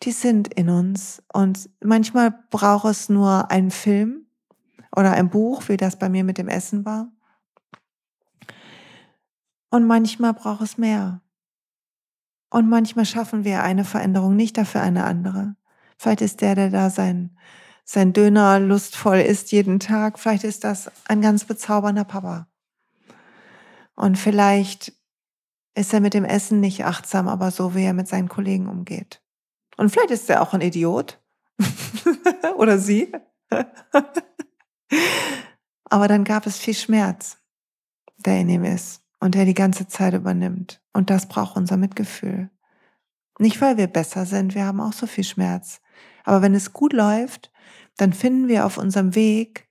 die 0.04 0.12
sind 0.12 0.54
in 0.54 0.70
uns. 0.70 1.24
Und 1.32 1.70
manchmal 1.82 2.34
braucht 2.50 2.86
es 2.86 3.08
nur 3.08 3.50
einen 3.52 3.72
Film, 3.72 4.27
oder 4.98 5.12
ein 5.12 5.30
Buch, 5.30 5.70
wie 5.70 5.78
das 5.78 6.00
bei 6.00 6.10
mir 6.10 6.24
mit 6.24 6.40
dem 6.40 6.48
Essen 6.48 6.84
war. 6.84 7.12
Und 9.70 9.86
manchmal 9.86 10.34
braucht 10.34 10.62
es 10.62 10.80
mehr. 10.80 11.22
Und 12.50 12.68
manchmal 12.68 13.06
schaffen 13.06 13.44
wir 13.44 13.62
eine 13.62 13.86
Veränderung 13.86 14.36
nicht 14.36 14.58
dafür 14.58 14.82
eine 14.82 15.04
andere. 15.04 15.56
Vielleicht 16.00 16.22
ist 16.22 16.42
der, 16.42 16.56
der 16.56 16.72
da 16.72 16.90
sein, 16.90 17.38
sein 17.84 18.12
Döner 18.12 18.60
lustvoll 18.60 19.18
isst 19.18 19.52
jeden 19.52 19.80
Tag, 19.80 20.18
vielleicht 20.18 20.44
ist 20.44 20.64
das 20.64 20.90
ein 21.08 21.22
ganz 21.22 21.46
bezaubernder 21.46 22.04
Papa. 22.04 22.48
Und 23.96 24.18
vielleicht 24.18 24.94
ist 25.76 25.94
er 25.94 26.00
mit 26.00 26.16
dem 26.16 26.26
Essen 26.26 26.60
nicht 26.60 26.86
achtsam, 26.86 27.28
aber 27.28 27.52
so, 27.52 27.76
wie 27.76 27.84
er 27.84 27.94
mit 27.94 28.08
seinen 28.08 28.30
Kollegen 28.30 28.68
umgeht. 28.68 29.22
Und 29.76 29.92
vielleicht 29.92 30.12
ist 30.12 30.30
er 30.30 30.42
auch 30.42 30.56
ein 30.56 30.62
Idiot. 30.62 31.22
Oder 32.58 32.80
sie. 32.80 33.12
Aber 35.86 36.08
dann 36.08 36.24
gab 36.24 36.46
es 36.46 36.58
viel 36.58 36.74
Schmerz, 36.74 37.38
der 38.18 38.40
in 38.42 38.50
ihm 38.50 38.64
ist 38.64 39.02
und 39.20 39.36
der 39.36 39.46
die 39.46 39.54
ganze 39.54 39.88
Zeit 39.88 40.14
übernimmt. 40.14 40.82
Und 40.94 41.10
das 41.10 41.28
braucht 41.28 41.56
unser 41.56 41.78
Mitgefühl. 41.78 42.50
Nicht, 43.40 43.62
weil 43.62 43.78
wir 43.78 43.88
besser 43.88 44.26
sind, 44.26 44.56
wir 44.56 44.66
haben 44.66 44.82
auch 44.82 44.94
so 44.94 45.08
viel 45.08 45.24
Schmerz. 45.24 45.82
Aber 46.24 46.42
wenn 46.42 46.56
es 46.56 46.74
gut 46.74 46.94
läuft, 46.94 47.52
dann 47.96 48.14
finden 48.14 48.48
wir 48.48 48.66
auf 48.66 48.78
unserem 48.78 49.16
Weg 49.16 49.68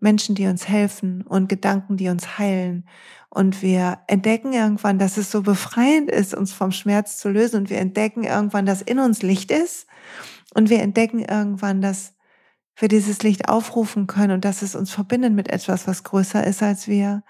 Menschen, 0.00 0.34
die 0.34 0.46
uns 0.46 0.66
helfen 0.66 1.22
und 1.22 1.48
Gedanken, 1.48 1.96
die 1.96 2.08
uns 2.08 2.38
heilen. 2.38 2.88
Und 3.28 3.62
wir 3.62 3.98
entdecken 4.08 4.52
irgendwann, 4.52 4.98
dass 4.98 5.16
es 5.16 5.30
so 5.30 5.42
befreiend 5.42 6.10
ist, 6.10 6.34
uns 6.34 6.52
vom 6.52 6.72
Schmerz 6.72 7.18
zu 7.18 7.28
lösen. 7.28 7.56
Und 7.56 7.70
wir 7.70 7.78
entdecken 7.78 8.24
irgendwann, 8.24 8.66
dass 8.66 8.82
in 8.82 8.98
uns 8.98 9.22
Licht 9.22 9.50
ist. 9.50 9.86
Und 10.54 10.70
wir 10.70 10.82
entdecken 10.82 11.20
irgendwann, 11.20 11.80
dass 11.80 12.14
wir 12.80 12.88
dieses 12.88 13.22
Licht 13.22 13.48
aufrufen 13.48 14.06
können 14.06 14.32
und 14.32 14.44
dass 14.44 14.62
es 14.62 14.74
uns 14.74 14.90
verbindet 14.90 15.32
mit 15.32 15.48
etwas, 15.48 15.86
was 15.86 16.04
größer 16.04 16.46
ist 16.46 16.62
als 16.62 16.88
wir. 16.88 17.22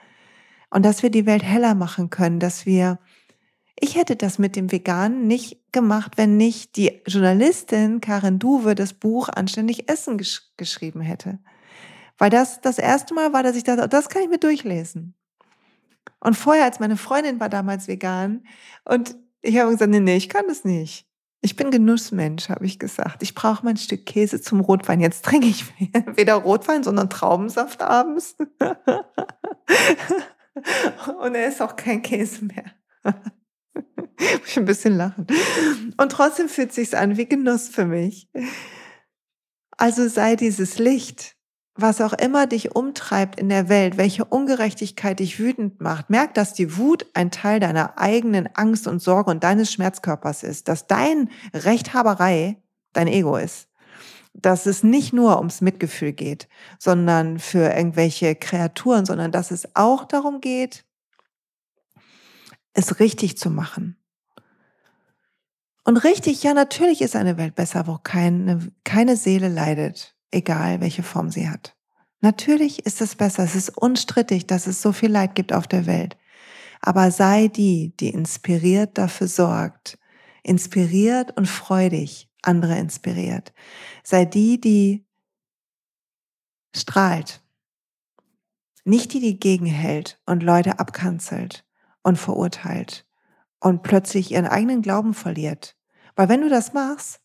Und 0.70 0.84
dass 0.84 1.02
wir 1.02 1.10
die 1.10 1.26
Welt 1.26 1.42
heller 1.42 1.74
machen 1.74 2.10
können, 2.10 2.38
dass 2.38 2.64
wir, 2.64 2.98
ich 3.78 3.96
hätte 3.96 4.14
das 4.14 4.38
mit 4.38 4.54
dem 4.54 4.70
Veganen 4.70 5.26
nicht 5.26 5.72
gemacht, 5.72 6.12
wenn 6.16 6.36
nicht 6.36 6.76
die 6.76 7.00
Journalistin 7.06 8.00
Karin 8.00 8.38
Duwe 8.38 8.74
das 8.74 8.92
Buch 8.92 9.28
Anständig 9.28 9.90
Essen 9.90 10.18
gesch 10.18 10.42
geschrieben 10.56 11.00
hätte. 11.00 11.40
Weil 12.18 12.30
das 12.30 12.60
das 12.60 12.78
erste 12.78 13.14
Mal 13.14 13.32
war, 13.32 13.42
dass 13.42 13.56
ich 13.56 13.64
dachte, 13.64 13.88
das 13.88 14.08
kann 14.08 14.22
ich 14.22 14.28
mir 14.28 14.38
durchlesen. 14.38 15.14
Und 16.20 16.36
vorher, 16.36 16.64
als 16.64 16.78
meine 16.78 16.96
Freundin 16.96 17.40
war 17.40 17.48
damals 17.48 17.88
vegan 17.88 18.44
und 18.84 19.16
ich 19.42 19.58
habe 19.58 19.70
gesagt, 19.70 19.90
nee, 19.90 20.00
nee, 20.00 20.16
ich 20.16 20.28
kann 20.28 20.44
das 20.48 20.64
nicht. 20.64 21.09
Ich 21.42 21.56
bin 21.56 21.70
Genussmensch, 21.70 22.50
habe 22.50 22.66
ich 22.66 22.78
gesagt. 22.78 23.22
Ich 23.22 23.34
brauche 23.34 23.64
mein 23.64 23.78
Stück 23.78 24.04
Käse 24.04 24.42
zum 24.42 24.60
Rotwein. 24.60 25.00
Jetzt 25.00 25.24
trinke 25.24 25.46
ich 25.46 25.64
weder 26.16 26.34
Rotwein, 26.34 26.82
sondern 26.82 27.08
Traubensaft 27.08 27.80
abends. 27.82 28.36
Und 31.20 31.34
er 31.34 31.48
ist 31.48 31.62
auch 31.62 31.76
kein 31.76 32.02
Käse 32.02 32.44
mehr. 32.44 32.66
ich 34.46 34.58
ein 34.58 34.66
bisschen 34.66 34.96
lachen. 34.96 35.26
Und 35.96 36.12
trotzdem 36.12 36.50
fühlt 36.50 36.74
sich's 36.74 36.92
an 36.92 37.16
wie 37.16 37.26
Genuss 37.26 37.68
für 37.68 37.86
mich. 37.86 38.28
Also 39.78 40.08
sei 40.08 40.36
dieses 40.36 40.78
Licht 40.78 41.36
was 41.80 42.00
auch 42.00 42.12
immer 42.12 42.46
dich 42.46 42.74
umtreibt 42.74 43.38
in 43.38 43.48
der 43.48 43.68
Welt, 43.68 43.96
welche 43.96 44.24
Ungerechtigkeit 44.24 45.18
dich 45.18 45.38
wütend 45.38 45.80
macht, 45.80 46.10
merk, 46.10 46.34
dass 46.34 46.54
die 46.54 46.76
Wut 46.76 47.06
ein 47.14 47.30
Teil 47.30 47.60
deiner 47.60 47.98
eigenen 47.98 48.48
Angst 48.54 48.86
und 48.86 49.00
Sorge 49.00 49.30
und 49.30 49.44
deines 49.44 49.72
Schmerzkörpers 49.72 50.42
ist, 50.42 50.68
dass 50.68 50.86
dein 50.86 51.30
Rechthaberei 51.54 52.56
dein 52.92 53.08
Ego 53.08 53.36
ist, 53.36 53.68
dass 54.32 54.66
es 54.66 54.82
nicht 54.82 55.12
nur 55.12 55.38
ums 55.38 55.60
Mitgefühl 55.60 56.12
geht, 56.12 56.48
sondern 56.78 57.38
für 57.38 57.74
irgendwelche 57.74 58.34
Kreaturen, 58.34 59.04
sondern 59.04 59.32
dass 59.32 59.50
es 59.50 59.74
auch 59.74 60.04
darum 60.04 60.40
geht, 60.40 60.84
es 62.72 63.00
richtig 63.00 63.36
zu 63.36 63.50
machen. 63.50 63.96
Und 65.84 65.96
richtig, 65.98 66.42
ja, 66.42 66.54
natürlich 66.54 67.02
ist 67.02 67.16
eine 67.16 67.36
Welt 67.36 67.54
besser, 67.54 67.86
wo 67.86 67.98
keine, 68.02 68.70
keine 68.84 69.16
Seele 69.16 69.48
leidet 69.48 70.14
egal 70.30 70.80
welche 70.80 71.02
Form 71.02 71.30
sie 71.30 71.48
hat. 71.48 71.76
Natürlich 72.20 72.84
ist 72.84 73.00
es 73.00 73.14
besser, 73.14 73.44
es 73.44 73.54
ist 73.54 73.70
unstrittig, 73.70 74.46
dass 74.46 74.66
es 74.66 74.82
so 74.82 74.92
viel 74.92 75.10
Leid 75.10 75.34
gibt 75.34 75.52
auf 75.52 75.66
der 75.66 75.86
Welt. 75.86 76.16
Aber 76.82 77.10
sei 77.10 77.48
die, 77.48 77.94
die 77.98 78.10
inspiriert 78.10 78.98
dafür 78.98 79.28
sorgt, 79.28 79.98
inspiriert 80.42 81.36
und 81.36 81.46
freudig 81.46 82.30
andere 82.42 82.78
inspiriert. 82.78 83.52
Sei 84.02 84.24
die, 84.24 84.60
die 84.60 85.06
strahlt. 86.74 87.42
Nicht 88.84 89.12
die, 89.12 89.20
die 89.20 89.38
gegenhält 89.38 90.20
und 90.26 90.42
Leute 90.42 90.78
abkanzelt 90.78 91.66
und 92.02 92.16
verurteilt 92.16 93.06
und 93.60 93.82
plötzlich 93.82 94.30
ihren 94.32 94.46
eigenen 94.46 94.82
Glauben 94.82 95.14
verliert. 95.14 95.76
Weil 96.16 96.28
wenn 96.28 96.40
du 96.40 96.48
das 96.48 96.72
machst, 96.72 97.19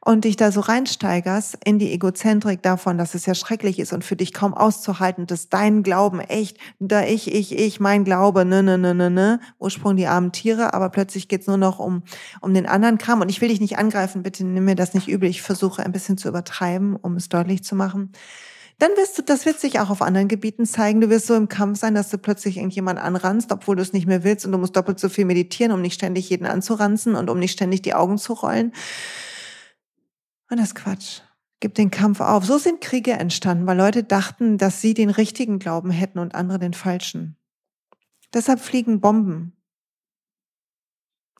und 0.00 0.24
dich 0.24 0.36
da 0.36 0.52
so 0.52 0.60
reinsteigerst 0.60 1.58
in 1.64 1.78
die 1.78 1.92
Egozentrik 1.92 2.62
davon, 2.62 2.98
dass 2.98 3.14
es 3.14 3.26
ja 3.26 3.34
schrecklich 3.34 3.78
ist 3.78 3.92
und 3.92 4.04
für 4.04 4.16
dich 4.16 4.32
kaum 4.32 4.54
auszuhalten, 4.54 5.26
dass 5.26 5.48
dein 5.48 5.82
Glauben 5.82 6.20
echt, 6.20 6.58
da 6.78 7.04
ich, 7.04 7.32
ich, 7.34 7.56
ich, 7.58 7.80
mein 7.80 8.04
Glaube, 8.04 8.44
ne, 8.44 8.62
ne, 8.62 8.78
ne, 8.78 8.94
ne, 8.94 9.10
ne, 9.10 9.40
Ursprung 9.58 9.96
die 9.96 10.06
armen 10.06 10.32
Tiere, 10.32 10.74
aber 10.74 10.88
plötzlich 10.90 11.28
geht's 11.28 11.46
nur 11.46 11.58
noch 11.58 11.78
um, 11.78 12.02
um 12.40 12.54
den 12.54 12.66
anderen 12.66 12.98
Kram 12.98 13.20
und 13.20 13.28
ich 13.28 13.40
will 13.40 13.48
dich 13.48 13.60
nicht 13.60 13.78
angreifen, 13.78 14.22
bitte 14.22 14.44
nimm 14.44 14.64
mir 14.64 14.76
das 14.76 14.94
nicht 14.94 15.08
übel, 15.08 15.28
ich 15.28 15.42
versuche 15.42 15.84
ein 15.84 15.92
bisschen 15.92 16.18
zu 16.18 16.28
übertreiben, 16.28 16.96
um 16.96 17.16
es 17.16 17.28
deutlich 17.28 17.64
zu 17.64 17.74
machen 17.74 18.12
dann 18.78 18.92
wirst 18.92 19.18
du, 19.18 19.22
das 19.22 19.44
wird 19.44 19.58
sich 19.58 19.80
auch 19.80 19.90
auf 19.90 20.02
anderen 20.02 20.28
Gebieten 20.28 20.64
zeigen. 20.64 21.00
Du 21.00 21.10
wirst 21.10 21.26
so 21.26 21.34
im 21.34 21.48
Kampf 21.48 21.80
sein, 21.80 21.96
dass 21.96 22.10
du 22.10 22.18
plötzlich 22.18 22.58
irgendjemand 22.58 23.00
anranst, 23.00 23.50
obwohl 23.50 23.74
du 23.74 23.82
es 23.82 23.92
nicht 23.92 24.06
mehr 24.06 24.22
willst 24.22 24.46
und 24.46 24.52
du 24.52 24.58
musst 24.58 24.76
doppelt 24.76 25.00
so 25.00 25.08
viel 25.08 25.24
meditieren, 25.24 25.72
um 25.72 25.82
nicht 25.82 25.94
ständig 25.94 26.30
jeden 26.30 26.46
anzuranzen 26.46 27.16
und 27.16 27.28
um 27.28 27.40
nicht 27.40 27.52
ständig 27.52 27.82
die 27.82 27.94
Augen 27.94 28.18
zu 28.18 28.34
rollen. 28.34 28.72
Und 30.50 30.58
das 30.58 30.68
ist 30.68 30.74
Quatsch. 30.74 31.20
Gib 31.60 31.74
den 31.74 31.90
Kampf 31.90 32.20
auf. 32.20 32.44
So 32.44 32.58
sind 32.58 32.80
Kriege 32.80 33.12
entstanden, 33.12 33.66
weil 33.66 33.76
Leute 33.76 34.04
dachten, 34.04 34.58
dass 34.58 34.80
sie 34.80 34.94
den 34.94 35.10
richtigen 35.10 35.58
Glauben 35.58 35.90
hätten 35.90 36.18
und 36.18 36.34
andere 36.34 36.58
den 36.58 36.74
falschen. 36.74 37.36
Deshalb 38.32 38.60
fliegen 38.60 39.00
Bomben. 39.00 39.52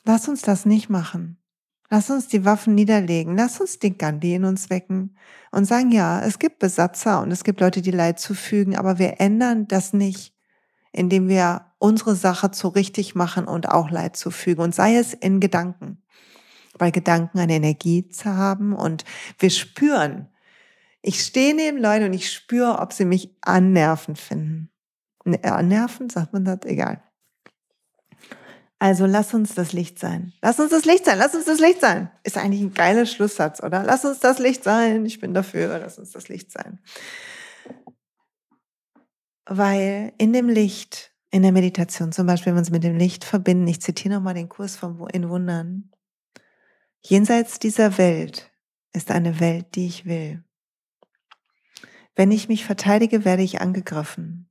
Lass 0.05 0.29
uns 0.29 0.43
das 0.43 0.65
nicht 0.65 0.89
machen. 0.89 1.39
Lass 1.91 2.11
uns 2.11 2.29
die 2.29 2.45
Waffen 2.45 2.75
niederlegen. 2.75 3.37
Lass 3.37 3.61
uns 3.61 3.79
den 3.79 3.97
Gandhi 3.97 4.35
in 4.35 4.45
uns 4.45 4.71
wecken 4.71 5.17
und 5.53 5.65
sagen, 5.65 5.93
ja, 5.93 6.21
es 6.21 6.39
gibt 6.39 6.59
Besatzer 6.59 7.23
und 7.23 7.31
es 7.31 7.45
gibt 7.45 7.61
Leute, 7.61 7.81
die 7.81 7.91
Leid 7.91 8.19
zufügen, 8.19 8.77
aber 8.77 8.99
wir 8.99 9.21
ändern 9.21 9.69
das 9.69 9.93
nicht, 9.93 10.35
indem 10.93 11.29
wir 11.29 11.67
unsere 11.79 12.15
Sache 12.15 12.51
zu 12.51 12.69
richtig 12.69 13.15
machen 13.15 13.47
und 13.47 13.69
auch 13.69 13.91
Leid 13.91 14.17
zufügen. 14.17 14.65
Und 14.65 14.75
sei 14.75 14.97
es 14.97 15.15
in 15.15 15.41
Gedanken, 15.41 16.03
weil 16.79 16.93
Gedanken 16.93 17.39
eine 17.39 17.55
Energie 17.55 18.09
zu 18.09 18.35
haben 18.35 18.73
und 18.73 19.05
wir 19.39 19.51
spüren. 19.51 20.29
Ich 21.03 21.23
stehe 21.23 21.55
neben 21.55 21.79
Leuten 21.79 22.07
und 22.07 22.13
ich 22.13 22.31
spüre, 22.31 22.79
ob 22.81 22.93
sie 22.93 23.05
mich 23.05 23.37
annerven 23.41 24.17
finden. 24.17 24.71
Ne, 25.25 25.43
annerven, 25.45 26.11
sagt 26.11 26.33
man 26.33 26.45
das? 26.45 26.61
Egal. 26.65 27.03
Also 28.81 29.07
lass 29.07 29.35
uns 29.35 29.55
das 29.55 29.73
Licht 29.73 29.99
sein. 29.99 30.33
Lass 30.41 30.61
uns 30.61 30.71
das 30.71 30.85
Licht 30.85 31.05
sein. 31.05 31.19
Lass 31.19 31.35
uns 31.35 31.47
das 31.47 31.59
Licht 31.59 31.81
sein. 31.81 32.11
Ist 32.23 32.39
eigentlich 32.39 32.61
ein 32.61 32.75
geiler 32.75 33.07
Schlusssatz, 33.07 33.63
oder? 33.63 33.83
Lass 33.83 34.05
uns 34.05 34.21
das 34.21 34.39
Licht 34.39 34.63
sein. 34.63 35.05
Ich 35.05 35.21
bin 35.21 35.35
dafür. 35.35 35.79
Lass 35.79 35.99
uns 35.99 36.13
das 36.13 36.29
Licht 36.29 36.53
sein. 36.53 36.79
Weil 39.47 40.13
in 40.19 40.33
dem 40.33 40.49
Licht, 40.49 41.13
in 41.31 41.43
der 41.43 41.53
Meditation 41.53 42.13
zum 42.13 42.27
Beispiel, 42.27 42.51
wenn 42.51 42.57
wir 42.57 42.61
uns 42.61 42.71
mit 42.71 42.85
dem 42.85 42.97
Licht 42.97 43.25
verbinden, 43.25 43.67
ich 43.67 43.83
zitiere 43.83 44.15
nochmal 44.15 44.35
den 44.35 44.49
Kurs 44.49 44.77
von 44.77 45.09
in 45.09 45.29
Wundern. 45.29 45.91
Jenseits 47.01 47.59
dieser 47.59 47.99
Welt 47.99 48.51
ist 48.93 49.11
eine 49.11 49.41
Welt, 49.41 49.75
die 49.75 49.87
ich 49.87 50.05
will. 50.05 50.45
Wenn 52.17 52.31
ich 52.33 52.49
mich 52.49 52.65
verteidige, 52.65 53.25
werde 53.25 53.43
ich 53.43 53.61
angegriffen 53.61 54.49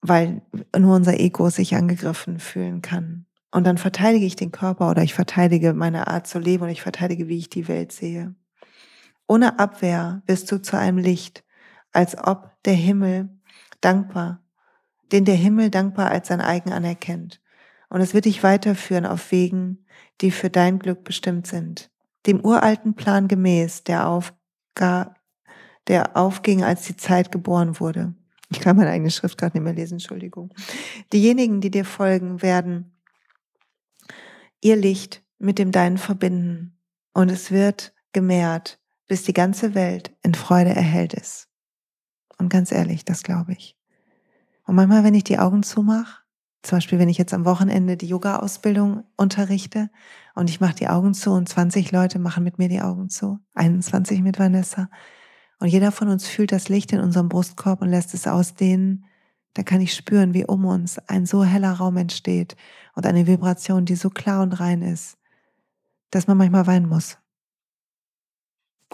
weil 0.00 0.42
nur 0.76 0.96
unser 0.96 1.18
Ego 1.18 1.50
sich 1.50 1.74
angegriffen 1.74 2.38
fühlen 2.38 2.82
kann. 2.82 3.26
Und 3.50 3.64
dann 3.64 3.78
verteidige 3.78 4.26
ich 4.26 4.36
den 4.36 4.52
Körper 4.52 4.90
oder 4.90 5.02
ich 5.02 5.14
verteidige 5.14 5.72
meine 5.72 6.06
Art 6.06 6.26
zu 6.26 6.38
leben 6.38 6.64
und 6.64 6.70
ich 6.70 6.82
verteidige, 6.82 7.28
wie 7.28 7.38
ich 7.38 7.48
die 7.48 7.68
Welt 7.68 7.92
sehe. 7.92 8.34
Ohne 9.26 9.58
Abwehr 9.58 10.22
wirst 10.26 10.50
du 10.52 10.60
zu 10.60 10.78
einem 10.78 10.98
Licht, 10.98 11.44
als 11.92 12.16
ob 12.18 12.50
der 12.64 12.74
Himmel 12.74 13.28
dankbar, 13.80 14.42
den 15.12 15.24
der 15.24 15.34
Himmel 15.34 15.70
dankbar 15.70 16.10
als 16.10 16.28
sein 16.28 16.40
eigen 16.40 16.72
anerkennt. 16.72 17.40
Und 17.88 18.00
es 18.00 18.14
wird 18.14 18.26
dich 18.26 18.42
weiterführen 18.42 19.06
auf 19.06 19.32
Wegen, 19.32 19.86
die 20.20 20.30
für 20.30 20.50
dein 20.50 20.78
Glück 20.78 21.04
bestimmt 21.04 21.46
sind. 21.46 21.90
Dem 22.26 22.44
uralten 22.44 22.94
Plan 22.94 23.28
gemäß, 23.28 23.84
der, 23.84 24.08
aufga, 24.08 25.14
der 25.86 26.16
aufging, 26.16 26.64
als 26.64 26.82
die 26.82 26.96
Zeit 26.96 27.32
geboren 27.32 27.80
wurde. 27.80 28.14
Ich 28.50 28.60
kann 28.60 28.76
meine 28.76 28.90
eigene 28.90 29.10
Schrift 29.10 29.38
gerade 29.38 29.56
nicht 29.56 29.64
mehr 29.64 29.74
lesen, 29.74 29.94
Entschuldigung. 29.94 30.52
Diejenigen, 31.12 31.60
die 31.60 31.70
dir 31.70 31.84
folgen, 31.84 32.42
werden 32.42 32.98
ihr 34.60 34.76
Licht 34.76 35.22
mit 35.38 35.58
dem 35.58 35.70
Deinen 35.70 35.98
verbinden 35.98 36.78
und 37.12 37.30
es 37.30 37.50
wird 37.50 37.94
gemehrt, 38.12 38.80
bis 39.06 39.22
die 39.22 39.32
ganze 39.34 39.74
Welt 39.74 40.14
in 40.22 40.34
Freude 40.34 40.70
erhellt 40.70 41.14
ist. 41.14 41.48
Und 42.38 42.48
ganz 42.48 42.72
ehrlich, 42.72 43.04
das 43.04 43.22
glaube 43.22 43.52
ich. 43.52 43.76
Und 44.64 44.74
manchmal, 44.74 45.04
wenn 45.04 45.14
ich 45.14 45.24
die 45.24 45.38
Augen 45.38 45.62
zumache, 45.62 46.22
zum 46.62 46.78
Beispiel, 46.78 46.98
wenn 46.98 47.08
ich 47.08 47.18
jetzt 47.18 47.34
am 47.34 47.44
Wochenende 47.44 47.96
die 47.96 48.08
Yoga-Ausbildung 48.08 49.04
unterrichte 49.16 49.90
und 50.34 50.50
ich 50.50 50.60
mache 50.60 50.74
die 50.74 50.88
Augen 50.88 51.14
zu 51.14 51.30
und 51.30 51.48
20 51.48 51.92
Leute 51.92 52.18
machen 52.18 52.44
mit 52.44 52.58
mir 52.58 52.68
die 52.68 52.80
Augen 52.80 53.08
zu, 53.08 53.38
21 53.54 54.22
mit 54.22 54.38
Vanessa, 54.38 54.88
und 55.60 55.68
jeder 55.68 55.92
von 55.92 56.08
uns 56.08 56.26
fühlt 56.26 56.52
das 56.52 56.68
Licht 56.68 56.92
in 56.92 57.00
unserem 57.00 57.28
Brustkorb 57.28 57.82
und 57.82 57.88
lässt 57.88 58.14
es 58.14 58.26
ausdehnen. 58.26 59.04
Da 59.54 59.62
kann 59.62 59.80
ich 59.80 59.94
spüren, 59.94 60.34
wie 60.34 60.44
um 60.44 60.64
uns 60.64 60.98
ein 61.08 61.26
so 61.26 61.44
heller 61.44 61.72
Raum 61.72 61.96
entsteht 61.96 62.56
und 62.94 63.06
eine 63.06 63.26
Vibration, 63.26 63.84
die 63.84 63.96
so 63.96 64.10
klar 64.10 64.42
und 64.42 64.60
rein 64.60 64.82
ist, 64.82 65.18
dass 66.10 66.26
man 66.26 66.36
manchmal 66.36 66.66
weinen 66.66 66.88
muss. 66.88 67.18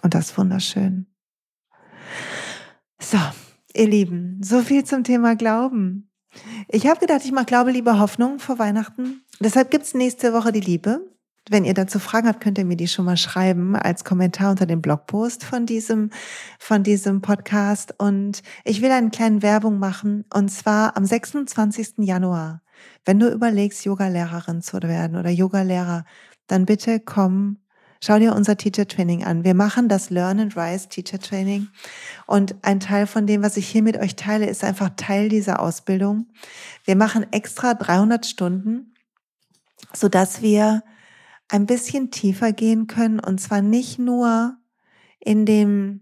Und 0.02 0.14
das 0.14 0.30
ist 0.30 0.38
wunderschön. 0.38 1.06
So, 2.98 3.18
ihr 3.74 3.88
Lieben, 3.88 4.42
so 4.42 4.62
viel 4.62 4.84
zum 4.84 5.04
Thema 5.04 5.36
Glauben. 5.36 6.10
Ich 6.68 6.86
habe 6.86 7.00
gedacht, 7.00 7.22
ich 7.24 7.32
mache 7.32 7.46
Glaube, 7.46 7.70
Liebe, 7.70 7.98
Hoffnung 7.98 8.38
vor 8.38 8.58
Weihnachten. 8.58 9.22
Deshalb 9.40 9.70
gibt's 9.70 9.94
nächste 9.94 10.32
Woche 10.32 10.52
die 10.52 10.60
Liebe. 10.60 11.00
Wenn 11.50 11.64
ihr 11.64 11.74
dazu 11.74 11.98
Fragen 11.98 12.26
habt, 12.26 12.40
könnt 12.40 12.56
ihr 12.56 12.64
mir 12.64 12.76
die 12.76 12.88
schon 12.88 13.04
mal 13.04 13.18
schreiben 13.18 13.76
als 13.76 14.04
Kommentar 14.04 14.50
unter 14.50 14.64
dem 14.64 14.80
Blogpost 14.80 15.44
von 15.44 15.66
diesem, 15.66 16.10
von 16.58 16.82
diesem 16.82 17.20
Podcast. 17.20 17.94
Und 17.98 18.42
ich 18.64 18.80
will 18.80 18.90
eine 18.90 19.10
kleine 19.10 19.42
Werbung 19.42 19.78
machen. 19.78 20.24
Und 20.32 20.48
zwar 20.48 20.96
am 20.96 21.04
26. 21.04 21.98
Januar. 21.98 22.62
Wenn 23.04 23.18
du 23.18 23.30
überlegst, 23.30 23.84
Yoga-Lehrerin 23.84 24.62
zu 24.62 24.82
werden 24.82 25.18
oder 25.18 25.28
Yoga-Lehrer, 25.28 26.06
dann 26.46 26.64
bitte 26.64 26.98
komm, 26.98 27.58
schau 28.00 28.18
dir 28.18 28.34
unser 28.34 28.56
Teacher 28.56 28.86
Training 28.86 29.24
an. 29.24 29.44
Wir 29.44 29.54
machen 29.54 29.88
das 29.88 30.10
Learn 30.10 30.40
and 30.40 30.56
Rise 30.56 30.88
Teacher 30.88 31.18
Training. 31.18 31.68
Und 32.26 32.54
ein 32.62 32.80
Teil 32.80 33.06
von 33.06 33.26
dem, 33.26 33.42
was 33.42 33.56
ich 33.56 33.66
hier 33.66 33.82
mit 33.82 33.96
euch 33.96 34.16
teile, 34.16 34.46
ist 34.46 34.64
einfach 34.64 34.90
Teil 34.96 35.28
dieser 35.28 35.60
Ausbildung. 35.60 36.26
Wir 36.84 36.96
machen 36.96 37.26
extra 37.32 37.74
300 37.74 38.26
Stunden, 38.26 38.94
sodass 39.92 40.42
wir 40.42 40.82
ein 41.48 41.66
bisschen 41.66 42.10
tiefer 42.10 42.52
gehen 42.52 42.86
können 42.86 43.20
und 43.20 43.40
zwar 43.40 43.60
nicht 43.60 43.98
nur 43.98 44.56
in 45.20 45.46
dem 45.46 46.00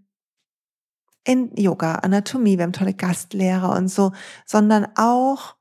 in 1.25 1.55
Yoga, 1.55 1.95
Anatomie, 1.95 2.57
wir 2.57 2.63
haben 2.63 2.73
tolle 2.73 2.93
Gastlehrer 2.93 3.75
und 3.75 3.87
so, 3.87 4.11
sondern 4.45 4.87
auch 4.95 5.55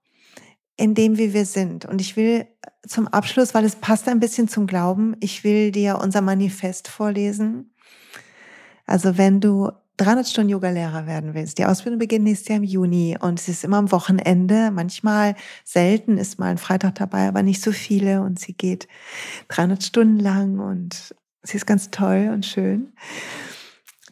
in 0.82 0.94
dem, 0.94 1.16
wie 1.16 1.32
wir 1.32 1.46
sind. 1.46 1.84
Und 1.84 2.00
ich 2.00 2.16
will 2.16 2.44
zum 2.84 3.06
Abschluss, 3.06 3.54
weil 3.54 3.64
es 3.64 3.76
passt 3.76 4.08
ein 4.08 4.18
bisschen 4.18 4.48
zum 4.48 4.66
Glauben, 4.66 5.14
ich 5.20 5.44
will 5.44 5.70
dir 5.70 6.00
unser 6.02 6.22
Manifest 6.22 6.88
vorlesen. 6.88 7.72
Also 8.84 9.16
wenn 9.16 9.40
du 9.40 9.70
300 9.98 10.26
Stunden 10.26 10.50
Yoga-Lehrer 10.50 11.06
werden 11.06 11.34
willst. 11.34 11.58
Die 11.58 11.66
Ausbildung 11.66 12.00
beginnt 12.00 12.24
nächstes 12.24 12.48
Jahr 12.48 12.56
im 12.56 12.64
Juni 12.64 13.16
und 13.20 13.38
es 13.38 13.48
ist 13.48 13.62
immer 13.62 13.76
am 13.76 13.92
Wochenende. 13.92 14.72
Manchmal 14.72 15.36
selten 15.64 16.18
ist 16.18 16.40
mal 16.40 16.50
ein 16.50 16.58
Freitag 16.58 16.96
dabei, 16.96 17.28
aber 17.28 17.44
nicht 17.44 17.62
so 17.62 17.70
viele 17.70 18.22
und 18.22 18.40
sie 18.40 18.54
geht 18.54 18.88
300 19.48 19.84
Stunden 19.84 20.18
lang 20.18 20.58
und 20.58 21.14
sie 21.44 21.58
ist 21.58 21.66
ganz 21.66 21.92
toll 21.92 22.30
und 22.32 22.44
schön. 22.44 22.92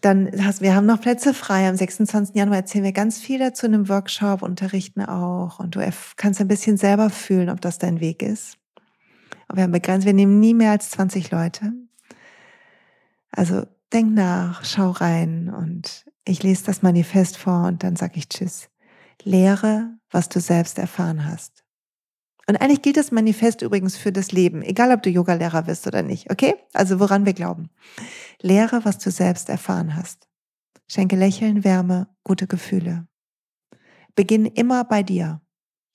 Dann 0.00 0.30
hast, 0.44 0.62
wir 0.62 0.74
haben 0.74 0.86
noch 0.86 1.00
Plätze 1.00 1.34
frei. 1.34 1.68
Am 1.68 1.76
26. 1.76 2.34
Januar 2.34 2.58
erzählen 2.58 2.84
wir 2.84 2.92
ganz 2.92 3.20
viel 3.20 3.38
dazu 3.38 3.66
in 3.66 3.74
einem 3.74 3.88
Workshop, 3.88 4.42
unterrichten 4.42 5.04
auch 5.04 5.58
und 5.58 5.76
du 5.76 5.92
kannst 6.16 6.40
ein 6.40 6.48
bisschen 6.48 6.76
selber 6.76 7.10
fühlen, 7.10 7.50
ob 7.50 7.60
das 7.60 7.78
dein 7.78 8.00
Weg 8.00 8.22
ist. 8.22 8.56
Und 9.48 9.56
wir 9.56 9.64
haben 9.64 9.72
begrenzt, 9.72 10.06
wir 10.06 10.14
nehmen 10.14 10.40
nie 10.40 10.54
mehr 10.54 10.70
als 10.70 10.90
20 10.90 11.30
Leute. 11.30 11.72
Also 13.30 13.66
denk 13.92 14.14
nach, 14.14 14.64
schau 14.64 14.90
rein 14.90 15.52
und 15.52 16.06
ich 16.24 16.42
lese 16.42 16.64
das 16.64 16.82
Manifest 16.82 17.36
vor 17.36 17.66
und 17.66 17.82
dann 17.82 17.96
sage 17.96 18.14
ich 18.16 18.28
Tschüss. 18.28 18.70
Lehre, 19.22 19.90
was 20.10 20.28
du 20.28 20.40
selbst 20.40 20.78
erfahren 20.78 21.26
hast. 21.26 21.59
Und 22.50 22.56
eigentlich 22.56 22.82
gilt 22.82 22.96
das 22.96 23.12
Manifest 23.12 23.62
übrigens 23.62 23.96
für 23.96 24.10
das 24.10 24.32
Leben, 24.32 24.62
egal 24.62 24.90
ob 24.90 25.04
du 25.04 25.08
Yogalehrer 25.08 25.62
bist 25.62 25.86
oder 25.86 26.02
nicht, 26.02 26.32
okay? 26.32 26.56
Also 26.72 26.98
woran 26.98 27.24
wir 27.24 27.32
glauben. 27.32 27.70
Lehre, 28.42 28.84
was 28.84 28.98
du 28.98 29.12
selbst 29.12 29.48
erfahren 29.48 29.94
hast. 29.94 30.26
Schenke 30.88 31.14
Lächeln, 31.14 31.62
Wärme, 31.62 32.08
gute 32.24 32.48
Gefühle. 32.48 33.06
Beginn 34.16 34.46
immer 34.46 34.82
bei 34.82 35.04
dir. 35.04 35.40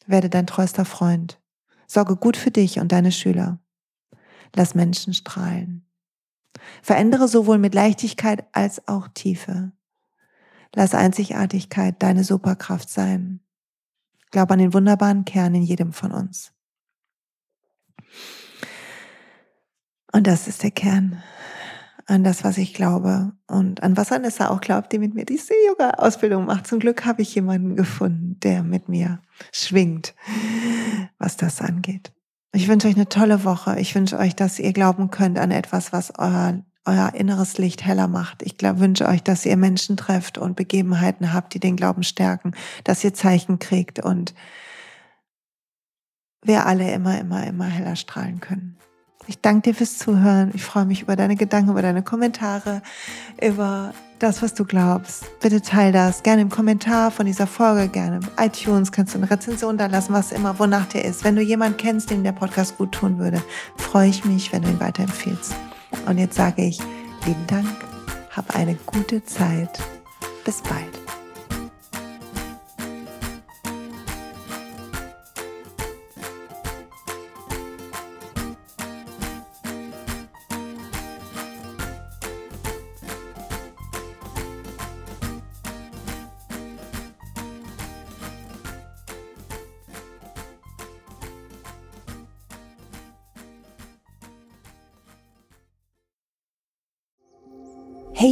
Werde 0.07 0.29
dein 0.29 0.47
treuster 0.47 0.85
Freund. 0.85 1.41
Sorge 1.87 2.15
gut 2.15 2.37
für 2.37 2.51
dich 2.51 2.79
und 2.79 2.93
deine 2.93 3.11
Schüler. 3.11 3.59
Lass 4.55 4.75
Menschen 4.75 5.13
strahlen. 5.13 5.85
Verändere 6.81 7.27
sowohl 7.27 7.57
mit 7.57 7.75
Leichtigkeit 7.75 8.45
als 8.53 8.87
auch 8.87 9.09
Tiefe. 9.09 9.73
Lass 10.73 10.95
Einzigartigkeit 10.95 12.01
deine 12.01 12.23
Superkraft 12.23 12.89
sein. 12.89 13.41
Glaub 14.35 14.51
an 14.51 14.59
den 14.59 14.73
wunderbaren 14.73 15.23
Kern 15.23 15.55
in 15.55 15.63
jedem 15.63 15.93
von 15.93 16.11
uns. 16.11 16.51
Und 20.11 20.27
das 20.27 20.49
ist 20.49 20.61
der 20.61 20.71
Kern 20.71 21.23
an 22.05 22.25
das, 22.25 22.43
was 22.43 22.57
ich 22.57 22.73
glaube 22.73 23.31
und 23.47 23.81
an 23.81 23.95
was 23.95 24.11
Anessa 24.11 24.49
auch 24.49 24.59
glaubt, 24.59 24.91
die 24.91 24.99
mit 24.99 25.13
mir 25.13 25.23
diese 25.23 25.53
Yoga-Ausbildung 25.69 26.47
macht. 26.47 26.67
Zum 26.67 26.79
Glück 26.79 27.05
habe 27.05 27.21
ich 27.21 27.33
jemanden 27.33 27.77
gefunden, 27.77 28.37
der 28.41 28.61
mit 28.61 28.89
mir 28.89 29.21
schwingt, 29.53 30.13
was 31.17 31.37
das 31.37 31.61
angeht. 31.61 32.11
Ich 32.51 32.67
wünsche 32.67 32.89
euch 32.89 32.95
eine 32.95 33.07
tolle 33.07 33.45
Woche. 33.45 33.79
Ich 33.79 33.95
wünsche 33.95 34.17
euch, 34.17 34.35
dass 34.35 34.59
ihr 34.59 34.73
glauben 34.73 35.11
könnt 35.11 35.39
an 35.39 35.51
etwas, 35.51 35.93
was 35.93 36.11
euer, 36.19 36.61
euer 36.85 37.13
inneres 37.13 37.57
Licht 37.57 37.83
heller 37.85 38.07
macht. 38.07 38.41
Ich 38.43 38.57
glaub, 38.57 38.79
wünsche 38.79 39.07
euch, 39.07 39.23
dass 39.23 39.45
ihr 39.45 39.57
Menschen 39.57 39.97
trefft 39.97 40.37
und 40.37 40.55
Begebenheiten 40.55 41.33
habt, 41.33 41.53
die 41.53 41.59
den 41.59 41.75
Glauben 41.75 42.03
stärken, 42.03 42.53
dass 42.83 43.03
ihr 43.03 43.13
Zeichen 43.13 43.59
kriegt 43.59 43.99
und 43.99 44.33
wir 46.43 46.65
alle 46.65 46.91
immer, 46.93 47.19
immer, 47.19 47.45
immer 47.45 47.65
heller 47.65 47.95
strahlen 47.95 48.39
können. 48.39 48.77
Ich 49.27 49.41
danke 49.41 49.71
dir 49.71 49.75
fürs 49.75 49.97
Zuhören. 49.97 50.51
Ich 50.53 50.63
freue 50.63 50.85
mich 50.85 51.01
über 51.01 51.15
deine 51.15 51.35
Gedanken, 51.35 51.71
über 51.71 51.81
deine 51.81 52.03
Kommentare, 52.03 52.83
über 53.41 53.93
das, 54.19 54.43
was 54.43 54.53
du 54.53 54.65
glaubst. 54.65 55.25
Bitte 55.39 55.61
teil 55.61 55.91
das 55.91 56.21
gerne 56.21 56.43
im 56.43 56.49
Kommentar 56.49 57.09
von 57.09 57.25
dieser 57.25 57.47
Folge, 57.47 57.87
gerne 57.87 58.17
im 58.17 58.27
iTunes 58.43 58.91
kannst 58.91 59.13
du 59.13 59.17
eine 59.17 59.29
Rezension 59.29 59.77
da 59.77 59.87
lassen, 59.87 60.13
was 60.13 60.31
immer, 60.31 60.59
wonach 60.59 60.85
dir 60.85 61.03
ist. 61.03 61.23
Wenn 61.23 61.35
du 61.35 61.41
jemanden 61.41 61.77
kennst, 61.77 62.11
dem 62.11 62.23
der 62.23 62.33
Podcast 62.33 62.77
gut 62.77 62.91
tun 62.91 63.17
würde, 63.17 63.41
freue 63.77 64.09
ich 64.09 64.25
mich, 64.25 64.53
wenn 64.53 64.61
du 64.61 64.69
ihn 64.69 64.79
weiterempfehlst. 64.79 65.55
Und 66.05 66.17
jetzt 66.17 66.35
sage 66.35 66.63
ich 66.63 66.79
lieben 67.25 67.47
Dank, 67.47 67.67
hab 68.31 68.55
eine 68.55 68.75
gute 68.85 69.23
Zeit. 69.23 69.79
Bis 70.43 70.61
bald. 70.61 71.04